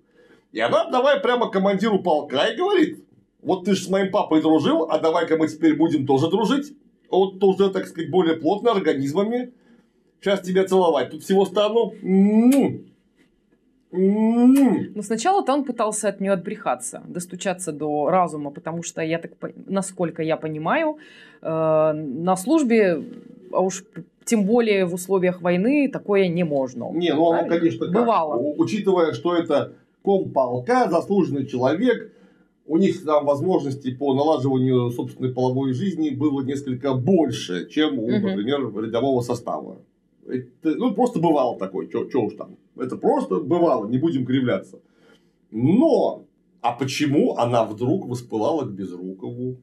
[0.51, 3.03] И она давай прямо командиру полка и говорит,
[3.41, 6.73] вот ты же с моим папой дружил, а давай-ка мы теперь будем тоже дружить,
[7.09, 9.53] вот уже, так сказать, более плотно организмами.
[10.19, 11.93] Сейчас тебя целовать, тут всего стану.
[13.97, 19.31] Но сначала-то он пытался от нее отбрехаться, достучаться до разума, потому что, я так,
[19.67, 20.97] насколько я понимаю,
[21.41, 23.03] э, на службе,
[23.51, 23.83] а уж
[24.25, 26.91] тем более в условиях войны, такое не можно.
[26.93, 27.87] Не, ну оно, конечно.
[27.87, 28.35] Бывало.
[28.57, 32.11] Учитывая, что это комполка, заслуженный человек,
[32.67, 38.59] у них там возможностей по налаживанию собственной половой жизни было несколько больше, чем у, например,
[38.83, 39.77] рядового состава.
[40.27, 42.57] Это, ну, просто бывало такое, что уж там.
[42.79, 44.79] Это просто бывало, не будем кривляться.
[45.51, 46.25] Но,
[46.61, 49.57] а почему она вдруг воспылала к Безрукову?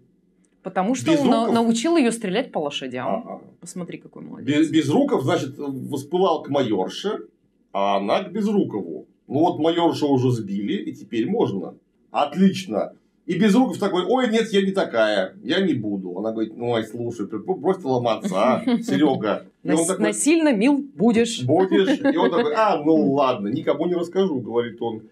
[0.62, 1.54] Потому что он на- Безруков?
[1.54, 3.06] научил ее стрелять по лошадям.
[3.16, 3.40] Ага.
[3.60, 4.46] Посмотри, какой молодец.
[4.46, 7.26] Без, Безруков, значит, воспылал к майорше,
[7.72, 9.06] а она к Безрукову.
[9.26, 11.74] Ну вот майоршу уже сбили, и теперь можно.
[12.10, 12.92] Отлично.
[13.26, 16.18] И Безруков такой, ой, нет, я не такая, я не буду.
[16.18, 19.46] Она говорит, ну, ай, слушай, брось ты ломаться, а, Серега.
[19.62, 21.42] И Нас- такой, Насильно мил будешь.
[21.42, 22.00] будешь.
[22.14, 25.04] И он такой, а, ну ладно, никому не расскажу, говорит он.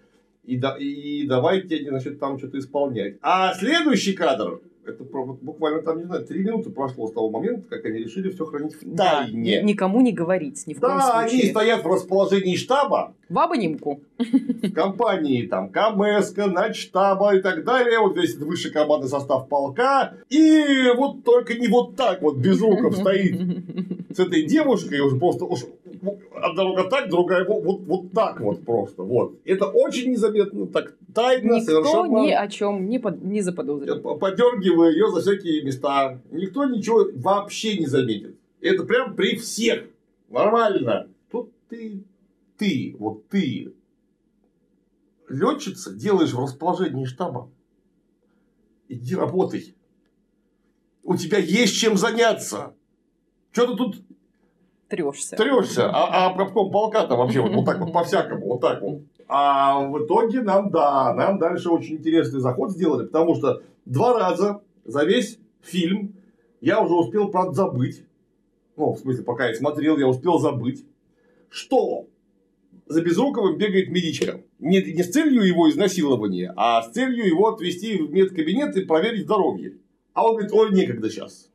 [0.44, 3.16] И, да, и давайте, значит, там что-то исполнять.
[3.22, 7.84] А следующий кадр, это буквально там, не знаю, три минуты прошло с того момента, как
[7.84, 9.60] они решили все хранить в Да, тайне.
[9.62, 11.50] ни- никому не говорить, ни в коем Да, они случае.
[11.50, 14.00] стоят в расположении штаба, В абонимку.
[14.18, 20.14] в компании там КМС, начштаба и так далее, вот весь этот высший командный состав полка,
[20.30, 23.40] и вот только не вот так вот Безруков стоит
[24.14, 25.60] с этой девушкой, уже просто уж
[26.34, 29.38] одна рука так, другая вот, вот, вот так вот просто, вот.
[29.44, 34.18] Это очень незаметно, так тайно, Никто совершенно ни о чем не, под- не заподозрил.
[34.18, 36.20] подергивая ее за всякие места.
[36.30, 38.36] Никто ничего вообще не заметит.
[38.60, 39.84] Это прям при всех.
[40.28, 41.08] Нормально.
[41.30, 42.02] Тут ты,
[42.56, 43.72] ты, вот ты,
[45.28, 47.50] летчица, делаешь в расположении штаба.
[48.88, 49.74] Иди работай.
[51.02, 52.74] У тебя есть чем заняться.
[53.50, 53.96] Что ты тут
[54.96, 55.36] Трешься.
[55.36, 55.90] трешься?
[55.90, 59.00] А, а правком полка-то вообще вот, вот так вот по-всякому, вот так вот.
[59.26, 64.60] А в итоге нам, да, нам дальше очень интересный заход сделали, потому что два раза
[64.84, 66.14] за весь фильм
[66.60, 68.04] я уже успел, правда, забыть.
[68.76, 70.84] Ну, в смысле, пока я смотрел, я успел забыть,
[71.48, 72.06] что
[72.86, 74.42] за Безруковым бегает медичка.
[74.58, 79.24] Не, не с целью его изнасилования, а с целью его отвезти в медкабинет и проверить
[79.24, 79.78] здоровье.
[80.12, 81.50] А он говорит, ой, некогда сейчас.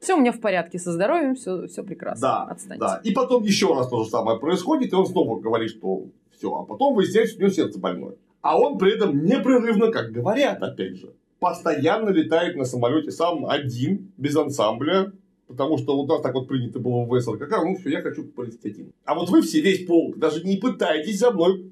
[0.00, 2.20] Все у меня в порядке со здоровьем, все, все прекрасно.
[2.20, 2.80] Да, Отстаньте.
[2.80, 3.00] да.
[3.04, 6.04] И потом еще раз то же самое происходит, и он снова говорит, что
[6.36, 6.54] все.
[6.54, 8.14] А потом выясняется, что у него сердце больное.
[8.42, 14.12] А он при этом непрерывно, как говорят, опять же, постоянно летает на самолете сам один,
[14.18, 15.12] без ансамбля,
[15.46, 18.64] потому что у нас так вот принято было в СРК, ну все, я хочу полететь
[18.64, 18.92] один.
[19.04, 21.70] А вот вы все, весь полк, даже не пытаетесь за мной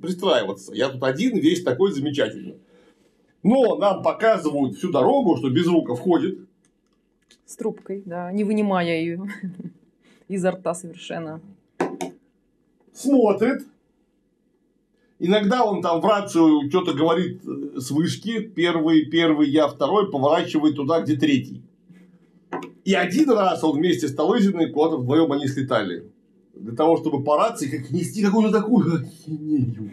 [0.00, 0.72] пристраиваться.
[0.74, 2.58] Я тут один, весь такой замечательный.
[3.42, 6.45] Но нам показывают всю дорогу, что Безруков входит,
[7.46, 9.22] С трубкой, да, не вынимая ее
[10.28, 11.40] изо рта совершенно.
[12.92, 13.62] смотрит.
[15.18, 18.40] Иногда он там в рацию что-то говорит э, с вышки.
[18.40, 21.62] Первый, первый, я второй, поворачивает туда, где третий.
[22.84, 26.10] И один раз он вместе с Талызиной куда-то вдвоем они слетали.
[26.54, 29.92] Для того, чтобы по рации как нести какую-то такую ахинею.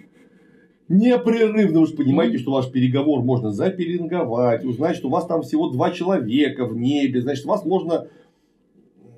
[0.90, 1.80] Непрерывно.
[1.80, 5.92] Вы же понимаете, что ваш переговор можно запеленговать, узнать, что у вас там всего два
[5.92, 7.22] человека в небе.
[7.22, 8.08] Значит, вас можно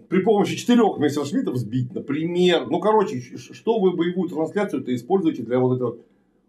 [0.10, 2.68] при помощи четырех мессершмиттов сбить, например.
[2.70, 5.98] Ну, короче, что вы боевую трансляцию-то используете для вот этого...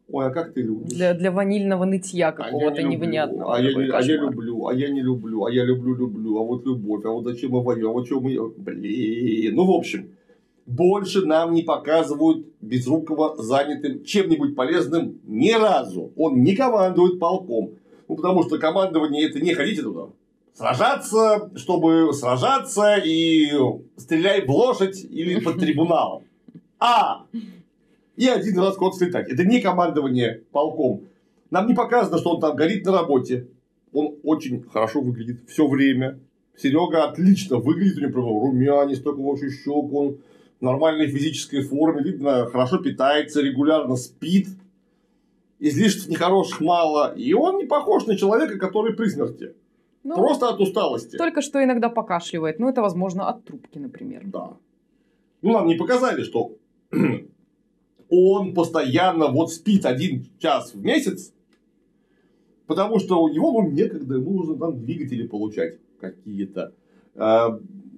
[0.08, 0.92] Ой, а как ты любишь?
[0.92, 3.56] Для, для ванильного нытья А какого-то люблю, невнятного.
[3.56, 6.44] А я, не, а я люблю, а я не люблю, а я люблю, люблю, а
[6.44, 8.36] вот любовь, а вот зачем мы воюем, а вот что мы...
[8.56, 10.10] Блин, ну, в общем,
[10.66, 16.12] больше нам не показывают Безрукова занятым чем-нибудь полезным ни разу.
[16.16, 17.70] Он не командует полком.
[18.08, 20.08] Ну, потому что командование это не ходите туда.
[20.54, 23.52] Сражаться, чтобы сражаться и
[23.96, 26.24] стреляй в лошадь или под трибунал.
[26.78, 27.26] А
[28.16, 29.28] и один раз куда-то слетать.
[29.28, 31.02] Это не командование полком.
[31.50, 33.48] Нам не показано, что он там горит на работе.
[33.92, 36.18] Он очень хорошо выглядит все время.
[36.56, 40.16] Серега отлично выглядит, у него прям румянец, такой вообще щек, он
[40.60, 44.48] нормальной физической форме, видно, хорошо питается, регулярно спит,
[45.58, 49.54] излишеств нехороших мало, и он не похож на человека, который при смерти.
[50.04, 51.16] Ну, Просто от усталости.
[51.16, 52.60] Только что иногда покашливает.
[52.60, 54.22] Ну, это, возможно, от трубки, например.
[54.26, 54.56] Да.
[55.42, 56.52] Ну, нам не показали, что
[58.08, 61.32] он постоянно вот спит один час в месяц,
[62.66, 66.72] потому что у него ну, некогда, ему нужно там двигатели получать какие-то.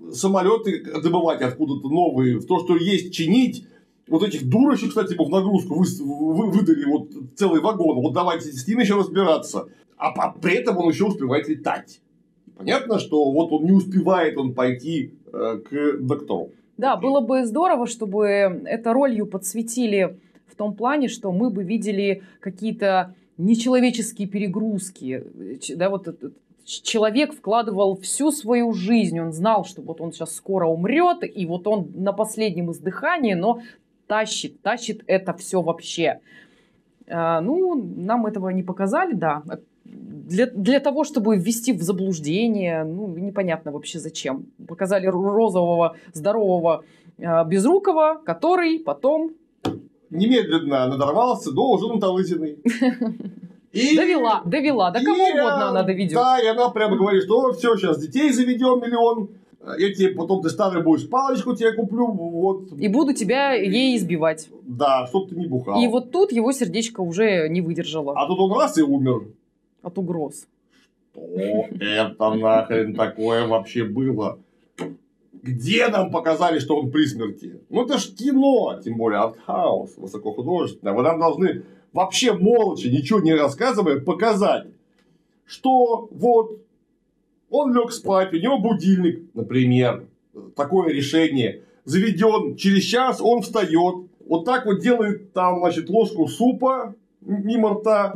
[0.08, 3.66] А, самолеты добывать откуда-то новые, в то, что есть, чинить.
[4.08, 8.00] Вот этих дурочек, кстати, в нагрузку вы, вы- выдали вот целый вагон.
[8.00, 9.66] Вот давайте с ним еще разбираться.
[9.96, 12.00] А по- при этом он еще успевает летать.
[12.56, 16.50] Понятно, что вот он не успевает он пойти э, к доктору.
[16.78, 22.22] Да, было бы здорово, чтобы это ролью подсветили в том плане, что мы бы видели
[22.40, 25.22] какие-то нечеловеческие перегрузки.
[25.76, 26.08] Да, вот
[26.68, 31.66] человек вкладывал всю свою жизнь, он знал, что вот он сейчас скоро умрет, и вот
[31.66, 33.60] он на последнем издыхании, но
[34.06, 36.20] тащит, тащит это все вообще.
[37.08, 39.42] А, Ну, нам этого не показали, да.
[39.84, 44.46] Для, для того, чтобы ввести в заблуждение, ну, непонятно вообще зачем.
[44.66, 46.84] Показали ро- розового, здорового
[47.16, 49.30] э, безрукого, который потом
[50.10, 52.58] Немедленно надорвался до уже наталызиной.
[53.72, 53.96] И...
[53.96, 56.14] довела, довела, да кого И, угодно она доведет.
[56.14, 59.28] Да, и она прямо говорит, что все, сейчас детей заведем миллион,
[59.78, 62.72] я тебе потом ты старый будешь, палочку тебе куплю, вот.
[62.78, 64.48] И буду тебя ей избивать.
[64.62, 65.82] Да, чтоб ты не бухал.
[65.82, 69.28] И вот тут его сердечко уже не выдержало А тут он раз и умер.
[69.82, 70.46] от угроз.
[71.12, 74.38] Что это нахрен такое вообще было?
[75.32, 77.60] Где нам показали, что он при смерти?
[77.70, 80.94] Ну это ж кино, тем более артхаус, высокохудожественное.
[80.94, 81.62] Вы нам должны
[81.92, 84.66] вообще молча, ничего не рассказывая, показать,
[85.44, 86.58] что вот
[87.50, 90.06] он лег спать, у него будильник, например,
[90.54, 96.94] такое решение, заведен, через час он встает, вот так вот делает там, значит, ложку супа
[97.20, 98.14] мимо рта,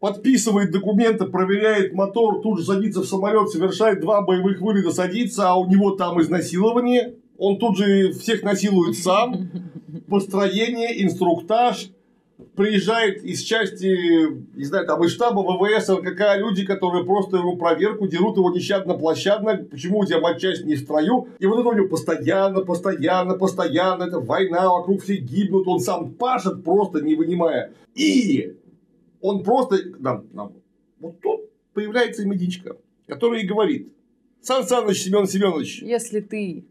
[0.00, 5.56] подписывает документы, проверяет мотор, тут же садится в самолет, совершает два боевых вылета, садится, а
[5.56, 7.14] у него там изнасилование.
[7.36, 9.50] Он тут же всех насилует сам.
[10.08, 11.90] Построение, инструктаж.
[12.54, 18.06] Приезжает из части, не знаю, там из штаба ВВС, РКК, люди, которые просто ему проверку,
[18.06, 21.28] дерут его нещадно-площадно, почему у тебя матчасть не в строю.
[21.40, 26.12] И вот это у него постоянно, постоянно, постоянно, это война, вокруг все гибнут, он сам
[26.12, 27.72] пашет, просто не вынимая.
[27.96, 28.56] И
[29.20, 29.78] он просто...
[29.98, 30.52] Нам, нам-
[31.00, 31.40] вот тут
[31.74, 32.76] появляется медичка,
[33.08, 33.92] которая и говорит,
[34.42, 36.64] Сан Саныч, Семен Семенович, Если ты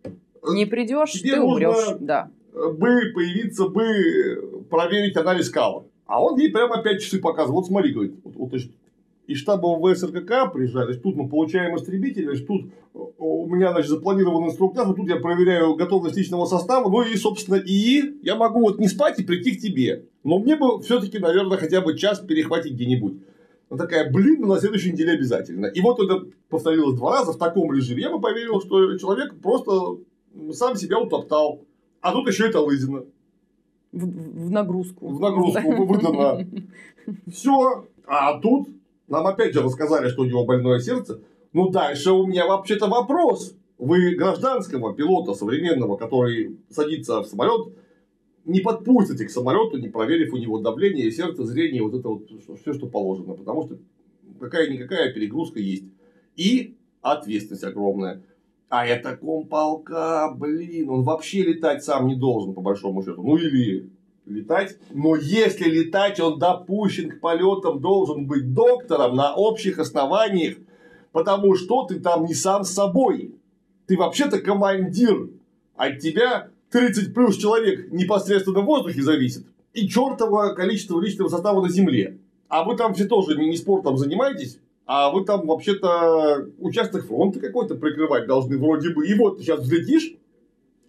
[0.49, 1.98] не придешь, ты умрешь.
[1.99, 2.31] Да.
[2.53, 5.85] бы появиться бы проверить анализ кала.
[6.06, 7.56] А он ей прямо 5 часы показывает.
[7.56, 8.72] Вот смотри, говорит, вот, вот, значит,
[9.27, 13.89] из штаба ВВС РКК приезжает, значит, тут мы получаем истребитель, значит, тут у меня значит,
[13.89, 18.61] запланирован инструктаж, вот тут я проверяю готовность личного состава, ну и, собственно, и я могу
[18.61, 20.06] вот не спать и прийти к тебе.
[20.23, 23.22] Но мне бы все-таки, наверное, хотя бы час перехватить где-нибудь.
[23.69, 25.65] Она такая, блин, ну на следующей неделе обязательно.
[25.65, 28.03] И вот это повторилось два раза в таком режиме.
[28.03, 29.98] Я бы поверил, что человек просто
[30.53, 31.65] сам себя утоптал.
[31.99, 33.03] А тут еще это лызина.
[33.98, 35.07] В, в нагрузку.
[35.07, 36.48] В нагрузку выдано.
[37.32, 37.86] Все.
[38.06, 38.69] А тут
[39.07, 41.22] нам опять же рассказали, что у него больное сердце.
[41.53, 43.56] Ну, дальше у меня вообще-то вопрос.
[43.78, 47.74] Вы гражданского пилота современного, который садится в самолет,
[48.45, 52.30] не подпустите к самолету, не проверив у него давление, сердце, зрение, вот это вот
[52.60, 53.34] все, что положено.
[53.34, 53.78] Потому что
[54.40, 55.86] какая-никакая перегрузка есть.
[56.36, 58.24] И ответственность огромная.
[58.69, 63.23] А это комполка, блин, он вообще летать сам не должен, по большому счету.
[63.23, 63.89] Ну или
[64.26, 64.77] летать.
[64.91, 70.57] Но если летать, он допущен к полетам, должен быть доктором на общих основаниях,
[71.14, 73.35] потому что ты там не сам с собой.
[73.85, 75.30] Ты вообще-то командир.
[75.76, 79.45] От тебя 30 плюс человек непосредственно в воздухе зависит.
[79.73, 82.18] И чертово количество личного состава на земле.
[82.49, 87.76] А вы там все тоже не спортом занимаетесь, а вы там вообще-то участок фронта какой-то
[87.76, 89.05] прикрывать должны вроде бы.
[89.05, 90.15] И вот ты сейчас взлетишь,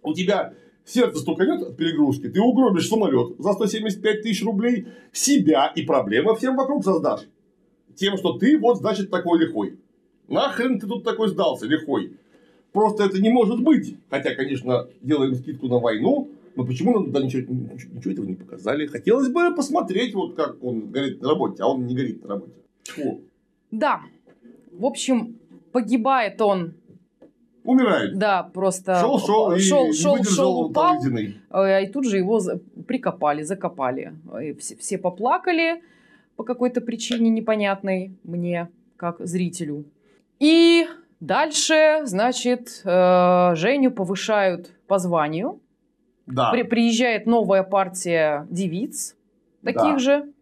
[0.01, 0.53] у тебя
[0.85, 6.55] сердце стуканет от перегрузки, ты угробишь самолет за 175 тысяч рублей, себя и проблемы всем
[6.55, 7.27] вокруг создашь.
[7.95, 9.77] Тем, что ты вот, значит, такой лихой.
[10.29, 12.13] Нахрен ты тут такой сдался, лихой?
[12.71, 13.97] Просто это не может быть.
[14.09, 18.35] Хотя, конечно, делаем скидку на войну, но почему нам туда ничего, ничего, ничего этого не
[18.35, 18.85] показали?
[18.85, 22.53] Хотелось бы посмотреть, вот как он горит на работе, а он не горит на работе.
[22.85, 23.21] Фу.
[23.71, 24.01] Да.
[24.71, 25.37] В общем,
[25.71, 26.73] погибает он
[27.63, 28.17] Умирает.
[28.17, 31.39] Да, просто Шел, шел, и шел, шел, шел, упал, полуденный.
[31.51, 32.41] э, и тут же его
[32.87, 34.13] прикопали, закопали.
[34.41, 35.83] И все, все поплакали
[36.35, 39.83] по какой-то причине непонятной мне, как зрителю.
[40.39, 40.87] И
[41.19, 45.59] дальше, значит, э, Женю повышают по званию.
[46.25, 46.51] Да.
[46.51, 49.15] При- приезжает новая партия девиц,
[49.63, 49.99] таких Да.
[49.99, 50.33] же.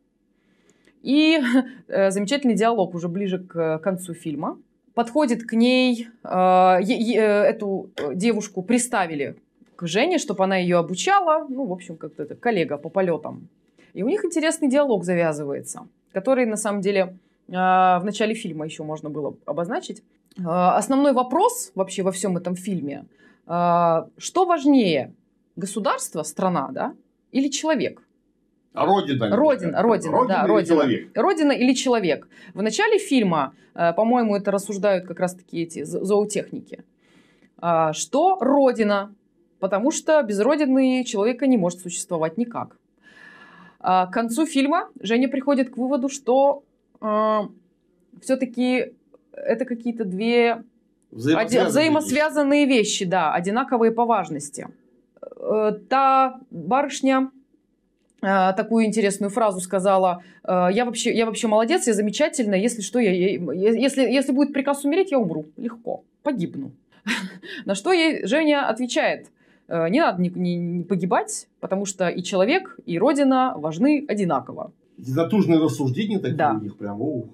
[1.04, 1.40] И
[1.88, 4.58] э, замечательный диалог уже ближе к концу фильма.
[4.94, 9.36] Подходит к ней, э, э, эту э, девушку приставили
[9.76, 11.46] к Жене, чтобы она ее обучала.
[11.48, 13.48] Ну, в общем, как-то это коллега по полетам.
[13.94, 17.18] И у них интересный диалог завязывается, который, на самом деле,
[17.48, 20.04] э, в начале фильма еще можно было обозначить.
[20.38, 23.06] Э, Основной вопрос вообще во всем этом фильме,
[23.48, 25.14] э, что важнее,
[25.56, 26.94] государство, страна, да,
[27.32, 28.02] или человек?
[29.36, 29.82] Родина.
[29.82, 30.76] Родина, родина, да, или родина.
[30.76, 31.10] человек?
[31.16, 32.28] Родина или человек?
[32.54, 36.84] В начале фильма, э, по-моему, это рассуждают как раз-таки эти зо- зоотехники,
[37.60, 39.14] а, что родина,
[39.60, 42.78] потому что без родины человека не может существовать никак.
[43.80, 46.64] А К концу фильма Женя приходит к выводу, что
[48.22, 48.94] все-таки
[49.34, 50.64] это какие-то две Оди-
[51.12, 54.68] Взаимосвязанные взаимосвязанные вещи, да, одинаковые по важности.
[55.38, 57.37] Э, Та барышня э,
[58.54, 62.60] такую интересную фразу сказала: э, я вообще, я вообще молодец, я замечательная.
[62.60, 66.72] Если что, я, я- если, если будет приказ умереть, я умру легко, погибну.
[67.66, 69.28] На что ей Женя отвечает:
[69.68, 74.72] «Э, не надо ни- не погибать, потому что и человек, и родина важны одинаково.
[74.98, 76.58] Затужные рассуждения такие Да.
[76.60, 77.02] у них прям.
[77.02, 77.26] Ух.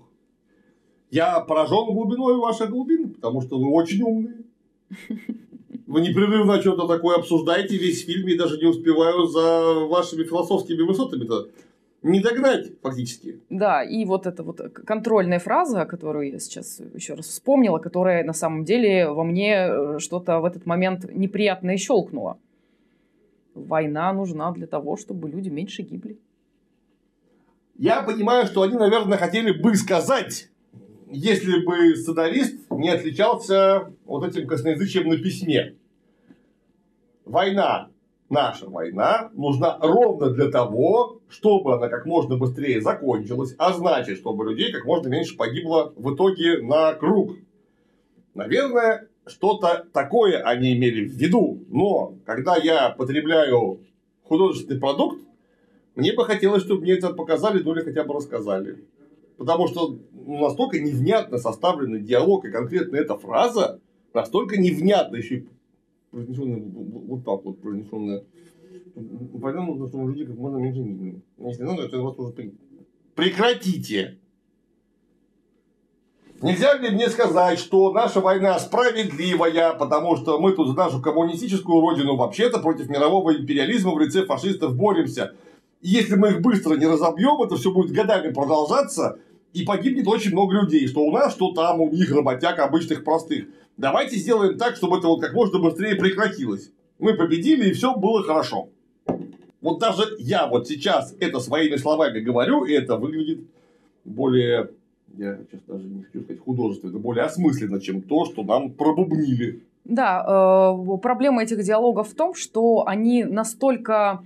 [1.11, 4.35] Я поражен глубиной вашей глубины, потому что вы очень умные.
[5.85, 11.49] Вы непрерывно что-то такое обсуждаете весь фильм, и даже не успеваю за вашими философскими высотами-то
[12.03, 13.39] не догнать, фактически.
[13.49, 18.33] Да, и вот эта вот контрольная фраза, которую я сейчас еще раз вспомнила, которая на
[18.33, 22.37] самом деле во мне э, что-то в этот момент неприятное щелкнуло.
[23.55, 26.19] Война нужна для того, чтобы люди меньше гибли.
[27.77, 30.49] Я понимаю, что они, наверное, хотели бы сказать,
[31.13, 35.75] если бы сценарист не отличался вот этим косноязычием на письме.
[37.23, 37.89] Война,
[38.29, 44.45] наша война, нужна ровно для того, чтобы она как можно быстрее закончилась, а значит, чтобы
[44.45, 47.35] людей как можно меньше погибло в итоге на круг.
[48.33, 53.81] Наверное, что-то такое они имели в виду, но когда я потребляю
[54.23, 55.21] художественный продукт,
[55.95, 58.83] мне бы хотелось, чтобы мне это показали, ну или хотя бы рассказали.
[59.43, 63.81] Потому что ну, настолько невнятно составленный диалог и конкретно эта фраза,
[64.13, 65.47] настолько невнятно еще и
[66.11, 68.23] произнесенная вот так вот, произнесенная.
[69.41, 71.21] Понятно, нужно, чтобы люди как можно меньше гибли.
[71.39, 72.53] Если надо, это вас уже
[73.15, 74.17] прекратите.
[76.41, 81.81] Нельзя ли мне сказать, что наша война справедливая, потому что мы тут за нашу коммунистическую
[81.81, 85.35] родину вообще-то против мирового империализма в лице фашистов боремся.
[85.81, 89.19] И если мы их быстро не разобьем, это все будет годами продолжаться,
[89.53, 93.45] и погибнет очень много людей, что у нас, что там, у них, работяг обычных простых.
[93.77, 96.71] Давайте сделаем так, чтобы это вот как можно быстрее прекратилось.
[96.99, 98.69] Мы победили, и все было хорошо.
[99.61, 103.41] Вот даже я вот сейчас это своими словами говорю, и это выглядит
[104.03, 104.71] более,
[105.15, 109.63] я сейчас даже не хочу сказать художественно, более осмысленно, чем то, что нам пробубнили.
[109.85, 114.23] Да, э, проблема этих диалогов в том, что они настолько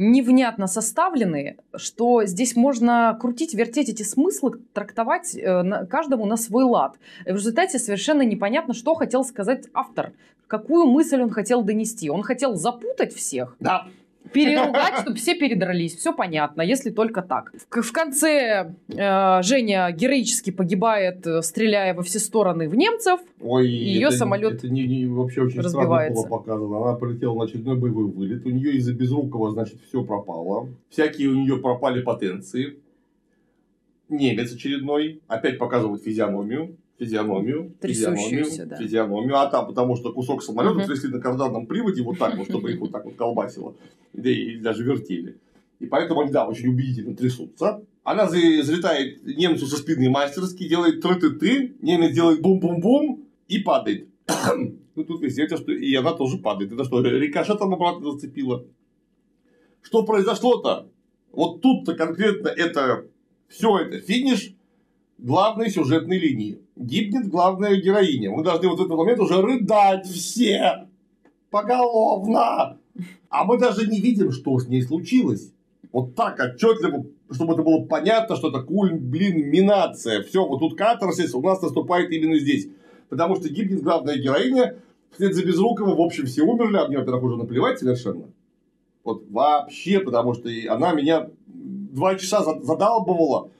[0.00, 6.96] невнятно составлены, что здесь можно крутить, вертеть эти смыслы, трактовать э, каждому на свой лад.
[7.26, 10.12] В результате совершенно непонятно, что хотел сказать автор,
[10.46, 12.08] какую мысль он хотел донести.
[12.08, 13.88] Он хотел запутать всех, Да,
[14.32, 15.96] переругать, чтобы все передрались.
[15.96, 17.52] Все понятно, если только так.
[17.70, 23.20] В, в конце э, Женя героически погибает, э, стреляя во все стороны в немцев.
[23.40, 26.22] Ой, Её это, самолет это не, не- вообще очень разбивается.
[26.22, 26.82] было показано.
[26.88, 28.44] Она полетела на очередной боевой вылет.
[28.46, 30.68] У нее из-за безрукого, значит, все пропало.
[30.90, 32.76] Всякие у нее пропали потенции.
[34.08, 35.20] Немец очередной.
[35.28, 36.76] Опять показывают физиономию.
[37.00, 38.76] Физиономию, физиономию, да.
[38.76, 39.36] физиономию.
[39.38, 40.84] А там, потому что кусок самолета Мгм.
[40.86, 43.74] трясли на карданном приводе вот так вот, чтобы их вот так вот колбасило.
[44.12, 45.38] Да и даже вертели.
[45.78, 47.82] И поэтому они, да, очень убедительно трясутся.
[48.04, 54.06] Она за- залетает немцу со спины мастерски, делает тры-ты-ты, немец делает бум-бум-бум и падает.
[54.94, 56.70] ну, тут везде, что и она тоже падает.
[56.70, 58.66] Это что, рикошетом обратно зацепила?
[59.80, 60.86] Что произошло-то?
[61.32, 63.06] Вот тут-то конкретно это
[63.48, 64.52] все это финиш
[65.18, 66.60] главной сюжетной линии.
[66.80, 68.30] Гибнет главная героиня.
[68.30, 70.88] Мы должны вот в этот момент уже рыдать все
[71.50, 72.78] поголовно.
[73.28, 75.52] А мы даже не видим, что с ней случилось.
[75.92, 80.22] Вот так отчетливо, чтобы это было понятно, что это куль, блин, минация.
[80.22, 82.68] Все, вот тут катарсис у нас наступает именно здесь.
[83.10, 84.76] Потому что гибнет главная героиня,
[85.12, 88.30] вслед за Безруковым, в общем, все умерли, а мне, во-первых, уже наплевать совершенно.
[89.04, 93.50] Вот вообще, потому что она меня два часа задалбывала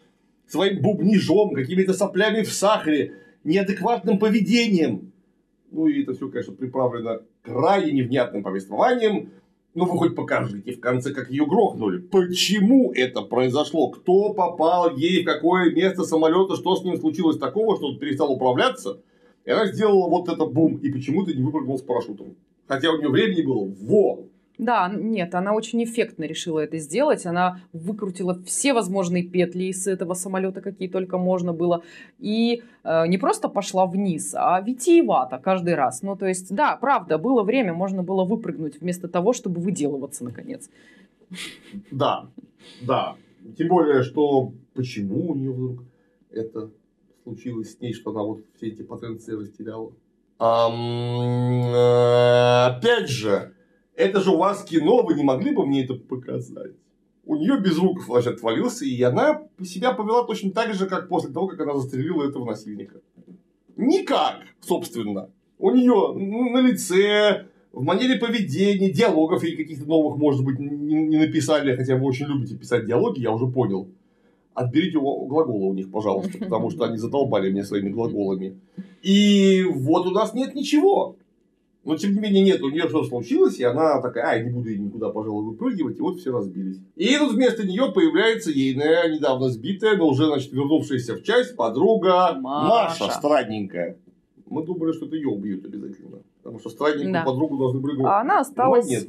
[0.51, 3.15] своим бубнижом, какими-то соплями в сахаре,
[3.45, 5.13] неадекватным поведением.
[5.71, 9.31] Ну и это все, конечно, приправлено крайне невнятным повествованием.
[9.75, 11.99] Ну, вы хоть покажите в конце, как ее грохнули.
[11.99, 13.89] Почему это произошло?
[13.91, 16.57] Кто попал ей в какое место самолета?
[16.57, 19.01] Что с ним случилось такого, что он перестал управляться?
[19.45, 20.79] И она сделала вот это бум.
[20.79, 22.35] И почему-то не выпрыгнул с парашютом.
[22.67, 24.25] Хотя у нее времени было во
[24.61, 27.25] да, нет, она очень эффектно решила это сделать.
[27.25, 31.83] Она выкрутила все возможные петли из этого самолета, какие только можно было.
[32.19, 36.03] И э, не просто пошла вниз, а витиевато каждый раз.
[36.03, 40.69] Ну, то есть, да, правда, было время, можно было выпрыгнуть вместо того, чтобы выделываться, наконец.
[41.91, 42.29] Да,
[42.83, 43.17] да.
[43.57, 45.85] Тем более, что почему у нее вдруг
[46.31, 46.71] это
[47.23, 49.91] случилось с ней, что она вот все эти потенции растеряла.
[50.39, 50.67] Э,
[52.77, 53.55] опять же,
[54.01, 56.73] это же у вас кино, вы не могли бы мне это показать?
[57.25, 61.31] У нее без рук флеш отвалился, и она себя повела точно так же, как после
[61.31, 63.01] того, как она застрелила этого насильника.
[63.77, 65.31] Никак, собственно.
[65.59, 66.15] У нее
[66.53, 72.07] на лице, в манере поведения, диалогов и каких-то новых, может быть, не написали, хотя вы
[72.07, 73.89] очень любите писать диалоги, я уже понял.
[74.55, 78.59] Отберите глаголы у них, пожалуйста, потому что они задолбали меня своими глаголами.
[79.03, 81.17] И вот у нас нет ничего.
[81.83, 84.69] Но, тем не менее, нет, у нее что-то случилось, и она такая, ай, не буду
[84.77, 86.79] никуда, пожалуй, выпрыгивать, и вот все разбились.
[86.95, 92.35] И тут вместо нее появляется ейная, недавно сбитая, но уже, значит, вернувшаяся в часть подруга
[92.35, 93.97] Маша, Маша странненькая.
[94.47, 96.19] Мы думали, что это ее убьют обязательно.
[96.43, 97.25] Потому что странненькую да.
[97.25, 99.09] подругу должны были А она осталась нет.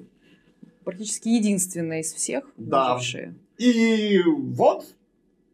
[0.85, 2.93] практически единственная из всех да.
[2.93, 3.35] выжившая.
[3.57, 4.85] И вот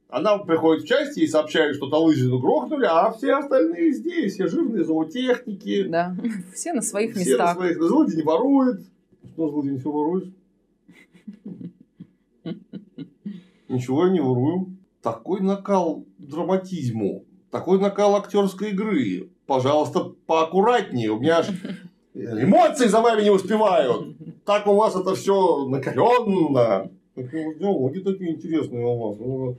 [0.10, 4.86] она приходит в части и сообщает, что Талызину грохнули, а все остальные здесь, все жирные
[4.86, 5.84] зоотехники.
[5.84, 6.16] Да,
[6.54, 7.52] все на своих все местах.
[7.52, 7.84] Все на своих.
[7.84, 8.82] Злодей не ворует.
[9.34, 10.34] Что злодей не все ворует?
[13.68, 14.78] Ничего я не ворую.
[15.02, 19.30] Такой накал драматизму, такой накал актерской игры.
[19.46, 21.12] Пожалуйста, поаккуратнее.
[21.12, 21.50] У меня аж
[22.14, 24.16] эмоции за вами не успевают.
[24.46, 26.90] Так у вас это все накаленно.
[27.16, 29.58] Диалоги такие интересные у вас.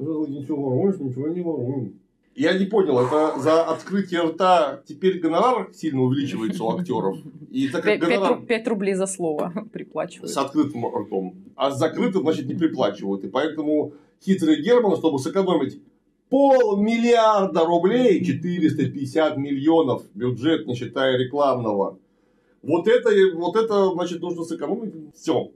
[0.00, 2.00] Ничего воруешь, ничего не воруем.
[2.34, 7.18] Я не понял, это за открытие рта теперь гонорар сильно увеличивается у актеров?
[7.50, 8.40] И так как гонорар...
[8.42, 10.30] 5 рублей за слово приплачивают.
[10.30, 11.34] С открытым ртом.
[11.56, 13.24] А с закрытым, значит, не приплачивают.
[13.24, 13.94] И поэтому
[14.24, 15.82] хитрый Герман, чтобы сэкономить
[16.30, 21.98] полмиллиарда рублей, 450 миллионов бюджет, не считая рекламного.
[22.62, 24.94] Вот это, вот это, значит, нужно сэкономить.
[25.14, 25.50] Все.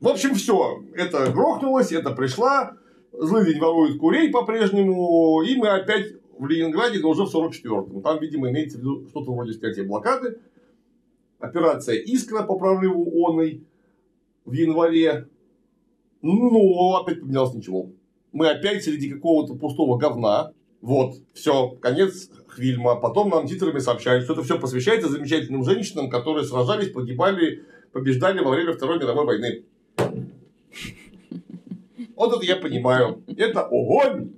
[0.00, 0.82] В общем, все.
[0.94, 2.76] Это грохнулось, это пришла
[3.18, 8.02] Злыдень ворует курей по-прежнему, и мы опять в Ленинграде, но уже в 44-м.
[8.02, 10.38] Там, видимо, имеется в виду что-то вроде снятия блокады.
[11.38, 13.62] Операция «Искра» по прорыву оной
[14.44, 15.28] в январе.
[16.22, 17.90] Но опять поменялось ничего.
[18.32, 20.52] Мы опять среди какого-то пустого говна.
[20.80, 22.96] Вот, все, конец фильма.
[22.96, 28.50] Потом нам титрами сообщают, что это все посвящается замечательным женщинам, которые сражались, погибали, побеждали во
[28.50, 29.64] время Второй мировой войны.
[32.16, 33.22] Вот это я понимаю.
[33.36, 34.32] Это огонь.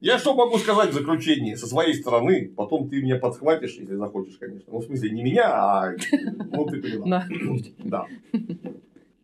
[0.00, 2.52] Я что могу сказать в заключении со своей стороны?
[2.54, 4.72] Потом ты меня подхватишь, если захочешь, конечно.
[4.72, 5.92] Ну, в смысле, не меня, а...
[6.52, 7.26] Ну, ты поняла.
[7.78, 8.06] Да.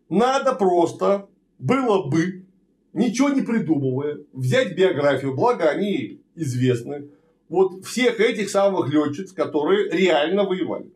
[0.09, 1.29] Надо просто
[1.59, 2.45] было бы,
[2.93, 7.09] ничего не придумывая, взять биографию, благо они известны,
[7.49, 10.91] вот всех этих самых летчиц, которые реально воевали.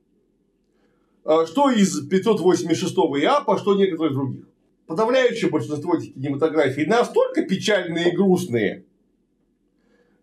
[1.25, 4.47] А что из 586 ИАПа, что некоторых других
[4.87, 8.85] подавляющее большинство этих кинематографий настолько печальные и грустные,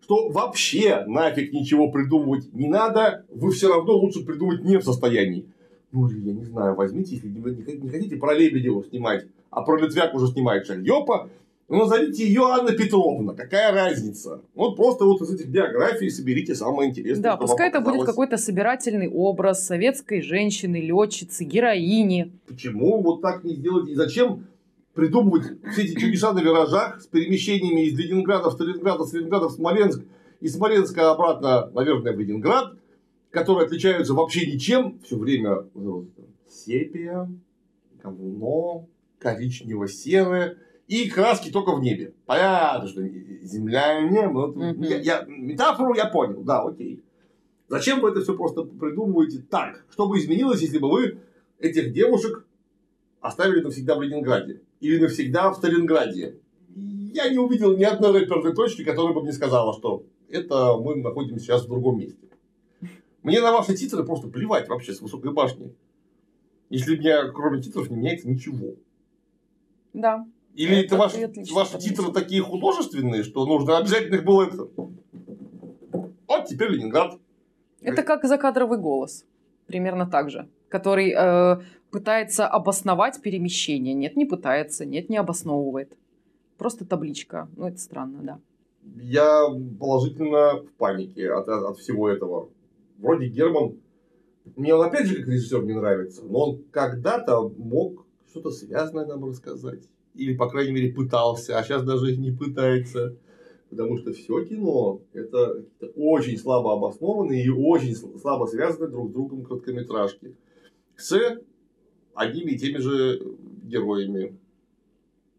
[0.01, 5.45] что вообще нафиг ничего придумывать не надо, вы все равно лучше придумать не в состоянии.
[5.91, 10.27] Ну, я не знаю, возьмите, если не хотите про Лебедева снимать, а про Литвяк уже
[10.27, 11.29] снимает Шальёпа,
[11.69, 14.41] ну, назовите ее Анна Петровна, какая разница?
[14.53, 17.23] Вот просто вот из этих биографий соберите самое интересное.
[17.23, 22.33] Да, пускай это будет какой-то собирательный образ советской женщины, летчицы, героини.
[22.47, 23.87] Почему вот так не сделать?
[23.89, 24.45] И зачем
[24.93, 29.51] придумывать все эти чудеса на виражах с перемещениями из Ленинграда в Сталинград, из Сталинграда в
[29.51, 30.03] Смоленск,
[30.39, 32.73] из Смоленска обратно, наверное, в Ленинград,
[33.31, 35.65] которые отличаются вообще ничем, все время
[36.47, 37.29] сепия,
[38.03, 38.87] говно,
[39.19, 40.57] коричнево-серое,
[40.87, 42.13] и краски только в небе.
[42.25, 44.53] Понятно, что земля и небо.
[44.53, 44.87] Mm-hmm.
[44.87, 47.03] Я, я, метафору я понял, да, окей.
[47.69, 49.85] Зачем вы это все просто придумываете так?
[49.89, 51.19] Что бы изменилось, если бы вы
[51.59, 52.45] этих девушек
[53.21, 54.61] оставили навсегда в Ленинграде?
[54.83, 56.35] Или навсегда в Сталинграде.
[56.75, 61.45] Я не увидел ни одной рэперной точки, которая бы мне сказала, что это мы находимся
[61.45, 62.27] сейчас в другом месте.
[63.21, 65.73] Мне на ваши титры просто плевать вообще с высокой башни.
[66.69, 68.75] Если у меня, кроме титров, не меняется ничего.
[69.93, 70.25] Да.
[70.55, 74.67] Или это, это ваши, ваши титры такие художественные, что нужно обязательно их было это...
[76.27, 77.17] Вот теперь Ленинград.
[77.81, 79.25] Это как закадровый голос.
[79.67, 80.49] Примерно так же.
[80.67, 81.61] Который э,
[81.93, 83.93] пытается обосновать перемещение.
[83.93, 84.83] Нет, не пытается.
[84.83, 85.95] Нет, не обосновывает.
[86.57, 87.47] Просто табличка.
[87.55, 88.39] Ну, это странно, да.
[88.99, 89.47] Я
[89.79, 92.49] положительно в панике от, от, всего этого.
[92.97, 93.77] Вроде Герман,
[94.55, 99.23] мне он опять же как режиссер не нравится, но он когда-то мог что-то связанное нам
[99.25, 99.83] рассказать.
[100.15, 103.15] Или, по крайней мере, пытался, а сейчас даже не пытается.
[103.69, 105.63] Потому что все кино это
[105.95, 110.35] очень слабо обоснованные и очень слабо связанные друг с другом короткометражки.
[110.95, 111.39] С
[112.15, 113.21] одними и теми же
[113.63, 114.37] героями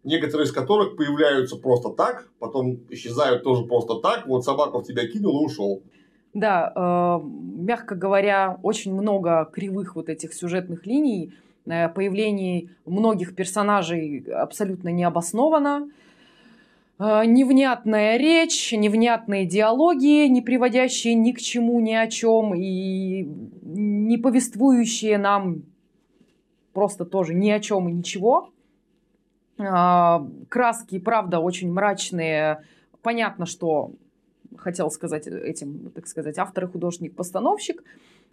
[0.05, 4.27] некоторые из которых появляются просто так, потом исчезают тоже просто так.
[4.27, 5.83] Вот собака в тебя кинул и ушел.
[6.35, 11.33] Да, э, мягко говоря, очень много кривых вот этих сюжетных линий,
[11.67, 15.89] э, появлений многих персонажей абсолютно необоснованно.
[16.99, 23.29] Э, невнятная речь, невнятные диалоги, не приводящие ни к чему, ни о чем, и
[23.63, 25.63] не повествующие нам
[26.75, 28.51] просто тоже ни о чем и ничего.
[29.59, 32.63] А, краски, правда, очень мрачные.
[33.03, 33.93] Понятно, что
[34.57, 37.83] хотел сказать этим, так сказать, автор и художник-постановщик.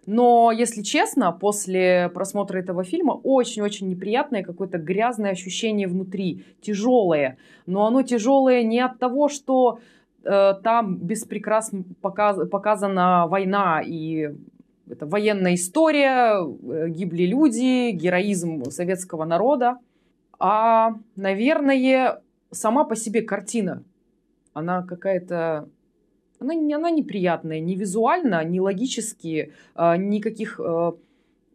[0.04, 7.38] Но, если честно, после просмотра этого фильма очень-очень неприятное какое-то грязное ощущение внутри, тяжелое.
[7.66, 9.78] Но оно тяжелое не от того, что
[10.24, 14.34] э, там беспрекрасно показ, показана война и
[14.88, 19.78] это военная история, э, гибли люди, героизм советского народа.
[20.38, 23.84] А, наверное, сама по себе картина,
[24.52, 25.68] она какая-то
[26.38, 30.92] она, она неприятная, ни визуально, ни логически, э, никаких э,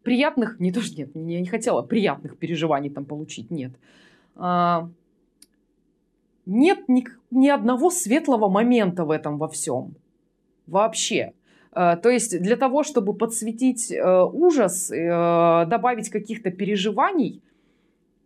[0.03, 3.73] приятных, не то что нет, я не хотела приятных переживаний там получить, нет.
[4.35, 4.89] А,
[6.45, 9.95] нет ни, ни одного светлого момента в этом во всем.
[10.65, 11.33] Вообще.
[11.71, 17.41] А, то есть для того, чтобы подсветить э, ужас, э, добавить каких-то переживаний,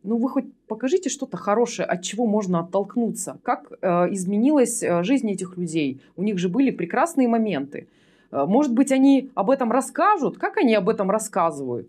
[0.04, 3.38] ну вы хоть покажите что-то хорошее, от чего можно оттолкнуться.
[3.44, 6.02] Как э, изменилась э, жизнь этих людей?
[6.16, 7.88] У них же были прекрасные моменты.
[8.32, 10.38] Э, может быть, они об этом расскажут?
[10.38, 11.88] Как они об этом рассказывают?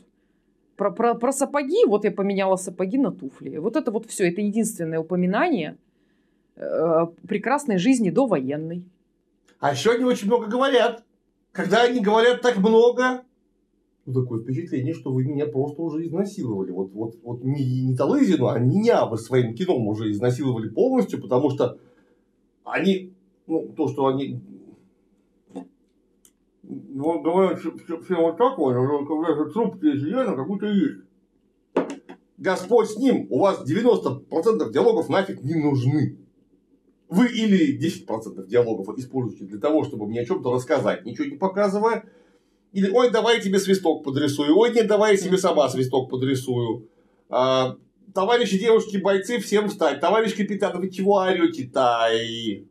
[0.76, 3.58] Про, про, про сапоги, вот я поменяла сапоги на туфли.
[3.58, 5.76] Вот это вот все, это единственное упоминание
[6.56, 8.82] э, прекрасной жизни до военной.
[9.60, 11.04] А еще они очень много говорят.
[11.52, 13.22] Когда они говорят так много,
[14.06, 16.70] ну, такое впечатление, что вы меня просто уже изнасиловали.
[16.70, 21.50] Вот, вот, вот не, не Талызину, а меня вы своим кином уже изнасиловали полностью, потому
[21.50, 21.78] что
[22.64, 23.12] они,
[23.46, 24.40] ну, то, что они
[26.62, 31.02] ну, говорят все, все, вот такое, но когда же трубки изъяна, как будто есть.
[32.38, 36.18] Господь с ним, у вас 90% диалогов нафиг не нужны.
[37.12, 42.04] Вы или 10% диалогов используете для того, чтобы мне о чем-то рассказать, ничего не показывая,
[42.72, 44.56] или, ой, давай я тебе свисток подрисую.
[44.56, 46.88] Ой, нет, давай я себе сама свисток подрисую.
[47.28, 47.76] А,
[48.14, 50.00] товарищи, девушки, бойцы, всем встать.
[50.00, 52.08] Товарищ капитан, вы чего орете-то?
[52.14, 52.66] И...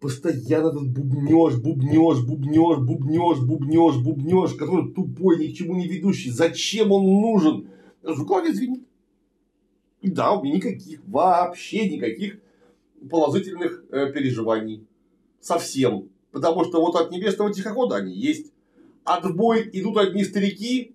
[0.00, 6.30] Постоянно этот бубнеж, бубнеж, бубнеж, бубнеж, бубнеж, бубнеж, который тупой, ни к чему не ведущий.
[6.30, 7.68] Зачем он нужен?
[8.02, 8.88] В голове звенит.
[10.00, 12.40] И да, у меня никаких, вообще никаких
[13.10, 14.86] положительных э, переживаний.
[15.40, 16.08] Совсем.
[16.32, 18.52] Потому что вот от небесного тихохода они есть
[19.04, 20.94] отбой идут одни старики?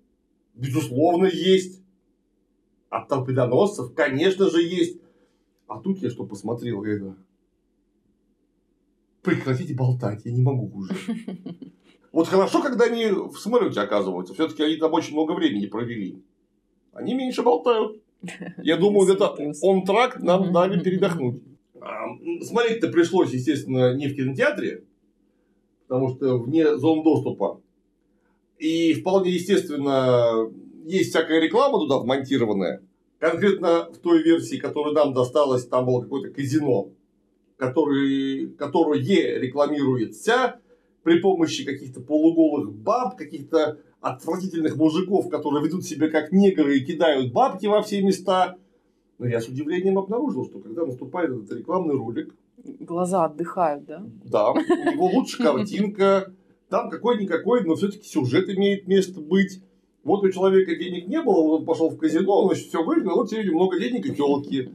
[0.54, 1.82] Безусловно, есть.
[2.90, 5.00] От торпедоносцев, конечно же, есть.
[5.66, 7.16] А тут я что посмотрел, это...
[9.22, 10.94] Прекратите болтать, я не могу уже.
[12.12, 14.34] Вот хорошо, когда они в самолете оказываются.
[14.34, 16.22] Все-таки они там очень много времени провели.
[16.92, 18.02] Они меньше болтают.
[18.58, 21.42] Я думаю, это он трак нам дали передохнуть.
[21.84, 22.06] А,
[22.42, 24.84] смотреть-то пришлось, естественно, не в кинотеатре,
[25.88, 27.60] потому что вне зон доступа.
[28.58, 30.48] И вполне естественно,
[30.84, 32.82] есть всякая реклама туда вмонтированная.
[33.18, 36.90] Конкретно в той версии, которая нам досталась, там было какое-то казино,
[37.56, 40.60] который, которое рекламируется
[41.02, 47.32] при помощи каких-то полуголых баб, каких-то отвратительных мужиков, которые ведут себя как негры и кидают
[47.32, 48.56] бабки во все места.
[49.22, 52.34] Но я с удивлением обнаружил, что когда наступает этот рекламный ролик...
[52.80, 54.04] Глаза отдыхают, да?
[54.24, 56.32] Да, у него лучше картинка,
[56.68, 59.62] там какой-никакой, но все-таки сюжет имеет место быть.
[60.02, 63.18] Вот у человека денег не было, вот он пошел в казино, он значит, все выиграл,
[63.18, 64.72] вот сегодня много денег и телки.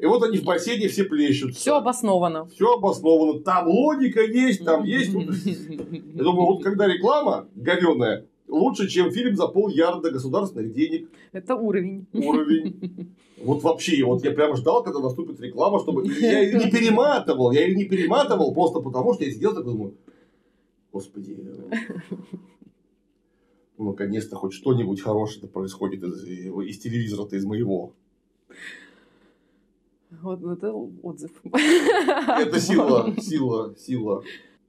[0.00, 1.60] И вот они в бассейне все плещутся.
[1.60, 2.46] Все обосновано.
[2.46, 3.42] Все обосновано.
[3.42, 5.12] Там логика есть, там есть.
[5.12, 11.10] Я думаю, вот когда реклама говеная, лучше, чем фильм за полярда государственных денег.
[11.32, 12.06] Это уровень.
[12.12, 13.14] Уровень.
[13.38, 16.06] Вот вообще, вот я прямо ждал, когда наступит реклама, чтобы...
[16.06, 19.94] Я ее не перематывал, я ее не перематывал, просто потому что я сидел такой, думаю,
[20.92, 21.36] господи,
[23.76, 27.92] ну, наконец-то хоть что-нибудь хорошее происходит из, из телевизора-то, из моего.
[30.22, 31.32] Вот это отзыв.
[31.52, 34.22] Это сила, сила, сила.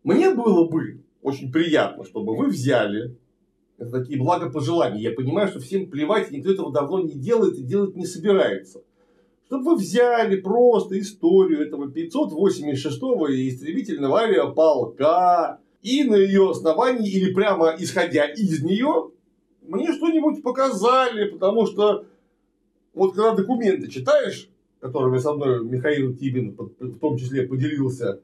[0.04, 3.16] Мне было бы очень приятно, чтобы вы взяли
[3.78, 5.02] это такие благопожелания.
[5.02, 8.84] Я понимаю, что всем плевать, никто этого давно не делает и делать не собирается.
[9.48, 17.76] Чтобы вы взяли просто историю этого 586-го истребительного авиаполка и на ее основании или прямо
[17.78, 19.12] исходя из нее
[19.62, 22.06] мне что-нибудь показали, потому что
[22.94, 24.50] вот когда документы читаешь,
[24.80, 28.22] которыми со мной Михаил Тибин в том числе поделился,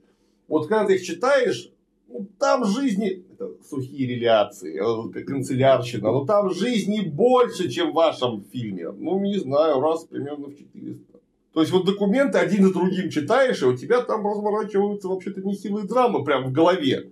[0.48, 1.72] вот когда ты их читаешь,
[2.12, 8.44] ну, там жизни, это сухие реляции, э, канцелярщина, но там жизни больше, чем в вашем
[8.52, 8.92] фильме.
[8.92, 11.20] Ну, не знаю, раз примерно в 400.
[11.54, 15.86] То есть, вот документы один за другим читаешь, и у тебя там разворачиваются вообще-то нехилые
[15.86, 17.12] драмы прямо в голове.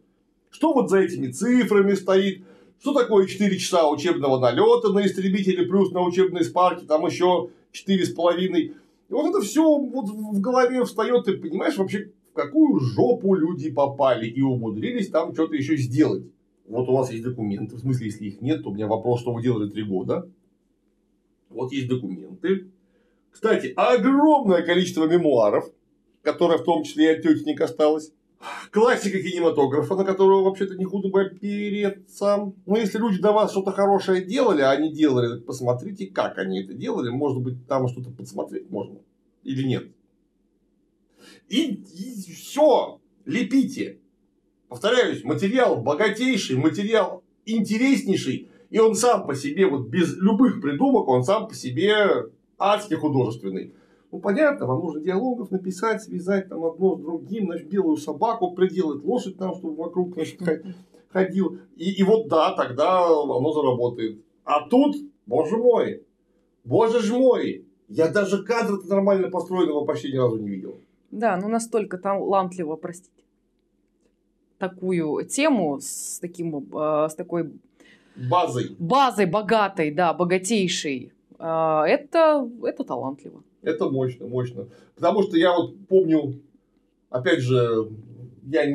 [0.49, 2.43] Что вот за этими цифрами стоит?
[2.81, 8.55] Что такое 4 часа учебного налета на истребителе плюс на учебной спарке, там еще 4,5.
[8.57, 8.73] И
[9.09, 14.41] вот это все вот в голове встает, ты понимаешь вообще, какую жопу люди попали и
[14.41, 16.23] умудрились там что-то еще сделать.
[16.67, 19.33] Вот у вас есть документы, в смысле, если их нет, то у меня вопрос, что
[19.33, 20.29] вы делали три года.
[21.49, 22.67] Вот есть документы.
[23.31, 25.69] Кстати, огромное количество мемуаров,
[26.21, 28.13] которое в том числе и от тетенек осталось.
[28.71, 32.53] Классика кинематографа, на которую вообще-то не худо бы опереться.
[32.65, 36.73] Но если люди до вас что-то хорошее делали, а они делали, посмотрите, как они это
[36.73, 37.09] делали.
[37.09, 38.99] Может быть, там что-то подсмотреть можно.
[39.43, 39.87] Или нет.
[41.49, 43.99] И, и все, лепите.
[44.67, 51.23] Повторяюсь, материал богатейший, материал интереснейший, и он сам по себе, вот без любых придумок, он
[51.23, 53.73] сам по себе адски художественный.
[54.11, 59.03] Ну, понятно, вам нужно диалогов написать, связать там одно с другим, значит, белую собаку приделать,
[59.03, 60.39] лошадь там, чтобы вокруг значит,
[61.09, 61.57] ходил.
[61.75, 64.19] И, и вот да, тогда оно заработает.
[64.43, 64.95] А тут,
[65.25, 66.03] боже мой,
[66.63, 70.79] боже ж мой, я даже кадр нормально построенного почти ни разу не видел.
[71.11, 73.23] Да, ну настолько талантливо, простите,
[74.57, 77.51] такую тему с таким, э, с такой
[78.15, 81.11] базой, базой богатой, да, богатейшей.
[81.39, 83.43] Э, это, это талантливо.
[83.61, 84.67] Это мощно, мощно.
[84.95, 86.39] Потому что я вот помню,
[87.09, 87.89] опять же,
[88.45, 88.65] я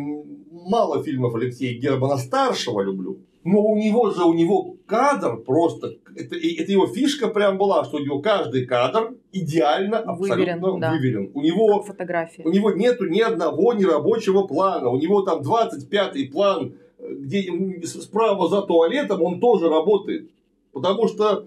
[0.51, 3.19] мало фильмов Алексея Германа старшего люблю.
[3.45, 7.99] Но у него же, у него кадр просто, это, это его фишка прям была, что
[7.99, 10.81] у него каждый кадр идеально, абсолютно выверен.
[10.81, 10.91] Да.
[10.91, 11.31] выверен.
[11.35, 12.43] У него, как фотография.
[12.43, 14.89] у него нету ни одного нерабочего плана.
[14.89, 17.53] У него там 25-й план, где
[17.85, 20.31] справа за туалетом, он тоже работает.
[20.73, 21.47] Потому что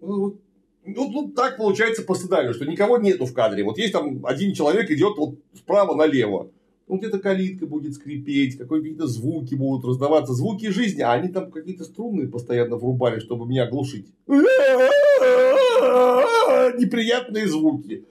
[0.00, 0.38] ну,
[0.84, 3.62] ну, так получается по сценарию, что никого нету в кадре.
[3.62, 6.48] Вот есть там один человек идет вот справа налево.
[6.90, 11.84] Ну, где-то калитка будет скрипеть, какие-то звуки будут раздаваться, звуки жизни, а они там какие-то
[11.84, 14.12] струнные постоянно врубали, чтобы меня глушить.
[16.78, 18.04] Неприятные звуки.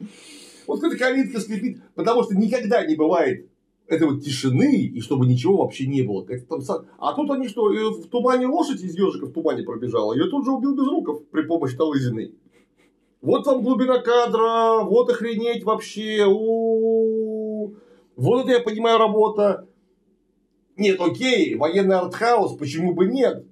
[0.66, 3.50] Вот эта калитка скрипит, потому что никогда не бывает
[3.86, 6.26] этой вот тишины, и чтобы ничего вообще не было.
[6.26, 6.62] Там...
[7.00, 10.46] А тут они что, э, в тумане лошадь из ежика в тумане пробежала, ее тут
[10.46, 12.34] же убил Безруков при помощи Талызиной.
[13.22, 16.24] Вот вам глубина кадра, вот охренеть вообще.
[16.26, 17.29] У-у-у.
[18.20, 19.66] Вот это я понимаю работа.
[20.76, 23.46] Нет, окей, военный артхаус, почему бы нет?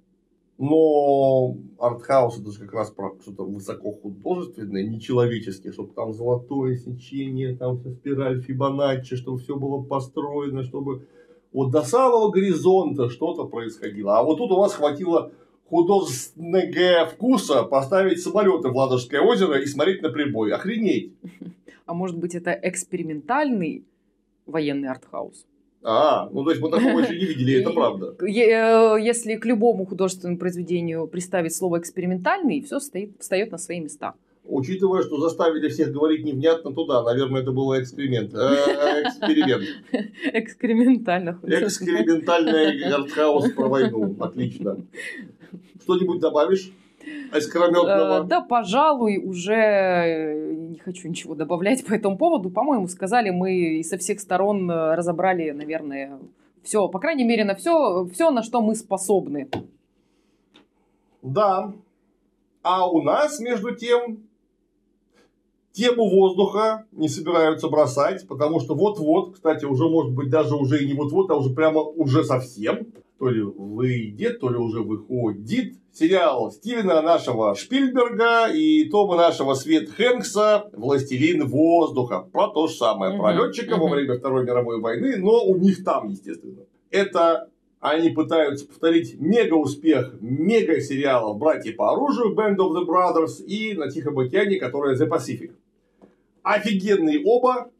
[0.57, 7.77] Но артхаус это же как раз про что-то высоко нечеловеческое, чтобы там золотое сечение, там
[7.77, 11.07] вся спираль Фибоначчи, чтобы все было построено, чтобы
[11.53, 14.17] вот до самого горизонта что-то происходило.
[14.17, 15.31] А вот тут у вас хватило
[15.69, 20.51] художественного вкуса поставить самолеты в Ладожское озеро и смотреть на прибой.
[20.51, 21.13] Охренеть.
[21.85, 23.85] А может быть, это экспериментальный
[24.47, 25.45] военный артхаус?
[25.83, 28.15] А, ну то есть мы такого еще не видели, это правда.
[28.19, 34.15] Э, если к любому художественному произведению приставить слово экспериментальный, все стоит, встает на свои места.
[34.43, 38.33] Учитывая, что заставили всех говорить невнятно туда, наверное, это был эксперимент.
[38.33, 39.65] Э, эксперимент.
[40.33, 41.39] Экспериментально.
[41.43, 44.15] Экспериментальный артхаус про войну.
[44.19, 44.77] Отлично.
[45.83, 46.71] Что-нибудь добавишь?
[47.35, 48.23] Искрометного?
[48.23, 52.49] Э, да, пожалуй, уже э, не хочу ничего добавлять по этому поводу.
[52.49, 56.19] По-моему, сказали мы и со всех сторон э, разобрали, наверное,
[56.63, 59.49] все, по крайней мере, на все, все, на что мы способны.
[61.21, 61.73] Да.
[62.63, 64.27] А у нас, между тем,
[65.77, 70.87] Тему воздуха не собираются бросать, потому что вот-вот, кстати, уже может быть даже уже и
[70.87, 72.87] не вот-вот, а уже прямо уже совсем,
[73.19, 79.89] то ли выйдет, то ли уже выходит сериал Стивена нашего Шпильберга и Тома нашего Свет
[79.89, 82.19] Хэнкса «Властелин воздуха».
[82.31, 86.09] Про то же самое, про летчика во время Второй мировой войны, но у них там,
[86.09, 86.63] естественно.
[86.91, 87.49] Это
[87.79, 93.73] они пытаются повторить мега успех мега сериалов «Братья по оружию» Band of the Brothers и
[93.73, 95.51] «На Тихом океане», которая The Pacific
[96.47, 97.71] офигенные оба,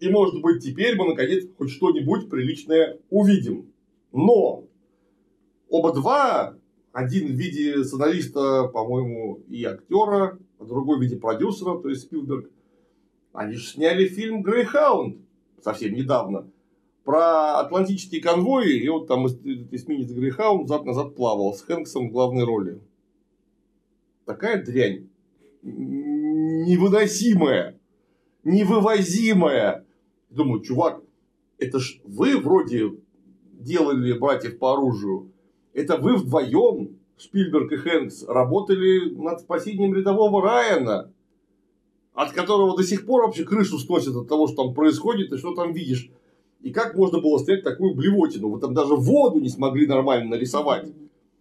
[0.00, 3.72] и может быть теперь мы наконец хоть что-нибудь приличное увидим.
[4.14, 4.64] Но
[5.68, 6.56] оба два,
[6.92, 12.48] один в виде сценариста, по-моему, и актера, а другой в виде продюсера, то есть Спилберг,
[13.32, 15.18] они же сняли фильм «Грейхаунд»
[15.60, 16.48] совсем недавно
[17.02, 22.80] про атлантические конвои, и вот там эсминец Грейхаунд зад-назад плавал с Хэнксом в главной роли.
[24.24, 25.08] Такая дрянь
[25.62, 27.76] невыносимая
[28.44, 29.84] невывозимая.
[30.30, 31.02] Думаю, чувак,
[31.58, 32.92] это ж вы вроде
[33.64, 35.32] делали братьев по оружию.
[35.72, 41.12] Это вы вдвоем, Шпильберг и Хэнкс, работали над спасением рядового Райана,
[42.12, 45.54] от которого до сих пор вообще крышу сносит от того, что там происходит и что
[45.54, 46.10] там видишь.
[46.60, 48.48] И как можно было снять такую блевотину?
[48.48, 50.92] Вы там даже воду не смогли нормально нарисовать.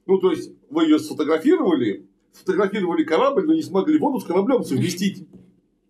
[0.06, 5.26] Ну, то есть, вы ее сфотографировали, сфотографировали корабль, но не смогли воду с кораблем совместить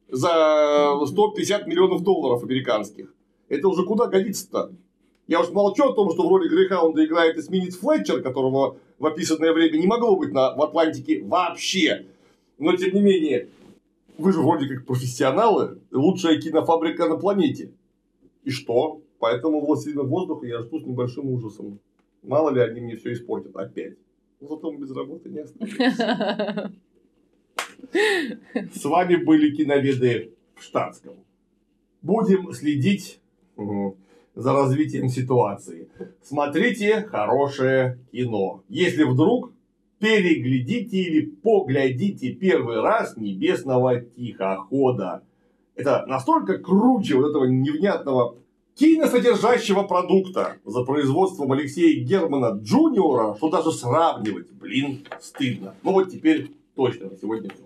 [0.08, 3.14] за 150 миллионов долларов американских.
[3.50, 4.72] Это уже куда годится-то?
[5.28, 9.54] Я уж молчу о том, что в роли Грейхаунда играет эсминец Флетчер, которого в описанное
[9.54, 12.06] время не могло быть на, в Атлантике вообще.
[12.58, 13.48] Но, тем не менее,
[14.18, 17.72] вы же вроде как профессионалы, лучшая кинофабрика на планете.
[18.44, 19.02] И что?
[19.20, 21.80] Поэтому «Властелина воздуха» я жду с небольшим ужасом.
[22.22, 23.96] Мало ли они мне все испортят опять.
[24.42, 26.72] Зато мы без работы не останемся.
[28.74, 31.16] С вами были киноведы в штатском.
[32.02, 33.22] Будем следить
[34.36, 35.90] за развитием ситуации.
[36.22, 38.64] Смотрите хорошее кино.
[38.70, 39.54] Если вдруг
[40.04, 45.24] переглядите или поглядите первый раз небесного тихохода.
[45.76, 48.36] Это настолько круче вот этого невнятного
[48.76, 55.74] киносодержащего продукта за производством Алексея Германа Джуниора, что даже сравнивать, блин, стыдно.
[55.84, 57.64] Ну вот теперь точно на сегодня все.